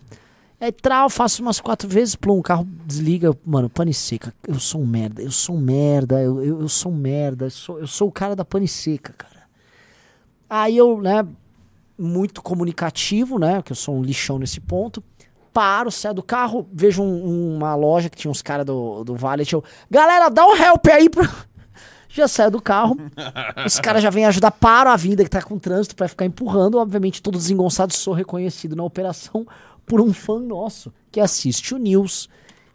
[0.60, 4.32] Aí trau, faço umas quatro vezes, plum, o carro desliga, mano, pane seca.
[4.48, 7.50] Eu sou um merda, eu sou um merda, eu, eu, eu sou um merda, eu
[7.50, 9.42] sou, eu sou o cara da pane seca, cara.
[10.48, 11.26] Aí eu, né,
[11.98, 15.04] muito comunicativo, né, que eu sou um lixão nesse ponto,
[15.54, 19.44] paro, saio do carro, vejo um- uma loja que tinha uns caras do, do Vale,
[19.52, 21.28] eu, galera, dá um help aí pro...
[22.14, 22.98] Já saio do carro,
[23.66, 26.78] os caras já vêm ajudar, paro a vida que tá com trânsito pra ficar empurrando.
[26.78, 29.48] Obviamente, todo desengonçado, sou reconhecido na operação
[29.88, 32.28] por um fã nosso que assiste o News,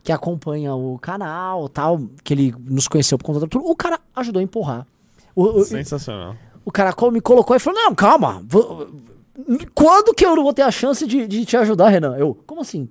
[0.02, 3.66] que acompanha o canal tal, que ele nos conheceu por conta do tudo.
[3.66, 4.86] O cara ajudou a empurrar.
[5.34, 6.34] O, o- Sensacional.
[6.64, 8.42] o cara co- me colocou e falou: Não, calma.
[8.48, 8.88] vou-
[9.74, 12.16] Quando que eu não vou ter a chance de, de te ajudar, Renan?
[12.16, 12.88] Eu, como assim?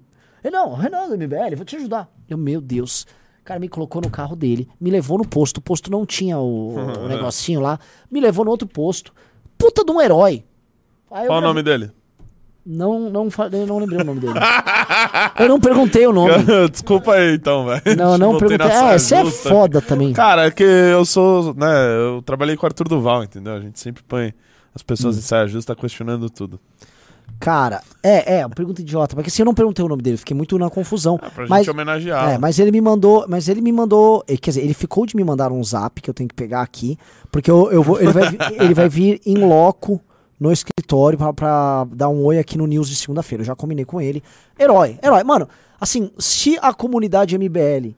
[0.52, 2.10] Não, Renan do MBL, vou te ajudar.
[2.30, 3.08] Eu, meu Deus.
[3.42, 5.58] O cara me colocou no carro dele, me levou no posto.
[5.58, 7.80] O posto não tinha o, o negocinho lá.
[8.10, 9.14] Me levou no outro posto.
[9.58, 10.44] Puta de um herói.
[11.12, 11.92] Aí Qual o nome dele?
[12.66, 14.34] Não, não, eu não lembrei o nome dele.
[15.40, 16.34] eu não perguntei o nome.
[16.72, 17.96] Desculpa aí, então, velho.
[17.96, 18.68] Não, não perguntei.
[18.68, 20.14] É, você é foda também.
[20.14, 23.54] Cara, é que eu sou, né, eu trabalhei com o Arthur Duval, entendeu?
[23.54, 24.34] A gente sempre põe
[24.76, 25.20] as pessoas Hum.
[25.20, 26.60] em saia justa questionando tudo.
[27.40, 30.58] Cara, é, é, pergunta idiota, porque assim, eu não perguntei o nome dele, fiquei muito
[30.58, 31.20] na confusão.
[31.22, 32.34] É, pra mas, gente homenagear.
[32.34, 35.16] É, mas ele me mandou, mas ele me mandou, eh, quer dizer, ele ficou de
[35.16, 36.98] me mandar um zap que eu tenho que pegar aqui,
[37.32, 38.24] porque eu, eu vou, ele vai,
[38.60, 40.00] ele vai vir em loco
[40.40, 43.42] no escritório pra dar um oi aqui no News de segunda-feira.
[43.42, 44.22] Eu já combinei com ele.
[44.60, 45.24] Herói, herói.
[45.24, 45.48] Mano,
[45.80, 47.96] assim, se a comunidade MBL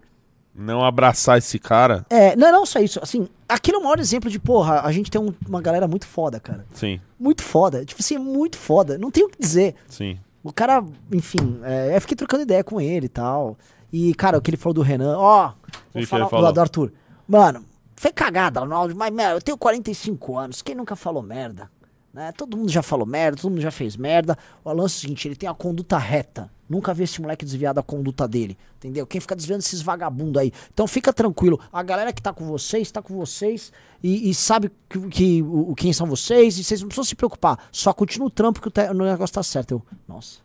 [0.58, 2.04] Não abraçar esse cara.
[2.10, 5.12] é, não, não só isso, assim, aquele é o maior exemplo de, porra, a gente
[5.12, 6.66] tem um- uma galera muito foda, cara.
[6.74, 7.86] Sim, Muito foda.
[7.86, 8.98] Tipo assim, muito foda.
[8.98, 9.76] Não tem o que dizer.
[9.88, 10.18] sim.
[10.44, 13.58] O cara, enfim, é, eu fiquei trocando ideia com ele e tal.
[13.92, 15.52] E, cara, o que ele falou do Renan, ó,
[15.94, 16.48] vou que falar ele falou?
[16.48, 16.94] do, do Arthur.
[17.28, 17.66] Mano,
[17.96, 21.70] foi cagada no áudio, mas, merda, eu tenho 45 anos, quem nunca falou merda?
[22.14, 22.32] Né?
[22.32, 24.38] Todo mundo já falou merda, todo mundo já fez merda.
[24.64, 26.50] O lance é o seguinte, ele tem a conduta reta.
[26.70, 29.08] Nunca vi esse moleque desviar da conduta dele, entendeu?
[29.08, 30.52] Quem fica desviando esses vagabundos aí.
[30.74, 33.72] Então fica tranquilo, a galera que tá com vocês, tá com vocês
[34.04, 37.58] e, e sabe que, que o, quem são vocês e vocês não precisam se preocupar.
[37.72, 39.72] Só continua o trampo que o, te- o negócio tá certo.
[39.72, 40.40] Eu, nossa.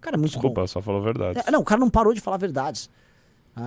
[0.00, 0.66] Cara, é muito Desculpa, bom.
[0.68, 1.40] só falou a verdade.
[1.44, 2.88] É, não, o cara não parou de falar verdades.
[3.56, 3.60] É,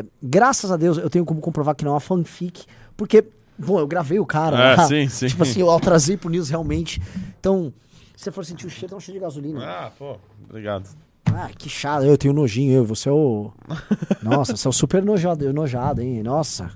[0.00, 2.64] é, graças a Deus eu tenho como comprovar que não é uma fanfic,
[2.96, 3.24] porque,
[3.58, 4.56] bom, eu gravei o cara.
[4.72, 4.86] É, lá.
[4.88, 5.26] sim, sim.
[5.26, 7.02] Tipo assim, eu trazei pro News realmente.
[7.38, 7.74] Então,
[8.16, 9.60] se você for sentir o cheiro, tá um cheiro de gasolina.
[9.62, 10.16] Ah, pô,
[10.48, 10.88] obrigado.
[11.34, 12.04] Ah, que chato.
[12.04, 12.84] Eu tenho nojinho, eu.
[12.86, 13.52] Você é o.
[14.22, 16.22] Nossa, você é o super nojado, nojado hein?
[16.22, 16.70] Nossa.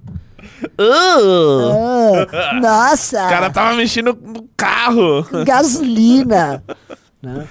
[0.78, 3.26] Ah, nossa!
[3.26, 5.22] O cara tava mexendo no carro.
[5.44, 6.62] Gasolina!
[7.22, 7.46] né?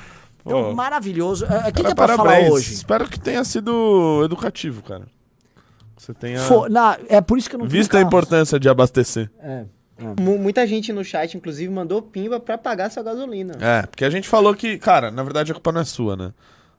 [0.45, 1.45] Então, maravilhoso.
[1.45, 2.51] É, O que, que é pra falar parabéns.
[2.51, 2.73] hoje?
[2.73, 5.03] Espero que tenha sido educativo, cara.
[5.97, 8.67] Você tenha Fo- na- é por isso que eu não tenho visto a importância de
[8.69, 9.30] abastecer.
[9.41, 9.65] É.
[10.19, 13.55] Mu- Muita gente no chat, inclusive, mandou pimba pra pagar sua gasolina.
[13.59, 16.31] É, porque a gente falou que, cara, na verdade a culpa não é sua, né?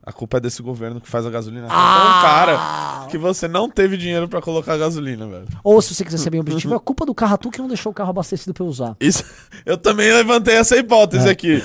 [0.02, 2.20] A culpa é desse governo que faz a gasolina Ah!
[2.22, 5.46] tão cara que você não teve dinheiro pra colocar gasolina, velho.
[5.62, 7.92] Ou se você quiser ser bem objetivo, é a culpa do Carratu que não deixou
[7.92, 8.96] o carro abastecido pra eu usar.
[9.00, 9.22] Isso,
[9.66, 11.30] eu também levantei essa hipótese É.
[11.32, 11.62] aqui.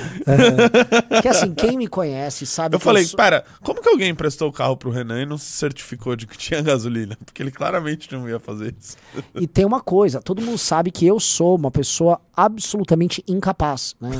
[1.10, 4.49] Porque assim, quem me conhece sabe Eu que falei, sou- pera, como que alguém emprestou
[4.49, 7.18] o carro pro Renan e não se certificou de que tinha gasolina?
[7.24, 8.98] Porque ele claramente não ia fazer isso.
[9.36, 14.12] E tem uma coisa, todo mundo sabe que eu sou uma pessoa absolutamente incapaz, né?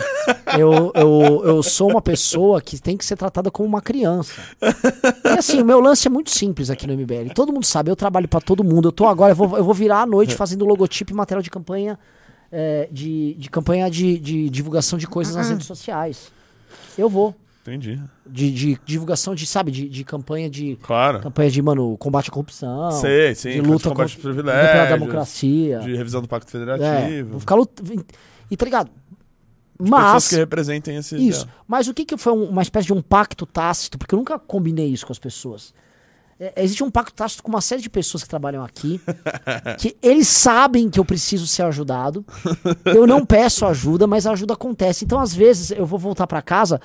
[0.58, 4.05] Eu, eu, eu sou uma pessoa que tem que ser tratada como uma criança.
[5.26, 7.34] E assim, o meu lance é muito simples aqui no MBL.
[7.34, 8.88] Todo mundo sabe, eu trabalho pra todo mundo.
[8.90, 11.50] Eu tô agora, eu vou, eu vou virar à noite fazendo logotipo e material de
[11.50, 11.98] campanha,
[12.52, 16.32] é, de, de campanha de, de divulgação de coisas nas redes sociais.
[16.98, 17.36] Eu vou.
[17.62, 18.00] Entendi.
[18.28, 20.78] De, de divulgação de, sabe, de, de campanha de.
[20.84, 21.20] Claro.
[21.22, 22.92] Campanha de, mano, combate à corrupção.
[22.92, 23.54] Sei, sim.
[23.54, 25.80] De luta combate contra, pela privilégios, democracia.
[25.80, 27.30] De revisão do Pacto É, Federativo.
[27.32, 28.06] vou ficar lutando.
[28.52, 28.92] E tá ligado?
[29.80, 30.04] De Mas.
[30.06, 31.42] pessoas que representem esse Isso.
[31.44, 31.58] ideal.
[31.68, 33.98] Mas o que, que foi um- uma espécie de um pacto tácito?
[33.98, 35.74] Porque eu nunca combinei isso com as pessoas.
[36.40, 39.00] É, existe um pacto tácito com uma série de pessoas que trabalham aqui,
[39.80, 42.26] que eles sabem que eu preciso ser ajudado.
[42.86, 45.06] Eu não peço ajuda, mas a ajuda acontece.
[45.06, 46.80] Então, às vezes, eu vou voltar pra casa,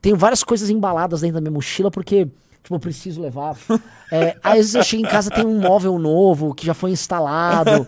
[0.00, 2.28] tenho várias coisas embaladas dentro da minha mochila, porque,
[2.62, 3.56] tipo, eu preciso levar.
[4.10, 7.84] É, às vezes eu chego em casa, tem um móvel novo que já foi instalado.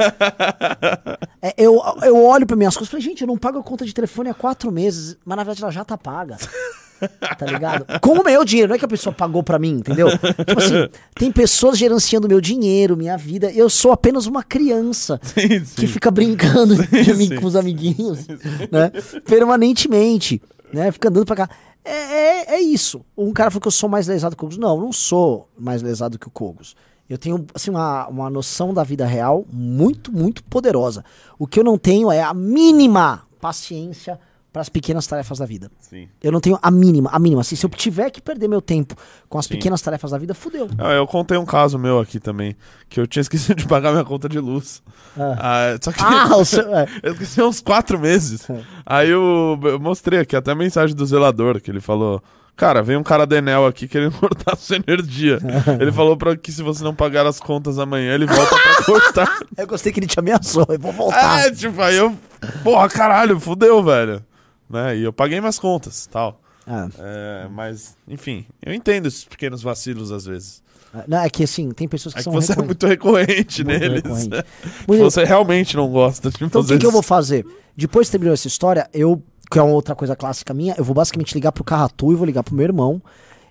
[1.43, 3.85] É, eu, eu olho pra minhas coisas e falei, gente, eu não pago a conta
[3.85, 6.39] de telefone há quatro meses, mas na verdade ela já tá paga.
[7.39, 7.85] Tá ligado?
[8.01, 10.09] Com o meu dinheiro, não é que a pessoa pagou pra mim, entendeu?
[10.11, 13.51] Tipo assim, tem pessoas gerenciando meu dinheiro, minha vida.
[13.51, 15.21] Eu sou apenas uma criança
[15.77, 17.37] que fica brincando de mim sim.
[17.37, 18.27] com os amiguinhos,
[18.71, 18.91] né?
[19.27, 20.41] Permanentemente,
[20.75, 20.91] né?
[20.93, 21.51] Fica andando pra cá.
[21.85, 23.05] É, é, é isso.
[23.17, 24.59] Um cara falou que eu sou mais lesado que o Kogos.
[24.59, 26.75] Não, eu não sou mais lesado que o Kogos.
[27.09, 31.05] Eu tenho assim, uma, uma noção da vida real muito, muito poderosa.
[31.39, 34.19] O que eu não tenho é a mínima paciência
[34.55, 35.69] para as pequenas tarefas da vida.
[35.81, 36.09] Sim.
[36.23, 37.41] Eu não tenho a mínima, a mínima.
[37.41, 38.95] Assim, se eu tiver que perder meu tempo
[39.29, 39.55] com as Sim.
[39.55, 40.69] pequenas tarefas da vida, fudeu.
[40.79, 42.55] Ah, eu contei um caso meu aqui também,
[42.89, 44.81] que eu tinha esquecido de pagar minha conta de luz.
[45.19, 46.87] Ah, só que Ah, o seu- é.
[47.03, 48.47] eu esqueci uns quatro meses.
[48.87, 52.23] Aí eu, eu mostrei aqui até a mensagem do zelador, que ele falou...
[52.57, 55.41] Cara, vem um cara da Enel aqui querendo cortar sua energia.
[55.81, 59.39] ele falou pra que se você não pagar as contas amanhã, ele volta pra cortar.
[59.59, 61.41] Eu gostei que ele te ameaçou, eu vou voltar.
[61.45, 62.17] É, tipo, aí eu...
[62.63, 64.23] Porra, caralho, fudeu, velho.
[64.75, 64.97] Né?
[64.99, 66.41] E eu paguei minhas contas, tal.
[66.67, 66.89] Ah.
[66.99, 70.63] É, mas, enfim, eu entendo esses pequenos vacilos às vezes.
[71.09, 72.67] Não, é que assim, tem pessoas que É que são você é recorrentes.
[72.67, 74.03] muito recorrente Muito neles.
[74.03, 74.29] recorrente.
[74.31, 77.45] Que Muito- Você realmente não gosta de Então o que, que eu vou fazer?
[77.77, 79.21] Depois que terminou essa história, eu,
[79.51, 82.25] que é uma outra coisa clássica minha, eu vou basicamente ligar pro Carratu e vou
[82.27, 83.03] ligar pro meu irmão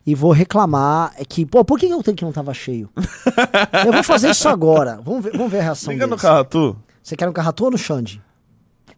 [0.05, 2.89] e vou reclamar é que, pô, por que, que o tanque não tava cheio?
[3.85, 4.99] eu vou fazer isso agora.
[5.03, 6.21] Vamos ver, vamos ver a reação Liga no deles.
[6.21, 6.77] Carratu.
[7.01, 8.21] Você quer no Carratu ou no Xande?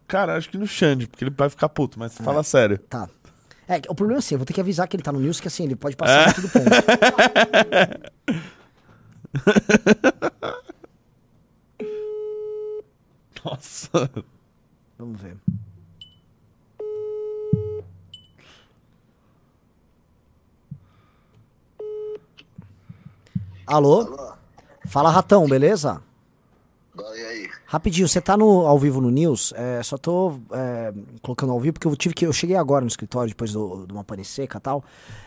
[0.08, 2.44] Cara, acho que no Xande, porque ele vai ficar puto, mas fala é.
[2.44, 2.78] sério.
[2.78, 3.10] Tá.
[3.68, 5.40] É, o problema é assim, eu vou ter que avisar que ele tá no news,
[5.40, 6.34] que assim, ele pode passar é.
[6.34, 6.48] tudo.
[6.50, 6.70] ponto.
[13.44, 14.12] Nossa.
[14.98, 15.36] Vamos ver.
[23.66, 24.02] Alô?
[24.02, 24.36] Alô?
[24.88, 26.00] Fala, Ratão, beleza?
[26.98, 27.50] E aí?
[27.68, 29.52] Rapidinho, você tá no, ao vivo no News?
[29.56, 32.26] É, só tô é, colocando ao vivo porque eu tive que.
[32.26, 34.84] Eu cheguei agora no escritório depois do- de uma pane seca e tal.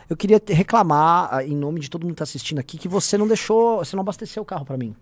[0.09, 2.87] Eu queria te- reclamar, ah, em nome de todo mundo que tá assistindo aqui, que
[2.89, 3.79] você não deixou.
[3.79, 4.95] Você não abasteceu o carro pra mim.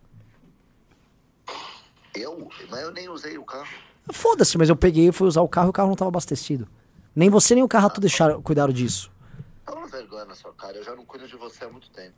[2.15, 2.49] Eu?
[2.71, 3.69] Mas eu nem usei o carro.
[4.11, 6.67] Foda-se, mas eu peguei e fui usar o carro e o carro não tava abastecido.
[7.15, 9.11] Nem você nem o carro tu deixaram, cuidaram disso.
[9.67, 10.79] Toma vergonha na sua cara.
[10.79, 12.15] Eu já não cuido de você há muito tempo.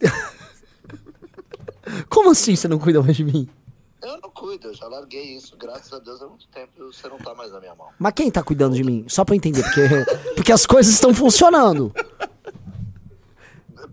[2.08, 3.48] Como assim você não cuida mais de mim?
[4.02, 5.56] Eu não cuido, eu já larguei isso.
[5.56, 7.88] Graças a Deus há muito tempo você não tá mais na minha mão.
[7.98, 9.04] Mas quem tá cuidando de mim?
[9.08, 11.92] Só pra eu entender, porque, porque as coisas estão funcionando.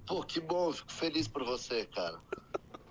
[0.06, 2.18] Pô, que bom, fico feliz por você, cara.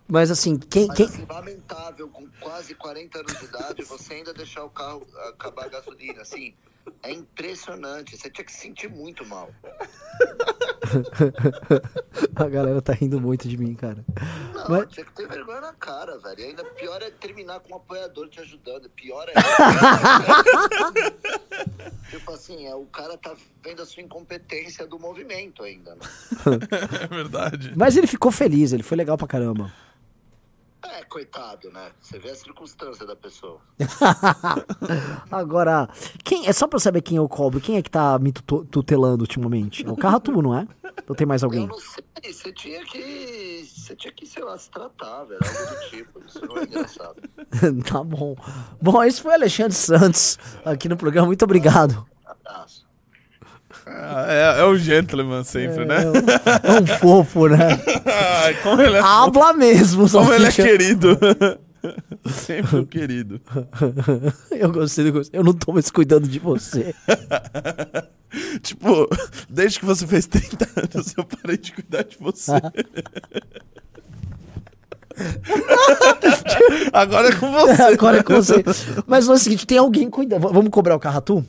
[0.07, 0.87] Mas assim, quem.
[0.87, 1.07] Mas quem...
[1.07, 5.69] assim, lamentável, com quase 40 anos de idade, você ainda deixar o carro acabar a
[5.69, 6.55] gasolina, assim,
[7.03, 8.17] é impressionante.
[8.17, 9.51] Você tinha que se sentir muito mal.
[12.37, 14.05] A galera tá rindo muito de mim, cara.
[14.55, 16.41] Não, Mas- tinha que ter vergonha na cara, velho.
[16.41, 18.89] E ainda pior é terminar com um apoiador te ajudando.
[18.91, 19.33] Pior é.
[22.11, 26.01] tipo assim, é, o cara tá vendo a sua incompetência do movimento ainda, né?
[27.03, 27.73] É verdade.
[27.77, 29.73] Mas ele ficou feliz, ele foi legal pra caramba.
[30.83, 31.91] É, coitado, né?
[32.01, 33.61] Você vê a circunstância da pessoa.
[35.31, 35.89] Agora,
[36.23, 39.23] quem é só pra eu saber quem eu cobro, quem é que tá me tutelando
[39.23, 39.87] ultimamente?
[39.87, 40.67] É o Carratu, não é?
[41.09, 41.63] Ou tem mais alguém?
[41.63, 43.69] Eu não sei, você tinha que.
[43.75, 45.41] Você tinha que, sei lá, se tratar, velho.
[45.43, 46.21] Algo do tipo.
[46.27, 47.23] Isso não é engraçado.
[47.91, 48.37] tá bom.
[48.81, 51.27] Bom, esse foi o Alexandre Santos aqui no programa.
[51.27, 52.07] Muito obrigado.
[52.25, 52.86] Abraço.
[53.87, 55.99] Ah, é, é o gentleman sempre, né?
[56.63, 57.69] É um fofo, né?
[58.43, 61.17] Ai, como ele é Habla mesmo, Como ele é querido.
[62.27, 63.41] Sempre o querido.
[64.51, 65.39] Eu gostei, eu gostei.
[65.39, 66.93] Eu não tô mais cuidando de você.
[68.61, 69.09] tipo,
[69.49, 72.53] desde que você fez 30 anos, eu parei de cuidar de você.
[76.93, 77.83] Agora é com você.
[77.83, 78.65] Agora é com você.
[79.07, 80.49] Mas é o seguinte, tem alguém cuidando.
[80.49, 81.47] Vamos cobrar o Carratu?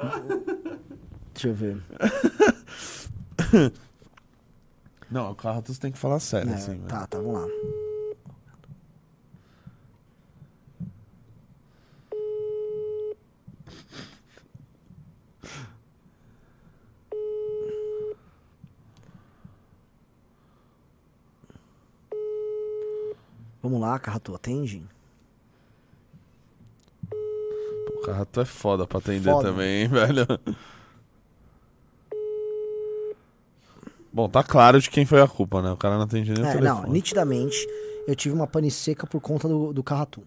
[1.34, 1.82] Deixa eu ver.
[5.10, 6.72] Não, o carro você tem que falar sério, É, assim.
[6.76, 6.86] velho.
[6.86, 7.46] tá, tá, vamos lá.
[23.62, 24.82] Vamos lá, Carratu, atende.
[28.00, 29.50] O carro é foda pra atender Foda.
[29.50, 30.26] também, hein, velho.
[34.12, 35.70] Bom, tá claro de quem foi a culpa, né?
[35.70, 36.82] O cara não atende nem o É, telefone.
[36.86, 37.56] não, nitidamente
[38.08, 40.22] eu tive uma pane seca por conta do, do Carratu.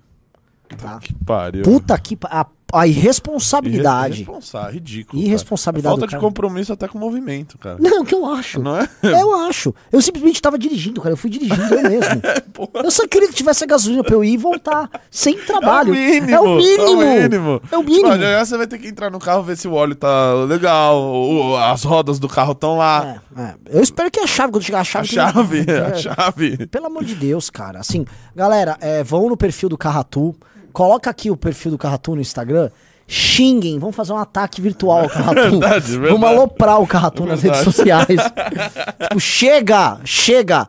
[0.77, 0.99] Tá?
[0.99, 1.63] Que pariu.
[1.63, 4.21] Puta que pa- a, a irresponsabilidade.
[4.21, 5.21] Irresponsável, ridículo.
[5.21, 5.95] Irresponsabilidade.
[5.95, 7.77] É falta de compromisso até com o movimento, cara.
[7.79, 8.59] Não, que eu acho.
[8.61, 8.89] Não é?
[9.03, 9.73] Eu acho.
[9.91, 11.13] Eu simplesmente tava dirigindo, cara.
[11.13, 12.21] Eu fui dirigindo eu mesmo.
[12.83, 14.89] eu só queria que tivesse a gasolina pra eu ir e voltar.
[15.11, 15.93] Sem trabalho.
[15.93, 16.31] É o mínimo.
[16.31, 16.81] É o mínimo.
[16.81, 17.61] É o mínimo.
[17.71, 18.11] É o mínimo.
[18.13, 21.83] Tipo, você vai ter que entrar no carro ver se o óleo tá legal, as
[21.83, 23.21] rodas do carro estão lá.
[23.37, 25.05] É, eu espero que a chave, quando chegar a chave.
[25.05, 25.79] A que- chave, É.
[25.79, 26.67] a chave.
[26.67, 27.79] Pelo amor de Deus, cara.
[27.79, 28.05] Assim,
[28.35, 30.35] galera, é, vão no perfil do Carratu.
[30.73, 32.71] Coloca aqui o perfil do Carratu no Instagram.
[33.07, 35.51] Xinguem, vamos fazer um ataque virtual ao Carratu.
[35.59, 36.11] Verdade, verdade.
[36.11, 38.07] Vamos aloprar o Carratu nas redes sociais.
[39.03, 40.67] tipo, chega, chega.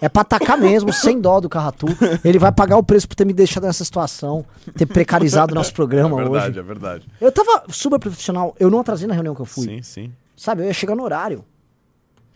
[0.00, 1.86] É pra atacar mesmo, sem dó do Carratu.
[2.24, 4.44] Ele vai pagar o preço por ter me deixado nessa situação,
[4.76, 6.58] ter precarizado o nosso programa é verdade, hoje.
[6.58, 7.08] é verdade.
[7.20, 9.64] Eu tava super profissional, eu não atrasei na reunião que eu fui.
[9.64, 10.12] Sim, sim.
[10.36, 11.44] Sabe, eu ia chegar no horário.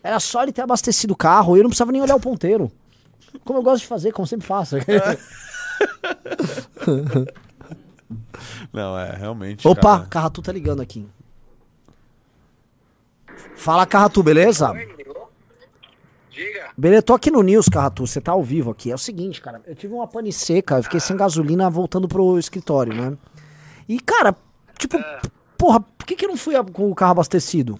[0.01, 2.71] Era só ele ter abastecido o carro, eu não precisava nem olhar o ponteiro.
[3.43, 4.77] Como eu gosto de fazer, como sempre faço.
[8.73, 9.67] Não, é, realmente.
[9.67, 10.05] Opa, cara.
[10.07, 11.07] Carratu tá ligando aqui.
[13.55, 14.73] Fala, Carratu, beleza?
[16.29, 16.71] Diga.
[16.77, 18.91] Beleza, tô aqui no News, Carratu, você tá ao vivo aqui.
[18.91, 22.39] É o seguinte, cara, eu tive uma pane seca, eu fiquei sem gasolina voltando pro
[22.39, 23.17] escritório, né?
[23.87, 24.35] E, cara,
[24.77, 24.97] tipo,
[25.57, 27.79] porra, por que que eu não fui com o carro abastecido?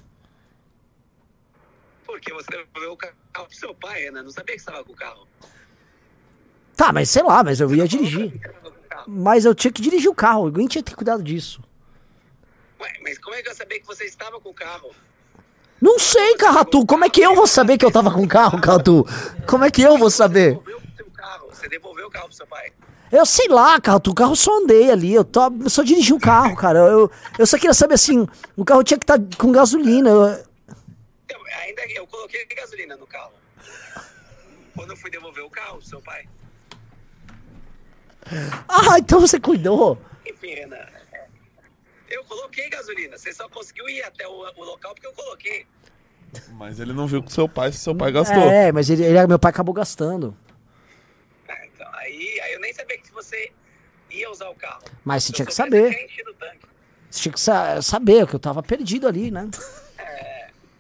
[2.06, 3.16] Porque você devolveu o carro
[3.48, 4.22] pro seu pai, Ana.
[4.24, 5.26] Não sabia que você estava com o carro.
[6.80, 8.40] Tá, mas sei lá, mas eu ia dirigir.
[9.06, 11.62] Mas eu tinha que dirigir o carro, alguém tinha que ter cuidado disso.
[12.80, 14.90] Ué, mas como é que eu sabia que você estava com o carro?
[15.82, 18.62] Não sei, Carratu, como é que eu vou saber que eu tava com o carro,
[18.62, 19.06] Carratu?
[19.46, 20.58] Como é que eu vou saber?
[21.50, 22.72] Você devolveu o carro pro seu pai.
[23.12, 26.20] Eu sei lá, Carratu, o carro só andei ali, eu, tô, eu só dirigi o
[26.20, 26.80] carro, cara.
[26.80, 28.26] Eu, eu só queria saber assim,
[28.56, 30.10] o carro tinha que estar com gasolina.
[30.10, 30.22] eu-
[31.28, 33.34] Eu, ainda eu coloquei gasolina no carro.
[34.74, 36.24] Quando eu fui devolver o carro pro seu pai.
[38.68, 39.98] Ah, então você cuidou.
[40.26, 40.78] Enfim, Ana.
[41.14, 41.28] é,
[42.10, 43.18] Eu coloquei gasolina.
[43.18, 45.66] Você só conseguiu ir até o, o local porque eu coloquei.
[46.54, 48.38] Mas ele não viu com seu pai se seu pai gastou.
[48.44, 50.38] É, mas ele, ele- meu pai acabou gastando.
[51.74, 53.52] Então, aí, aí eu nem sabia que você
[54.12, 54.82] ia usar o carro.
[55.04, 55.96] Mas você Se eu tinha que soubesse, saber.
[55.96, 56.60] tinha enchido o tanque.
[57.10, 59.50] Você tinha que sa- saber que eu tava perdido ali, né?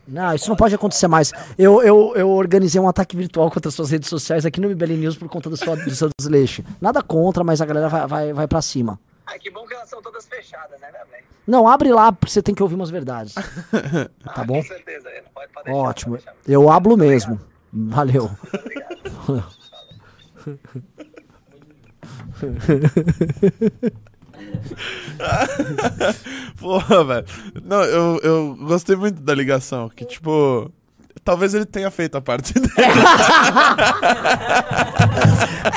[0.10, 1.32] Não, isso não pode acontecer mais.
[1.58, 4.94] Eu, eu, eu organizei um ataque virtual contra as suas redes sociais aqui no MBL
[4.94, 6.64] News por conta do seu, do seu desleixo.
[6.82, 9.00] Nada contra, mas a galera vai, vai, vai pra cima.
[9.26, 11.22] Ai, que bom que elas são todas fechadas, né, meu bem?
[11.46, 13.36] Não, abre lá, porque você tem que ouvir umas verdades.
[14.36, 14.62] Tá bom?
[14.62, 15.80] Com certeza, pode, pode deixar.
[15.80, 16.20] Ótimo.
[16.48, 17.40] Eu hablo mesmo.
[17.72, 18.30] Valeu.
[26.60, 27.26] Porra, velho.
[27.64, 29.90] Não, eu, eu gostei muito da ligação.
[29.90, 30.72] Que, tipo.
[31.24, 32.70] Talvez ele tenha feito a parte dele.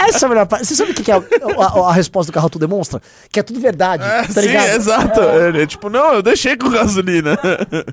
[0.08, 0.66] Essa é a melhor parte.
[0.66, 3.00] Você sabe o que, que é a, a- a resposta do carro tu demonstra?
[3.30, 4.02] Que é tudo verdade.
[4.04, 4.68] É, tá sim, ligado?
[4.68, 5.20] exato.
[5.20, 7.32] Ele é tipo, não, eu deixei com gasolina.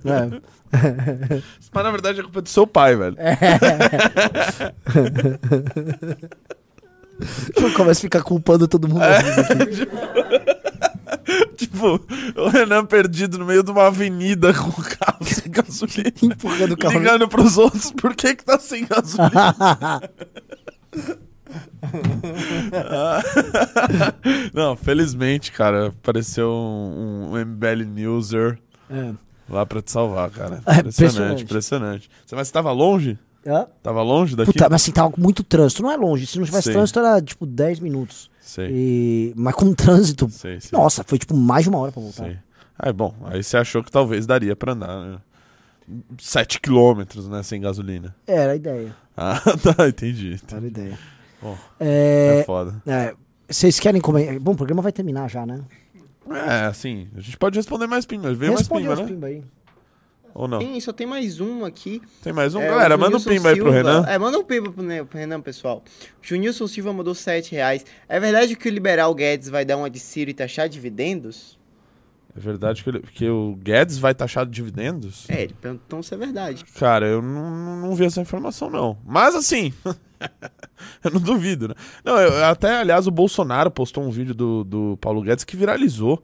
[0.06, 0.40] É.
[1.74, 3.18] Mas na verdade é culpa do seu pai, velho.
[7.54, 9.02] Tipo, começa a ficar culpando todo mundo.
[9.76, 9.96] tipo,
[12.36, 16.12] o Renan perdido no meio de uma avenida com o carro sem gasolina.
[16.22, 16.98] Empurrando o carro.
[17.00, 19.56] Ligando pros outros, por que que tá sem gasolina?
[24.54, 28.60] Não, felizmente, cara, apareceu um, um MBL Newser
[28.90, 29.12] É.
[29.50, 30.62] lá pra te salvar, cara.
[30.66, 31.44] É, Impressionante, impressionante.
[31.44, 32.10] impressionante.
[32.26, 33.18] Você, mas você tava longe?
[33.46, 33.66] Hã?
[33.82, 34.52] Tava longe daqui?
[34.52, 35.82] Puta, mas assim, tava com muito trânsito.
[35.82, 36.28] Não é longe.
[36.28, 36.74] Se não tivesse Sei.
[36.74, 38.30] trânsito, era tipo 10 minutos.
[38.50, 38.68] Sei.
[38.72, 39.34] E...
[39.36, 40.28] Mas com trânsito.
[40.32, 40.78] Sei, sei.
[40.78, 42.24] Nossa, foi tipo mais de uma hora pra voltar.
[42.26, 42.38] Sei.
[42.78, 43.14] Ah, é bom.
[43.26, 45.18] Aí você achou que talvez daria pra andar, né?
[46.18, 47.44] 7 quilômetros, né?
[47.44, 48.16] Sem gasolina.
[48.26, 48.96] Era a ideia.
[49.22, 49.38] Ah,
[49.76, 50.40] tá, entendi.
[50.50, 51.00] Era a ideia.
[51.42, 52.82] Bom, É, é foda.
[52.88, 53.14] é,
[53.50, 54.40] vocês querem comentar?
[54.40, 55.60] Bom, o programa vai terminar já, né?
[56.30, 58.34] É, assim, a gente pode responder mais pimba.
[58.34, 59.14] Veio Responde mais pimba, né?
[59.14, 59.44] pimba aí.
[60.34, 60.60] Ou não?
[60.60, 62.02] Tem, só tem mais um aqui.
[62.22, 62.62] Tem mais um?
[62.62, 64.06] É, Galera, manda um pimba aí pro Renan.
[64.08, 65.84] É, manda um pimba pro, pro Renan, pessoal.
[66.22, 67.86] Junilson Silva mandou 7 reais.
[68.08, 71.58] É verdade que o liberal Guedes vai dar uma de Ciro e taxar dividendos?
[72.36, 75.26] É verdade que, ele- que o Guedes vai taxar de dividendos?
[75.30, 76.64] É, ele perguntou se é verdade.
[76.78, 78.98] Cara, eu não, não- não vi essa informação, não.
[79.06, 79.74] Mas assim,
[81.04, 81.74] eu não duvido, né?
[82.06, 86.24] Não, eu- até, aliás, o Bolsonaro postou um vídeo do, do Paulo Guedes que viralizou.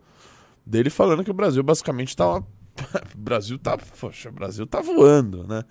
[0.65, 2.41] Dele falando que o Brasil basicamente tá.
[3.13, 3.77] O Brasil tá.
[3.77, 5.63] Poxa, Brasil tá voando, né?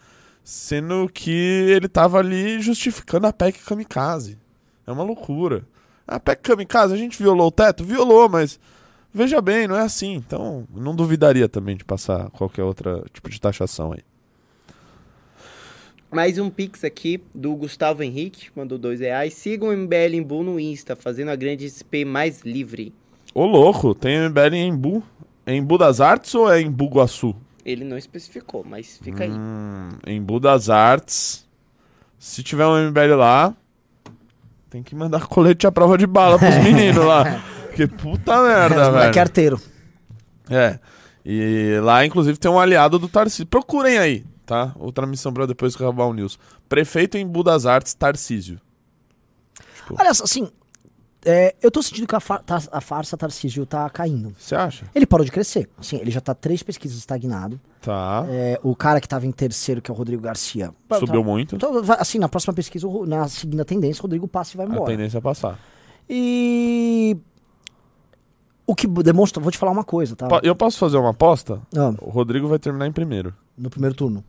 [0.43, 4.39] Sendo que ele tava ali justificando a PEC Kamikaze.
[4.87, 5.67] É uma loucura.
[6.07, 7.83] A PEC Kamikaze, a gente violou o teto?
[7.85, 8.61] Violou, mas
[9.13, 10.15] veja bem, não é assim.
[10.15, 14.03] Então, não duvidaria também de passar qualquer outro tipo de taxação aí.
[16.11, 19.35] Mais um pix aqui do Gustavo Henrique, mandou 2 reais.
[19.35, 22.95] Sigam o MBL Embu no Insta, fazendo a grande SP mais livre.
[23.35, 25.03] Ô, louco, tem MBL em Embu?
[25.47, 27.35] É Embu das Artes ou é Embu Guaçu?
[27.65, 29.31] Ele não especificou, mas fica aí.
[29.31, 31.47] Hum, Embu das Artes.
[32.19, 33.55] Se tiver um MBL lá,
[34.71, 37.43] tem que mandar colete à prova de bala pros meninos lá.
[37.67, 39.21] Porque puta merda, Os moleque velho.
[39.21, 39.61] arteiro.
[40.49, 40.79] É.
[41.25, 43.47] E lá, inclusive, tem um aliado do Tarcísio.
[43.47, 44.73] Procurem aí, tá?
[44.79, 46.39] Outra missão pra depois que acabar o news.
[46.69, 48.61] Prefeito Embu das Artes, Tarcísio.
[49.99, 50.51] Olha só, assim,
[51.25, 54.35] é, eu tô sentindo que a, fa- tá- a farsa Tarcísio tá caindo.
[54.39, 54.87] Você acha?
[54.95, 55.69] Ele parou de crescer.
[55.79, 57.61] Assim, ele já tá três pesquisas estagnado.
[57.81, 58.25] Tá.
[58.29, 60.73] É, o cara que tava em terceiro, que é o Rodrigo Garcia.
[60.99, 61.57] Subiu tá- muito.
[61.57, 64.91] então, assim, na próxima pesquisa, na seguinte tendência, o Rodrigo passa e vai A embora.
[64.91, 65.59] tendência é passar.
[66.09, 67.17] E.
[68.67, 70.27] O que demonstra, vou te falar uma coisa, tá?
[70.43, 71.61] Eu posso fazer uma aposta?
[71.77, 71.93] Ah.
[72.01, 73.35] O Rodrigo vai terminar em primeiro.
[73.59, 74.25] No primeiro turno.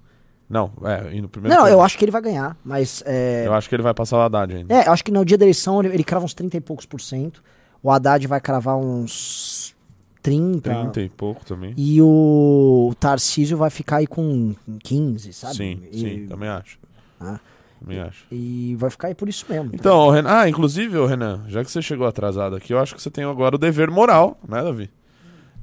[0.49, 1.77] Não, é, no primeiro Não, turno.
[1.77, 3.01] eu acho que ele vai ganhar, mas.
[3.05, 4.73] É, Eu acho que ele vai passar o Haddad ainda.
[4.73, 6.85] é, eu acho que no dia da eleição ele, ele crava uns 30 e poucos
[6.85, 7.43] por cento.
[7.81, 9.75] O Haddad vai cravar uns
[10.21, 10.69] 30.
[10.71, 11.73] 30 e pouco também.
[11.75, 14.53] E o Tarcísio vai ficar aí com
[14.83, 15.55] 15, sabe?
[15.55, 16.77] Sim, E- sim, também acho.
[17.19, 17.39] Ah.
[17.79, 18.25] Também acho.
[18.31, 19.69] E vai ficar aí por isso mesmo.
[19.73, 22.95] Então, ô, Renan, ah, inclusive, ô, Renan, já que você chegou atrasado aqui, eu acho
[22.95, 24.89] que você tem agora o dever moral, né, Davi?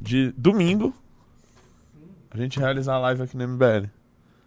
[0.01, 0.93] De domingo,
[2.31, 3.89] a gente realizar a live aqui no MBL.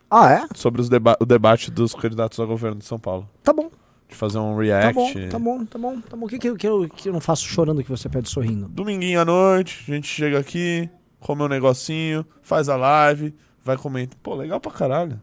[0.10, 0.48] Ah, é?
[0.56, 3.28] Sobre os deba o debate dos candidatos ao governo de São Paulo.
[3.44, 3.70] Tá bom.
[4.08, 4.94] De fazer um Tá react.
[4.94, 6.26] bom, tá bom, tá bom, tá bom.
[6.26, 8.68] O que, que, que, eu, que eu não faço chorando que você pede sorrindo?
[8.70, 10.88] Dominguinho à noite, a gente chega aqui,
[11.20, 13.34] come um negocinho, faz a live,
[13.64, 14.16] vai comentar.
[14.22, 15.20] Pô, legal pra caralho.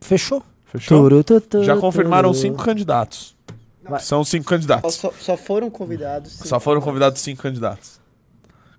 [0.00, 0.42] Fechou?
[0.64, 0.98] Fechou?
[1.02, 2.40] Turututu, Já confirmaram turu.
[2.42, 3.36] cinco candidatos.
[3.84, 4.00] Vai.
[4.00, 4.94] São cinco candidatos.
[4.94, 6.32] Só, só foram convidados.
[6.32, 8.00] Só foram convidados cinco candidatos.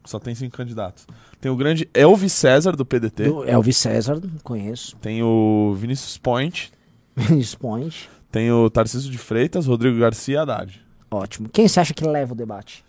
[0.03, 1.07] Só tem cinco candidatos.
[1.45, 3.25] Tem o grande Elvis César, do PDT.
[3.25, 4.97] Do Elvis César, conheço.
[4.97, 6.71] Tem o Vinícius Point.
[7.15, 8.09] Vinícius Point.
[8.31, 10.81] Tem o Tarcísio de Freitas, Rodrigo Garcia e Haddad.
[11.11, 11.47] Ótimo.
[11.49, 12.83] Quem você acha que leva o debate?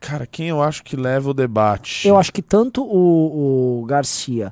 [0.00, 2.08] Cara, quem eu acho que leva o debate?
[2.08, 4.50] Eu acho que tanto o, o Garcia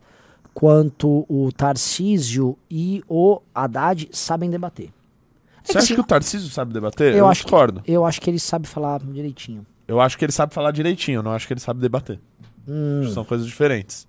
[0.52, 4.88] quanto o Tarcísio e o Haddad sabem debater.
[4.88, 7.14] É Você que acha assim, que o Tarcísio sabe debater?
[7.14, 7.80] eu, acho discordo.
[7.80, 9.64] Que, eu acho que ele sabe falar direitinho.
[9.88, 12.20] Eu acho que ele sabe falar direitinho, eu não acho que ele sabe debater.
[12.66, 13.10] Hum.
[13.12, 14.06] São coisas diferentes.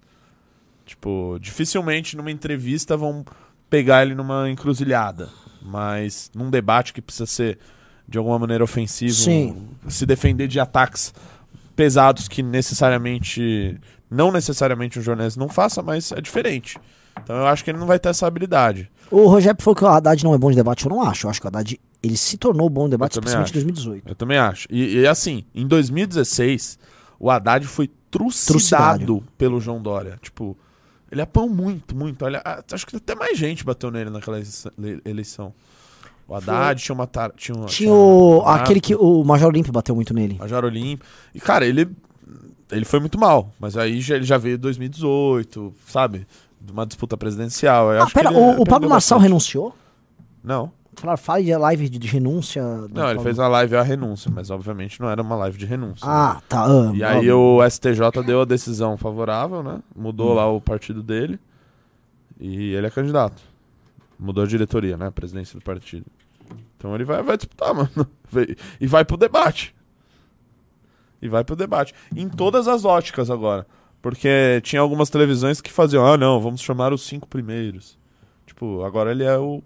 [0.85, 3.25] Tipo, dificilmente numa entrevista vão
[3.69, 5.30] pegar ele numa encruzilhada.
[5.61, 7.57] Mas num debate que precisa ser
[8.07, 9.69] de alguma maneira ofensivo, Sim.
[9.88, 11.13] se defender de ataques
[11.75, 13.80] pesados que necessariamente.
[14.09, 16.77] Não necessariamente um jornalista não faça, mas é diferente.
[17.23, 18.91] Então eu acho que ele não vai ter essa habilidade.
[19.09, 21.25] O Rogério falou que o Haddad não é bom de debate, eu não acho.
[21.25, 23.65] Eu acho que o Haddad ele se tornou bom de debate, também especialmente em acho.
[23.65, 24.09] 2018.
[24.09, 24.67] Eu também acho.
[24.69, 26.77] E, e, assim, em 2016,
[27.19, 27.89] o Haddad foi
[28.19, 29.23] trucidado Trucidado.
[29.38, 30.18] pelo João Dória.
[30.22, 30.57] Tipo,
[31.11, 32.23] ele apanhou muito, muito.
[32.26, 32.41] Olha,
[32.72, 35.53] acho que até mais gente bateu nele naquela ele- eleição.
[36.27, 37.06] O Haddad tinha uma.
[37.06, 40.38] tar- Tinha, uma, Tinha o, uma- aquele que o Major Olímpio bateu muito nele.
[40.40, 41.06] Major Olímpio.
[41.35, 41.90] E, cara, ele.
[42.72, 43.52] Ele foi muito mal.
[43.60, 46.26] Mas aí já, ele já veio em 2018, sabe?
[46.72, 47.91] Uma disputa presidencial.
[47.94, 49.30] Eu Ah, pera, o, o aprendeu Pablo Marçal bastante.
[49.30, 49.76] renunciou?
[50.44, 50.72] Não.
[51.03, 52.63] Falaram, fale de live de, de renúncia.
[52.89, 56.07] Não, ele fez uma live a renúncia, mas obviamente não era uma live de renúncia.
[56.07, 56.41] Ah, né?
[56.47, 59.81] tá, ah, e aí ah, o STJ deu a decisão favorável, né?
[59.93, 60.35] Mudou Hum.
[60.35, 61.38] lá o partido dele
[62.39, 63.41] e ele é candidato.
[64.17, 65.07] Mudou a diretoria, né?
[65.07, 66.05] A presidência do partido.
[66.77, 68.07] Então ele vai, vai disputar, mano.
[68.80, 69.75] E vai pro debate.
[71.21, 71.93] E vai pro debate.
[72.15, 73.67] Em todas as óticas agora.
[74.01, 77.99] Porque tinha algumas televisões que faziam, ah, não, vamos chamar os cinco primeiros.
[78.45, 79.61] Tipo, agora ele é o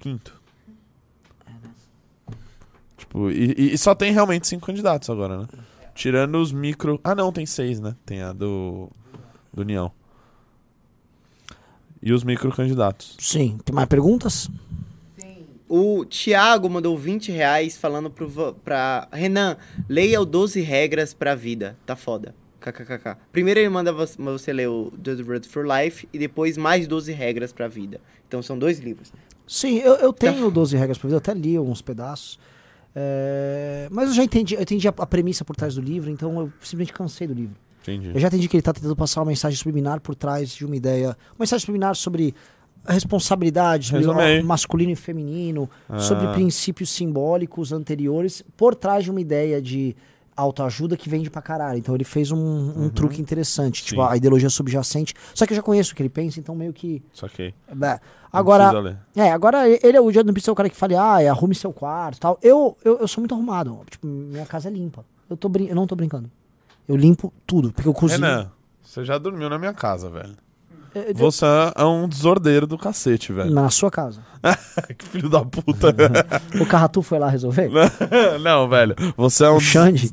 [0.00, 0.42] quinto.
[2.96, 5.48] Tipo, e, e- só tem realmente cinco candidatos agora, né?
[5.94, 7.00] Tirando os micro.
[7.04, 7.94] Ah, não, tem seis, né?
[8.04, 8.90] Tem a do.
[9.52, 9.92] Do União.
[12.02, 13.16] E os micro candidatos.
[13.18, 13.58] Sim.
[13.64, 14.50] Tem mais perguntas?
[15.68, 19.56] O Thiago mandou 20 reais falando pro, pra Renan,
[19.88, 21.76] leia o 12 regras pra vida.
[21.86, 22.34] Tá foda.
[22.60, 23.16] KKKK.
[23.32, 27.52] Primeiro ele manda você, ler o 12 Rules for Life e depois mais 12 regras
[27.52, 28.00] pra vida.
[28.26, 29.12] Então são dois livros.
[29.46, 32.38] Sim, eu, eu tenho 12 regras pra vida, eu até li alguns pedaços.
[32.94, 36.38] É, mas eu já entendi, eu entendi a, a premissa por trás do livro, então
[36.40, 37.56] eu simplesmente cansei do livro.
[37.82, 38.10] Entendi.
[38.14, 40.74] Eu já entendi que ele tá tentando passar uma mensagem subliminar por trás de uma
[40.76, 41.08] ideia.
[41.32, 42.34] Uma mensagem subliminar sobre
[42.86, 45.98] a responsabilidade, sobre masculino e feminino, Ah.
[45.98, 49.96] sobre princípios simbólicos anteriores, por trás de uma ideia de
[50.36, 51.78] autoajuda que vende pra caralho.
[51.78, 54.06] Então ele fez um, um truque interessante, tipo Uhum.
[54.08, 54.12] Sim.
[54.12, 55.14] a ideologia subjacente.
[55.34, 57.02] Só que eu já conheço o que ele pensa, então meio que.
[57.12, 57.54] Saquei.
[57.82, 58.00] É,
[58.32, 61.28] agora, é, agora ele é o dia precisa ser o cara que fale, ah, é,
[61.28, 62.38] arrume seu quarto, tal.
[62.42, 65.04] Eu, eu, eu sou muito arrumado, tipo, minha casa é limpa.
[65.28, 66.30] Eu tô brin eu não tô brincando.
[66.86, 68.20] Eu limpo tudo, porque eu cozinho.
[68.20, 68.50] Renan,
[68.82, 70.36] você já dormiu na minha casa, velho.
[70.94, 71.44] É, eu- Você
[71.76, 73.50] é um desordeiro do cacete, velho.
[73.50, 74.20] Na sua casa.
[74.98, 75.94] que filho da puta.
[76.60, 77.68] O Carratu foi lá resolver?
[78.42, 78.94] não, velho.
[79.16, 79.58] Você é um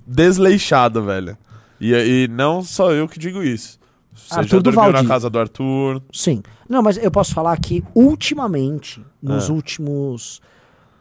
[0.08, 1.38] desleixado, velho.
[1.80, 3.80] E, e não só eu que digo isso.
[4.14, 5.08] Você Arthur já do dormiu na Valdir.
[5.10, 6.02] casa do Arthur.
[6.14, 6.44] Sim.
[6.70, 9.54] Não, mas eu posso falar que ultimamente, nos Ah.
[9.54, 10.42] últimos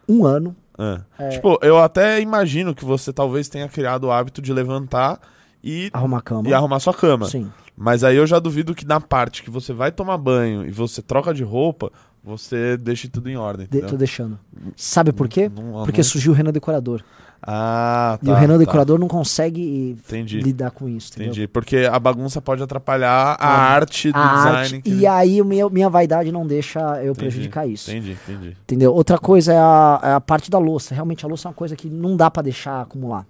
[0.07, 1.01] um ano, É.
[1.19, 1.29] É.
[1.29, 5.19] Tipo, eu até imagino que você talvez tenha criado o hábito de levantar
[5.63, 6.47] e arrumar cama.
[6.49, 7.27] e arrumar sua cama.
[7.27, 7.51] Sim.
[7.77, 11.01] Mas aí eu já duvido que na parte que você vai tomar banho e você
[11.01, 11.91] troca de roupa,
[12.23, 13.67] você deixe tudo em ordem.
[13.69, 14.37] De- tô deixando.
[14.75, 15.49] Sabe por quê?
[15.53, 17.01] Não- Porque não- surgiu o Renan Decorador.
[17.43, 18.29] Ah, tá.
[18.29, 18.59] e o Renan tá.
[18.59, 20.39] Decorador não consegue Entendi.
[20.41, 21.11] lidar com isso.
[21.13, 21.31] entendeu?
[21.31, 21.47] Entendi.
[21.47, 24.57] Porque a bagunça pode atrapalhar a, A- arte do a design.
[24.59, 27.89] arte, que- E aí meu, minha vaidade não deixa eu Entendi, prejudicar isso.
[27.89, 28.57] Entendi, entendi.
[28.61, 28.93] Entendeu?
[28.93, 30.93] Outra coisa é a, é a parte da louça.
[30.93, 33.25] Realmente a louça é uma coisa que não dá pra deixar acumular.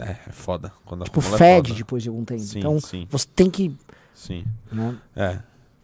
[0.00, 0.72] É, é foda.
[0.84, 1.78] Quando Tipo, é fede foda.
[1.78, 2.40] depois de algum tempo.
[2.42, 3.06] Sim, então sim.
[3.10, 3.76] você tem que.
[4.14, 4.44] Sim.
[4.72, 4.96] Né?
[5.16, 5.38] É.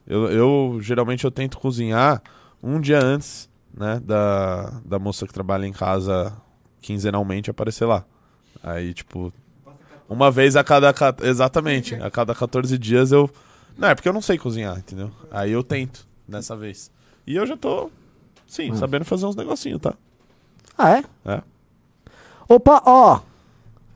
[0.06, 2.22] Eu, eu geralmente eu tento cozinhar
[2.62, 6.32] um dia antes, né, da, da moça que trabalha em casa
[6.80, 8.04] quinzenalmente aparecer lá.
[8.62, 9.32] Aí, tipo,
[10.08, 10.92] uma vez a cada.
[10.92, 11.94] ca- Exatamente.
[11.96, 13.28] A cada 14 dias eu.
[13.76, 15.10] Não, é porque eu não sei cozinhar, entendeu?
[15.30, 16.90] Aí eu tento dessa vez.
[17.26, 17.90] E eu já tô,
[18.46, 18.76] sim, Hum.
[18.76, 19.94] sabendo fazer uns negocinhos, tá?
[20.78, 21.04] Ah, é?
[21.26, 21.42] É.
[22.48, 23.20] Opa, ó.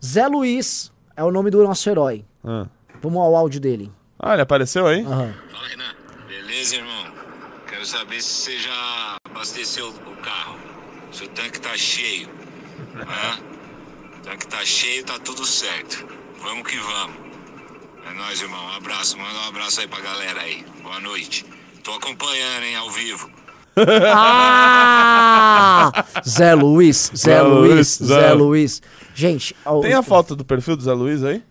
[0.04, 2.24] Zé Luiz é o nome do nosso herói.
[2.44, 2.66] Ah,
[3.02, 3.90] Vamos ao áudio dele.
[4.18, 5.02] Ah, ele apareceu aí?
[5.04, 5.32] Aham.
[6.28, 7.06] Beleza, irmão?
[7.66, 10.56] Quero saber se você já abasteceu o carro.
[11.12, 12.28] Se o tanque tá cheio.
[12.96, 13.38] Hã?
[14.18, 16.06] O tanque tá cheio, tá tudo certo.
[16.42, 17.16] Vamos que vamos.
[18.10, 18.62] É nóis, irmão.
[18.66, 19.16] Um abraço.
[19.18, 20.64] Manda um abraço aí pra galera aí.
[20.82, 21.44] Boa noite.
[21.82, 23.30] Tô acompanhando, hein, ao vivo.
[24.12, 25.90] Ah!
[26.28, 28.32] Zé Luiz, Zé Zé Luiz, Luiz, Zé Zé.
[28.34, 28.82] Luiz.
[29.20, 31.42] Gente, ó, Tem a foto do perfil do Zé Luiz aí?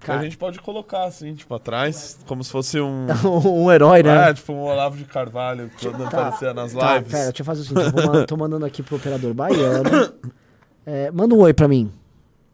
[0.00, 0.20] Que Cara.
[0.20, 3.06] a gente pode colocar assim, tipo, atrás, como se fosse um.
[3.44, 4.30] um herói, né?
[4.30, 7.12] É, tipo um Olavo de Carvalho, quando Tá, aparecia nas tá, lives.
[7.12, 9.90] pera, deixa eu fazer o seguinte, eu vou tô mandando aqui pro operador baiano.
[10.86, 11.92] É, manda um oi pra mim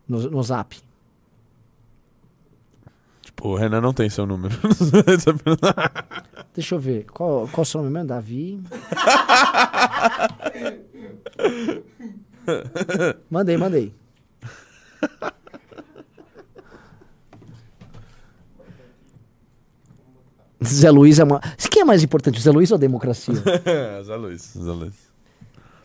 [0.06, 0.76] no, no zap.
[3.22, 4.52] Tipo, o Renan não tem seu número.
[6.52, 7.04] Deixa eu ver.
[7.04, 8.08] Qual, qual o seu nome mesmo?
[8.08, 8.60] Davi?
[13.30, 13.94] mandei, mandei.
[20.64, 21.40] Zé Luiz é uma.
[21.70, 23.34] Quem é mais importante, Zé Luiz ou a democracia?
[24.04, 24.94] Zé Luiz, Zé Luiz.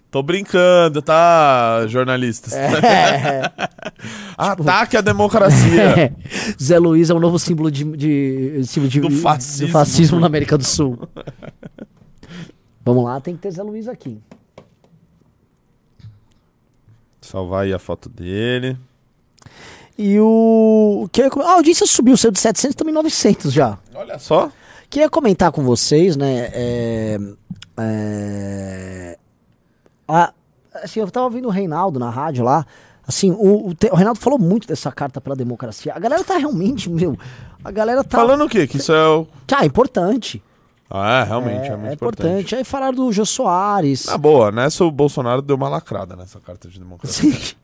[0.09, 2.53] Tô brincando, tá, jornalistas?
[2.53, 3.51] É.
[4.37, 6.13] Ataque à democracia.
[6.61, 9.67] Zé Luiz é o novo símbolo de, de, símbolo de- Do fascismo.
[9.67, 11.07] do fascismo na América do Sul.
[12.83, 14.19] Vamos lá, tem que ter Zé Luiz aqui.
[17.21, 18.77] Salvar aí a foto dele.
[20.03, 21.07] E o.
[21.11, 23.77] que a audiência subiu, saiu de 700 também 900 já.
[23.93, 24.49] Olha só.
[24.89, 26.49] Queria comentar com vocês, né?
[26.53, 27.19] É,
[27.79, 29.17] é,
[30.07, 30.33] a-
[30.83, 32.65] assim, eu tava ouvindo o Reinaldo na rádio lá.
[33.07, 35.93] Assim, o, o, o Reinaldo falou muito dessa carta pela democracia.
[35.95, 37.17] A galera tá realmente, meu.
[37.63, 38.17] A galera tá.
[38.17, 38.67] Falando o quê?
[38.67, 39.27] Que isso é o.
[39.53, 40.41] Ah, é importante.
[40.89, 42.27] Ah, é, realmente, é, É, muito é importante.
[42.27, 42.55] importante.
[42.55, 44.05] Aí falaram do Jô Soares.
[44.07, 47.31] Na boa, nessa o Bolsonaro deu uma lacrada nessa carta de democracia.
[47.31, 47.55] Sim,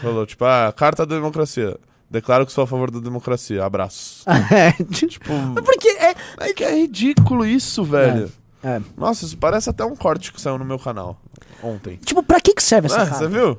[0.00, 1.76] Falou, tipo, ah, carta da democracia.
[2.10, 3.64] Declaro que sou a favor da democracia.
[3.64, 4.24] Abraços.
[4.50, 5.32] É, tipo.
[5.64, 6.14] Porque é.
[6.38, 8.32] É que é ridículo isso, velho.
[8.62, 8.80] É, é.
[8.96, 11.20] Nossa, isso parece até um corte que saiu no meu canal
[11.62, 11.96] ontem.
[12.04, 13.06] Tipo, pra que, que serve essa Ah?
[13.06, 13.58] Você viu?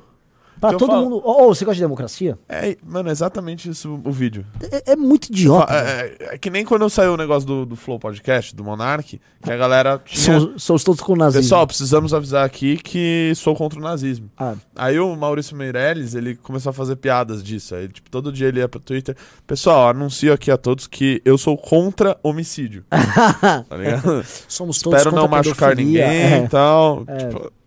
[0.60, 1.22] Pra todo falo- mundo.
[1.24, 2.38] Ô, ô, você gosta de democracia?
[2.48, 4.44] É, mano, é exatamente isso o vídeo.
[4.70, 5.72] É, é muito idiota.
[5.72, 6.16] É, velho.
[6.20, 9.52] é- é que nem quando saiu o negócio do, do Flow Podcast, do Monark, que
[9.52, 10.38] a galera tinha...
[10.38, 11.42] Somos, somos todos com o nazismo.
[11.42, 14.30] Pessoal, precisamos avisar aqui que sou contra o nazismo.
[14.36, 14.54] Ah.
[14.76, 17.74] Aí o Maurício Meirelles, ele começou a fazer piadas disso.
[17.74, 19.16] Aí, tipo, todo dia ele ia pro Twitter.
[19.46, 22.84] Pessoal, anuncio aqui a todos que eu sou contra homicídio.
[22.90, 24.24] tá ligado?
[24.46, 26.44] Somos todos Espero não machucar ninguém é.
[26.44, 27.04] e tal.
[27.06, 27.16] É.
[27.16, 27.59] Tipo, é,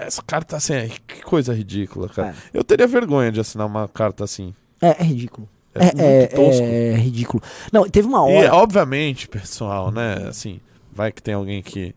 [0.00, 2.28] essa carta assim, é- que coisa ridícula, cara.
[2.28, 2.34] É.
[2.58, 4.54] Eu teria vergonha de assinar uma carta assim.
[4.80, 5.48] É, é ridículo.
[5.74, 7.42] É É, é, é ridículo.
[7.72, 8.54] Não, teve uma E, hora.
[8.54, 10.26] obviamente, pessoal, né?
[10.28, 10.60] Assim,
[10.92, 11.94] vai que tem alguém que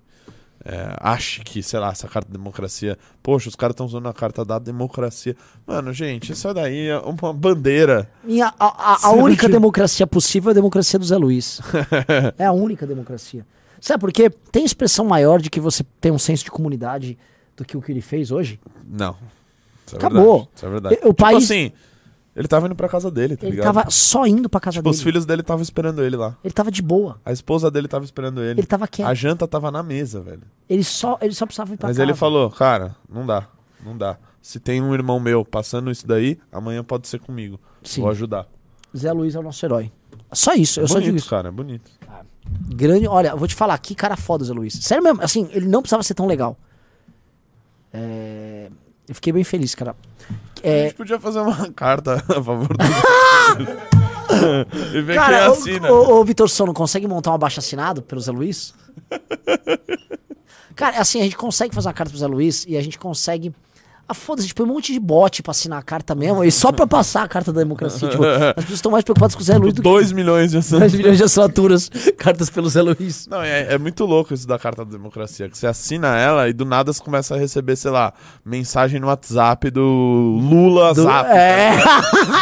[0.68, 2.98] é, ache que, sei lá, essa carta da democracia.
[3.22, 5.36] Poxa, os caras estão usando a carta da democracia.
[5.68, 8.10] Mano, gente, isso daí é uma bandeira.
[8.24, 11.60] Minha, a, a- a única democracia possível é a democracia do Zé Luiz.
[12.40, 13.46] é a única democracia.
[13.80, 14.30] Sabe por quê?
[14.52, 17.16] Tem expressão maior de que você tem um senso de comunidade
[17.58, 18.60] do que o que ele fez hoje?
[18.88, 19.16] Não.
[19.86, 20.38] Isso é Acabou.
[20.38, 20.96] verdade, Isso é verdade.
[20.96, 21.72] O tipo país- assim,
[22.36, 23.74] ele tava indo pra casa dele, tá Ele ligado?
[23.74, 25.04] tava só indo pra casa Tipo, os dele.
[25.12, 26.36] filhos dele estavam esperando ele lá.
[26.44, 27.20] Ele tava de boa.
[27.24, 28.60] A esposa dele tava esperando ele.
[28.60, 29.08] Ele tava quieto.
[29.08, 30.42] A janta tava na mesa, velho.
[30.68, 32.06] Ele só, ele só precisava ir pra Mas casa.
[32.10, 33.48] ele falou, cara, não dá,
[33.84, 34.18] não dá.
[34.42, 37.60] Se tem um irmão meu passando isso daí, amanhã pode ser comigo.
[37.84, 38.02] Sim.
[38.02, 38.48] Vou ajudar.
[38.96, 39.92] Zé Luiz é o nosso herói.
[40.34, 41.30] Só isso, eu só bonito, digo isso.
[41.30, 41.90] cara, é bonito.
[42.70, 44.74] Grande, olha, eu vou te falar, que cara foda Zé Luiz.
[44.74, 46.58] Sério mesmo, assim, ele não precisava ser tão legal.
[47.98, 48.70] É,
[49.08, 49.92] Eu fiquei bem feliz, cara.
[49.92, 52.76] A É, gente podia fazer uma carta a favor do.
[54.98, 55.92] e ver quem cara, assina.
[55.92, 58.74] o, o, o Vitor Sono consegue montar um abaixo assinado pelo Zé Luiz?
[60.76, 63.54] cara, assim, a gente consegue fazer uma carta pro Zé Luiz e a gente consegue.
[64.08, 66.86] Ah, foda-se, tipo, um monte de bot pra assinar a carta mesmo, e só pra
[66.86, 68.08] passar a carta da democracia.
[68.08, 70.58] tipo, as pessoas estão mais preocupadas com o Zé Luiz do que 2 milhões de
[70.58, 70.94] 2 assinaturas.
[70.94, 73.28] milhões de assinaturas, cartas pelo Zé Luiz.
[73.28, 75.50] Não, é, é muito louco isso da carta da democracia.
[75.50, 78.14] Que você assina ela e do nada você começa a receber, sei lá,
[78.46, 79.82] mensagem no WhatsApp do
[80.40, 81.30] Lula Do- Zap.
[81.30, 81.76] é.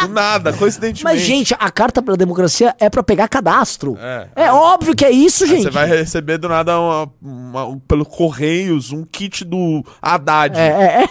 [0.02, 1.04] Do nada, coincidentemente.
[1.04, 3.96] Mas, gente, a carta pela democracia é pra pegar cadastro.
[4.00, 4.28] É.
[4.36, 5.62] É óbvio que é isso, Aí gente.
[5.64, 10.58] Você vai receber do nada uma, uma- um- pelo Correios um kit do Haddad.
[10.58, 10.62] É,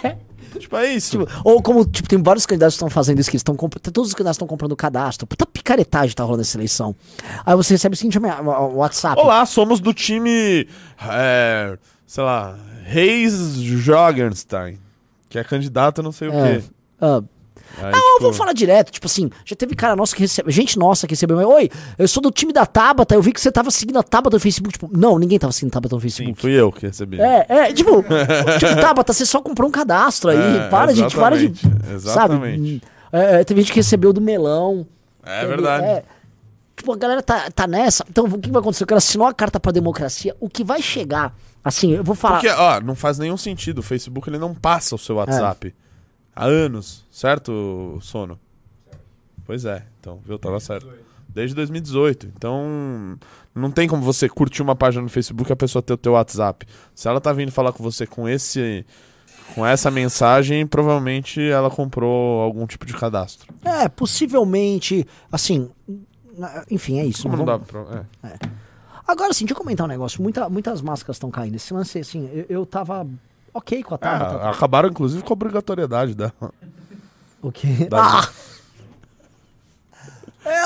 [0.02, 0.16] é, é.
[0.58, 1.10] Tipo, é isso.
[1.18, 3.82] Tipo, ou como, tipo, tem vários candidatos que estão fazendo isso, que estão comprando.
[3.92, 5.26] Todos os candidatos estão comprando cadastro.
[5.26, 6.94] Puta picaretagem tá rolando nessa eleição.
[7.44, 9.20] Aí você recebe o seguinte o WhatsApp.
[9.20, 10.68] Olá, somos do time.
[11.08, 11.76] é,
[12.06, 14.78] sei lá, Reis Jorgenstein.
[15.28, 16.58] Que é candidato não sei o É.
[16.60, 16.64] quê.
[17.00, 17.22] Ah,
[17.78, 20.78] Aí, Ah, tipo, vamos falar direto, tipo assim, já teve cara nosso que recebe, gente
[20.78, 23.70] nossa que recebeu, oi, eu sou do time da Tabata, eu vi que você tava
[23.70, 26.40] seguindo a Tabata no Facebook, tipo, não, ninguém tava seguindo a Tabata no Facebook.
[26.40, 27.20] Fui eu que recebi.
[27.20, 28.02] É, é, tipo,
[28.58, 31.52] tipo, Tabata, você só comprou um cadastro aí, É, para, gente, para de,
[31.94, 32.82] exatamente, sabe?
[33.12, 34.86] É, é, teve gente que recebeu do melão.
[35.24, 35.84] É Teve- verdade.
[35.86, 36.02] é.
[36.76, 38.04] Tipo, a galera tá, tá nessa.
[38.10, 38.82] Então, o que vai acontecer?
[38.82, 40.34] O cara assinou a carta pra democracia.
[40.40, 41.32] O que vai chegar,
[41.62, 42.40] assim, eu vou falar.
[42.40, 43.78] Porque, ó, não faz nenhum sentido.
[43.78, 45.83] O Facebook ele não passa o seu WhatsApp É.
[46.34, 48.38] há anos, certo, Sono?
[49.44, 50.38] Pois é, então, viu?
[50.38, 50.88] Tava certo.
[51.28, 52.28] Desde 2018.
[52.36, 53.18] Então,
[53.54, 56.12] não tem como você curtir uma página no Facebook e a pessoa ter o teu
[56.12, 56.64] WhatsApp.
[56.94, 58.86] Se ela tá vindo falar com você com esse.
[59.54, 63.52] Com essa mensagem, provavelmente ela comprou algum tipo de cadastro.
[63.62, 65.70] É, possivelmente, assim.
[66.70, 67.24] Enfim, é isso.
[67.24, 68.06] Como não dá vamos- pra.
[68.30, 68.38] É.
[69.06, 70.22] Agora, assim, deixa eu comentar um negócio.
[70.22, 71.56] Muita, muitas máscaras estão caindo.
[71.56, 73.06] Esse lance, assim, eu, eu tava
[73.54, 74.36] ok com a Tabata.
[74.36, 76.32] Ah, acabaram, inclusive, com a obrigatoriedade dela.
[77.40, 77.86] O quê?
[77.88, 78.28] Da- Ah!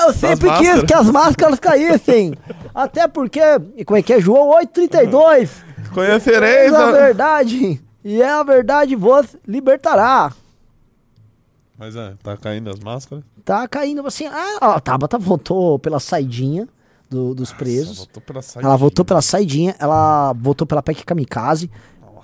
[0.05, 2.33] Eu sempre quis que as máscaras caíssem.
[2.75, 3.39] Até porque,
[3.77, 4.19] e como é que é?
[4.19, 5.63] João 832.
[5.93, 7.81] Conhecereis a a- verdade.
[8.03, 10.33] E é a verdade vos libertará.
[11.77, 13.23] Mas é, tá caindo as máscaras.
[13.45, 14.25] Tá caindo assim.
[14.27, 16.67] Ah, ó, a Tabata voltou pela saidinha
[17.09, 17.99] do- dos presos.
[17.99, 18.77] voltou pela Ela saidinha.
[18.77, 21.71] voltou pela saidinha, ela voltou pela PEC Kamikaze.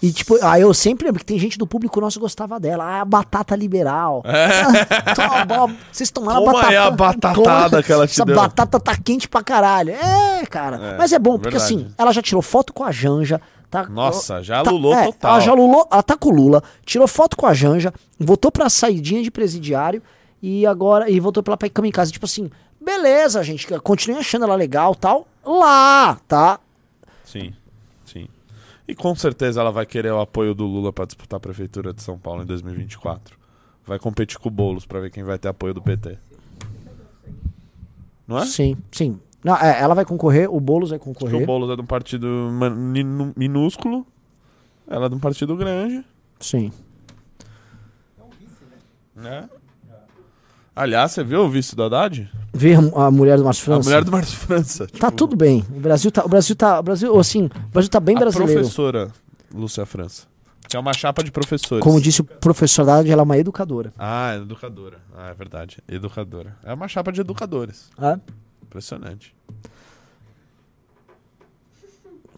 [0.02, 2.84] E tipo, aí eu sempre lembro que tem gente do público nosso que gostava dela.
[2.84, 4.24] Ah, a batata liberal.
[4.26, 6.80] Ah, toma, bola, Vocês tomaram Toma a batata.
[6.88, 8.36] a batatada toma, que ela te Essa deu.
[8.36, 9.92] batata tá quente pra caralho.
[9.92, 10.78] É, cara.
[10.78, 11.74] É, Mas é bom, porque verdade.
[11.74, 13.42] assim, ela já tirou foto com a Janja.
[13.70, 15.32] Tá, Nossa, já tá- lulou é, total.
[15.32, 18.70] Ela já lulou, ela tá com o Lula, tirou foto com a Janja, voltou pra
[18.70, 20.02] saidinha de presidiário
[20.42, 22.12] e agora e voltou pela PEC Kamikaze.
[22.12, 22.50] Tipo assim,
[22.80, 25.28] beleza, gente, continuem achando ela legal tal.
[25.44, 26.60] Lá, tá?
[27.26, 27.54] Sim.
[28.88, 32.02] E com certeza ela vai querer o apoio do Lula pra disputar a prefeitura de
[32.02, 33.38] São Paulo em 2024.
[33.84, 36.18] Vai competir com o Boulos pra ver quem vai ter apoio do PT.
[38.28, 38.46] Não é?
[38.46, 39.20] Sim, sim.
[39.44, 41.42] Não, é, ela vai concorrer, o Boulos vai concorrer.
[41.42, 42.28] o Boulos é de um partido
[43.36, 44.06] minúsculo,
[44.88, 46.04] ela é de um partido grande.
[46.40, 46.72] Sim.
[49.16, 49.48] Né?
[50.76, 52.30] Aliás, você viu o vice do Haddad?
[52.54, 53.90] Ver a mulher do Márcio A França.
[53.90, 54.88] mulher do Márcio França.
[54.88, 55.64] Tá tudo bem.
[55.70, 58.54] O Brasil tá, o Brasil tá, o Brasil, assim, o Brasil tá bem a brasileiro.
[58.54, 59.12] professora
[59.54, 60.24] Lúcia França.
[60.68, 61.84] Que é uma chapa de professores.
[61.84, 63.94] Como disse o professor Haddad, ela é uma educadora.
[63.98, 64.98] Ah, é educadora.
[65.16, 65.78] Ah, é verdade.
[65.88, 66.58] Educadora.
[66.64, 67.90] É uma chapa de educadores.
[68.02, 68.20] É?
[68.64, 69.34] Impressionante.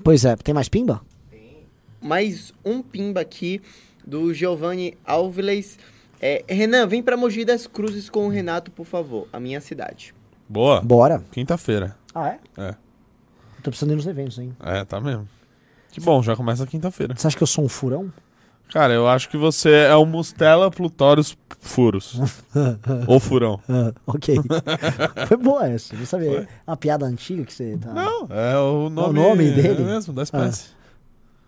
[0.04, 1.02] Pois é, tem mais pimba?
[2.02, 3.62] Mais um pimba aqui
[4.06, 5.80] do Giovanni Alves.
[6.22, 9.27] É, Renan, vem pra Mogi das Cruzes com o Renato, por favor.
[9.31, 10.14] A minha cidade.
[10.49, 10.81] Boa.
[10.81, 11.23] Bora.
[11.31, 11.95] Quinta-feira.
[12.14, 12.39] Ah, é?
[12.57, 12.76] É.
[13.61, 14.56] Tô precisando ir nos eventos, hein?
[14.64, 15.27] É, tá mesmo.
[15.91, 17.14] Que bom, já começa quinta-feira.
[17.15, 18.11] Você acha que eu sou um furão?
[18.72, 22.19] Cara, eu acho que você é o Mustela Plutórios Furos.
[23.07, 23.60] Ou Furão.
[23.68, 24.35] Ah, ok.
[25.27, 26.41] Foi boa essa, não sabia.
[26.41, 27.94] É uma piada antiga que você tá.
[27.94, 29.81] Não, é o nome, nome dele?
[29.81, 30.76] É mesmo, da espécie.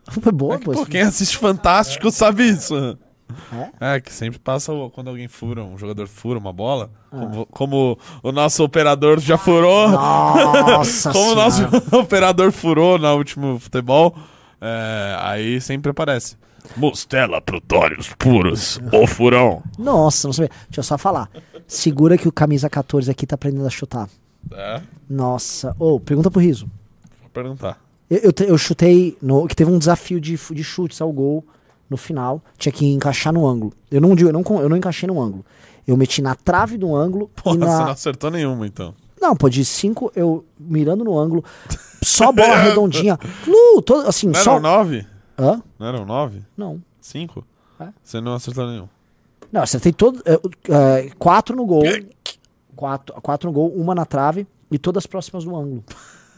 [0.21, 2.97] Foi boa, É que, pô, quem assiste Fantástico sabe isso.
[3.79, 3.95] É?
[3.95, 6.89] É, que sempre passa quando alguém fura, um jogador fura uma bola.
[7.11, 7.17] Ah.
[7.17, 9.89] Como, como o nosso operador já furou.
[9.89, 11.61] Nossa como o nosso
[11.95, 14.15] operador furou no último futebol.
[14.59, 16.37] é, aí sempre aparece.
[16.75, 19.63] Mostela Plutórios Puros, o furão.
[19.77, 20.51] Nossa, não sabia.
[20.67, 21.29] Deixa eu só falar.
[21.67, 24.07] Segura que o camisa 14 aqui tá aprendendo a chutar.
[24.51, 25.75] É, Nossa.
[25.79, 26.69] Ô, pergunta pro Riso.
[27.21, 27.79] vou perguntar.
[28.09, 29.47] Eu, eu, eu chutei no.
[29.47, 31.45] Que teve um desafio de, de chutes ao gol
[31.89, 32.41] no final.
[32.57, 33.73] Tinha que encaixar no ângulo.
[33.89, 35.45] Eu não, digo- eu não, eu não encaixei no ângulo.
[35.87, 37.91] Eu meti na trave do ângulo Pô, e você não na.
[37.91, 38.93] acertou nenhuma, então.
[39.19, 41.43] Não, pô, de cinco, eu mirando no ângulo.
[42.01, 43.17] Só bola redondinha.
[43.17, 44.51] Flu, todo, assim, Não só.
[44.51, 45.05] eram nove?
[45.37, 45.61] Hã?
[45.77, 46.41] Não eram nove?
[46.55, 46.81] Não.
[47.01, 47.45] Cinco?
[47.79, 47.87] É.
[48.03, 48.87] Você não acertou nenhum.
[49.51, 50.21] Não, acertei todo.
[50.25, 50.39] é,
[50.71, 51.83] é, quatro no gol.
[52.75, 55.83] Quatro, quatro no gol, uma na trave e todas próximas do ângulo.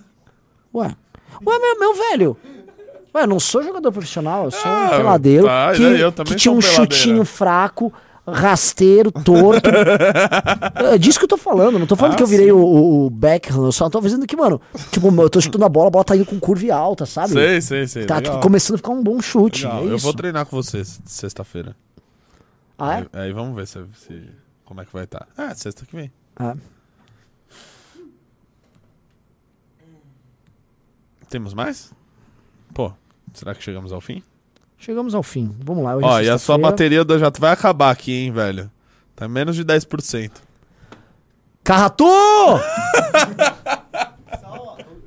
[0.73, 0.95] Ué.
[1.45, 2.38] Ué, meu, meu velho.
[3.13, 6.35] Ué, eu não sou jogador profissional, eu sou um Ah, peladeiro tá, que, eu que
[6.35, 6.93] tinha um um peladeiro.
[6.93, 7.91] chutinho fraco,
[8.25, 9.69] rasteiro, torto.
[10.93, 11.77] é disso que eu tô falando.
[11.77, 12.51] Não tô falando Ah, que eu virei sim.
[12.53, 14.61] o, o, Beckham, eu só tô dizendo que, mano,
[14.91, 17.33] tipo, eu tô chutando a bola, a bola tá indo com curva alta, sabe?
[17.33, 18.05] Sei, sei, sei.
[18.05, 18.39] Tá legal.
[18.39, 19.65] começando a ficar um bom chute.
[19.67, 21.75] É Eu vou treinar com você s- sexta-feira.
[22.79, 23.07] Ah, é?
[23.11, 23.77] Aí, aí vamos ver se,
[24.07, 24.29] se-
[24.63, 25.27] como é que vai estar.
[25.38, 26.09] Ah, sexta que vem.
[26.38, 26.55] Ah.
[31.29, 31.91] Temos mais?
[32.73, 32.91] Pô,
[33.33, 34.23] será que chegamos ao fim?
[34.77, 35.55] Chegamos ao fim.
[35.63, 35.95] Vamos lá.
[35.95, 38.71] hoje é Ó, e a sua bateria do jato vai acabar aqui, hein, velho?
[39.15, 40.31] Tá menos de 10%.
[41.63, 42.05] Carratu!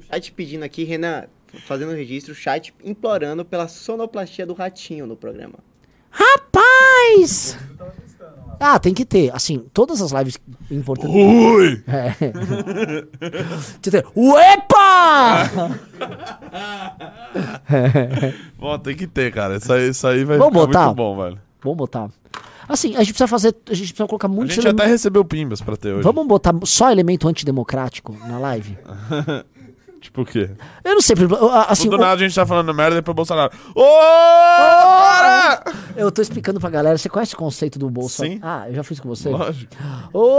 [0.09, 1.25] Chat pedindo aqui, Renan,
[1.67, 5.55] fazendo o registro, chat implorando pela sonoplastia do ratinho no programa.
[6.09, 7.59] Rapaz!
[8.61, 9.35] Ah, tem que ter.
[9.35, 10.39] Assim, todas as lives
[10.71, 11.17] importantes.
[11.17, 11.83] Ui!
[11.91, 12.15] É.
[14.15, 14.84] Uepa!
[18.59, 19.57] Bom, tem que ter, cara.
[19.57, 20.85] Isso aí, isso aí vai Vamos ficar botar?
[20.87, 21.39] muito bom, velho.
[21.63, 22.09] Vamos botar.
[22.69, 23.55] Assim, a gente precisa fazer.
[23.69, 26.03] A gente precisa colocar A muitos gente até recebeu pimbas pra ter hoje.
[26.03, 28.79] Vamos botar só elemento antidemocrático na live?
[30.05, 30.51] tipo o quê?
[30.85, 31.17] Eu não sei.
[31.69, 33.53] Assim, do o- nada a gente tá falando merda e depois o Bolsonaro.
[33.75, 33.83] Ô!
[33.85, 35.65] Cara!
[35.97, 36.97] Eu tô explicando pra galera.
[36.99, 38.25] Você conhece o conceito do Bolsa?
[38.25, 38.39] Sim.
[38.43, 39.31] Ah, eu já fiz com você.
[39.31, 39.73] Lógico.
[40.13, 40.39] Ô,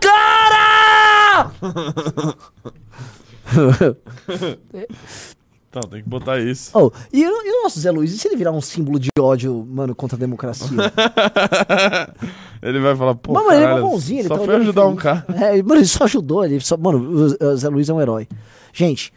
[0.00, 1.50] cara!
[5.76, 6.70] Então, tem que botar isso.
[6.72, 9.08] Oh, e, o- e o nosso Zé Luiz, e se ele virar um símbolo de
[9.18, 10.68] ódio, mano, contra a democracia?
[12.62, 14.94] ele vai falar, pô, Mano, ele é caralho, bonzinho, ele só tá foi ajudar um
[14.94, 15.26] cara.
[15.34, 18.28] É, mano, ele só ajudou, ele só, mano, o o Zé Luiz é um herói.
[18.72, 19.12] Gente,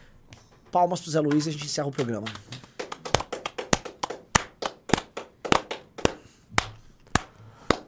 [0.72, 2.26] palmas pro Zé Luiz e a gente encerra o programa.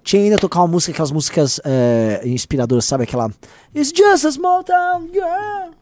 [0.02, 3.04] Tinha ainda tocar uma música, aquelas músicas é, inspiradoras, sabe?
[3.04, 3.30] Aquela.
[3.74, 5.72] It's just a small town girl.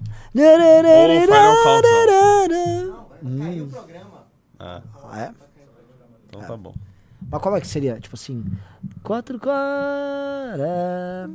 [1.16, 3.08] Ou Final Countdown.
[3.22, 4.26] Não, caiu o programa.
[4.58, 5.30] Ah, Ah, é?
[6.28, 6.74] então tá bom.
[7.30, 7.98] Mas como é que seria?
[8.00, 8.44] Tipo assim.
[9.02, 11.28] Quatro cara.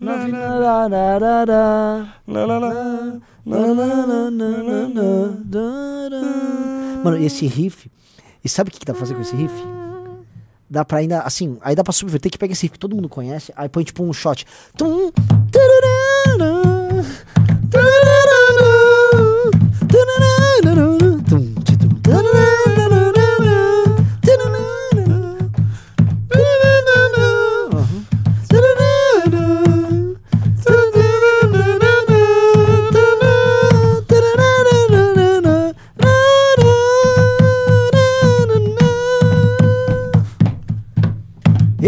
[0.00, 2.14] Nove nararará.
[7.04, 7.90] Mano, esse riff.
[8.44, 9.54] E sabe o que, que dá pra fazer com esse riff?
[10.72, 13.08] Dá pra ainda, assim, aí dá pra subverter que pega esse riff que todo mundo
[13.08, 14.46] conhece, aí põe tipo um shot.
[14.76, 15.10] Tum,
[15.50, 17.04] tararara,
[17.68, 18.29] tararara,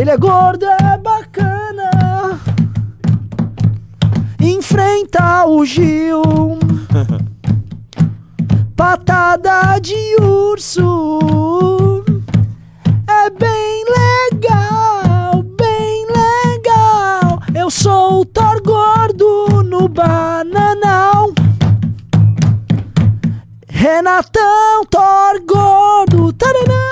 [0.02, 2.40] Ele é gordo, é bacana.
[4.40, 6.22] Enfrenta o Gil.
[8.74, 12.02] Patada de urso.
[13.06, 17.40] É bem legal, bem legal.
[17.54, 21.32] Eu sou o Thor gordo no bananal.
[23.68, 26.32] Renatão, Thor gordo.
[26.32, 26.91] Taranana.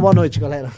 [0.00, 0.70] Boa noite, galera.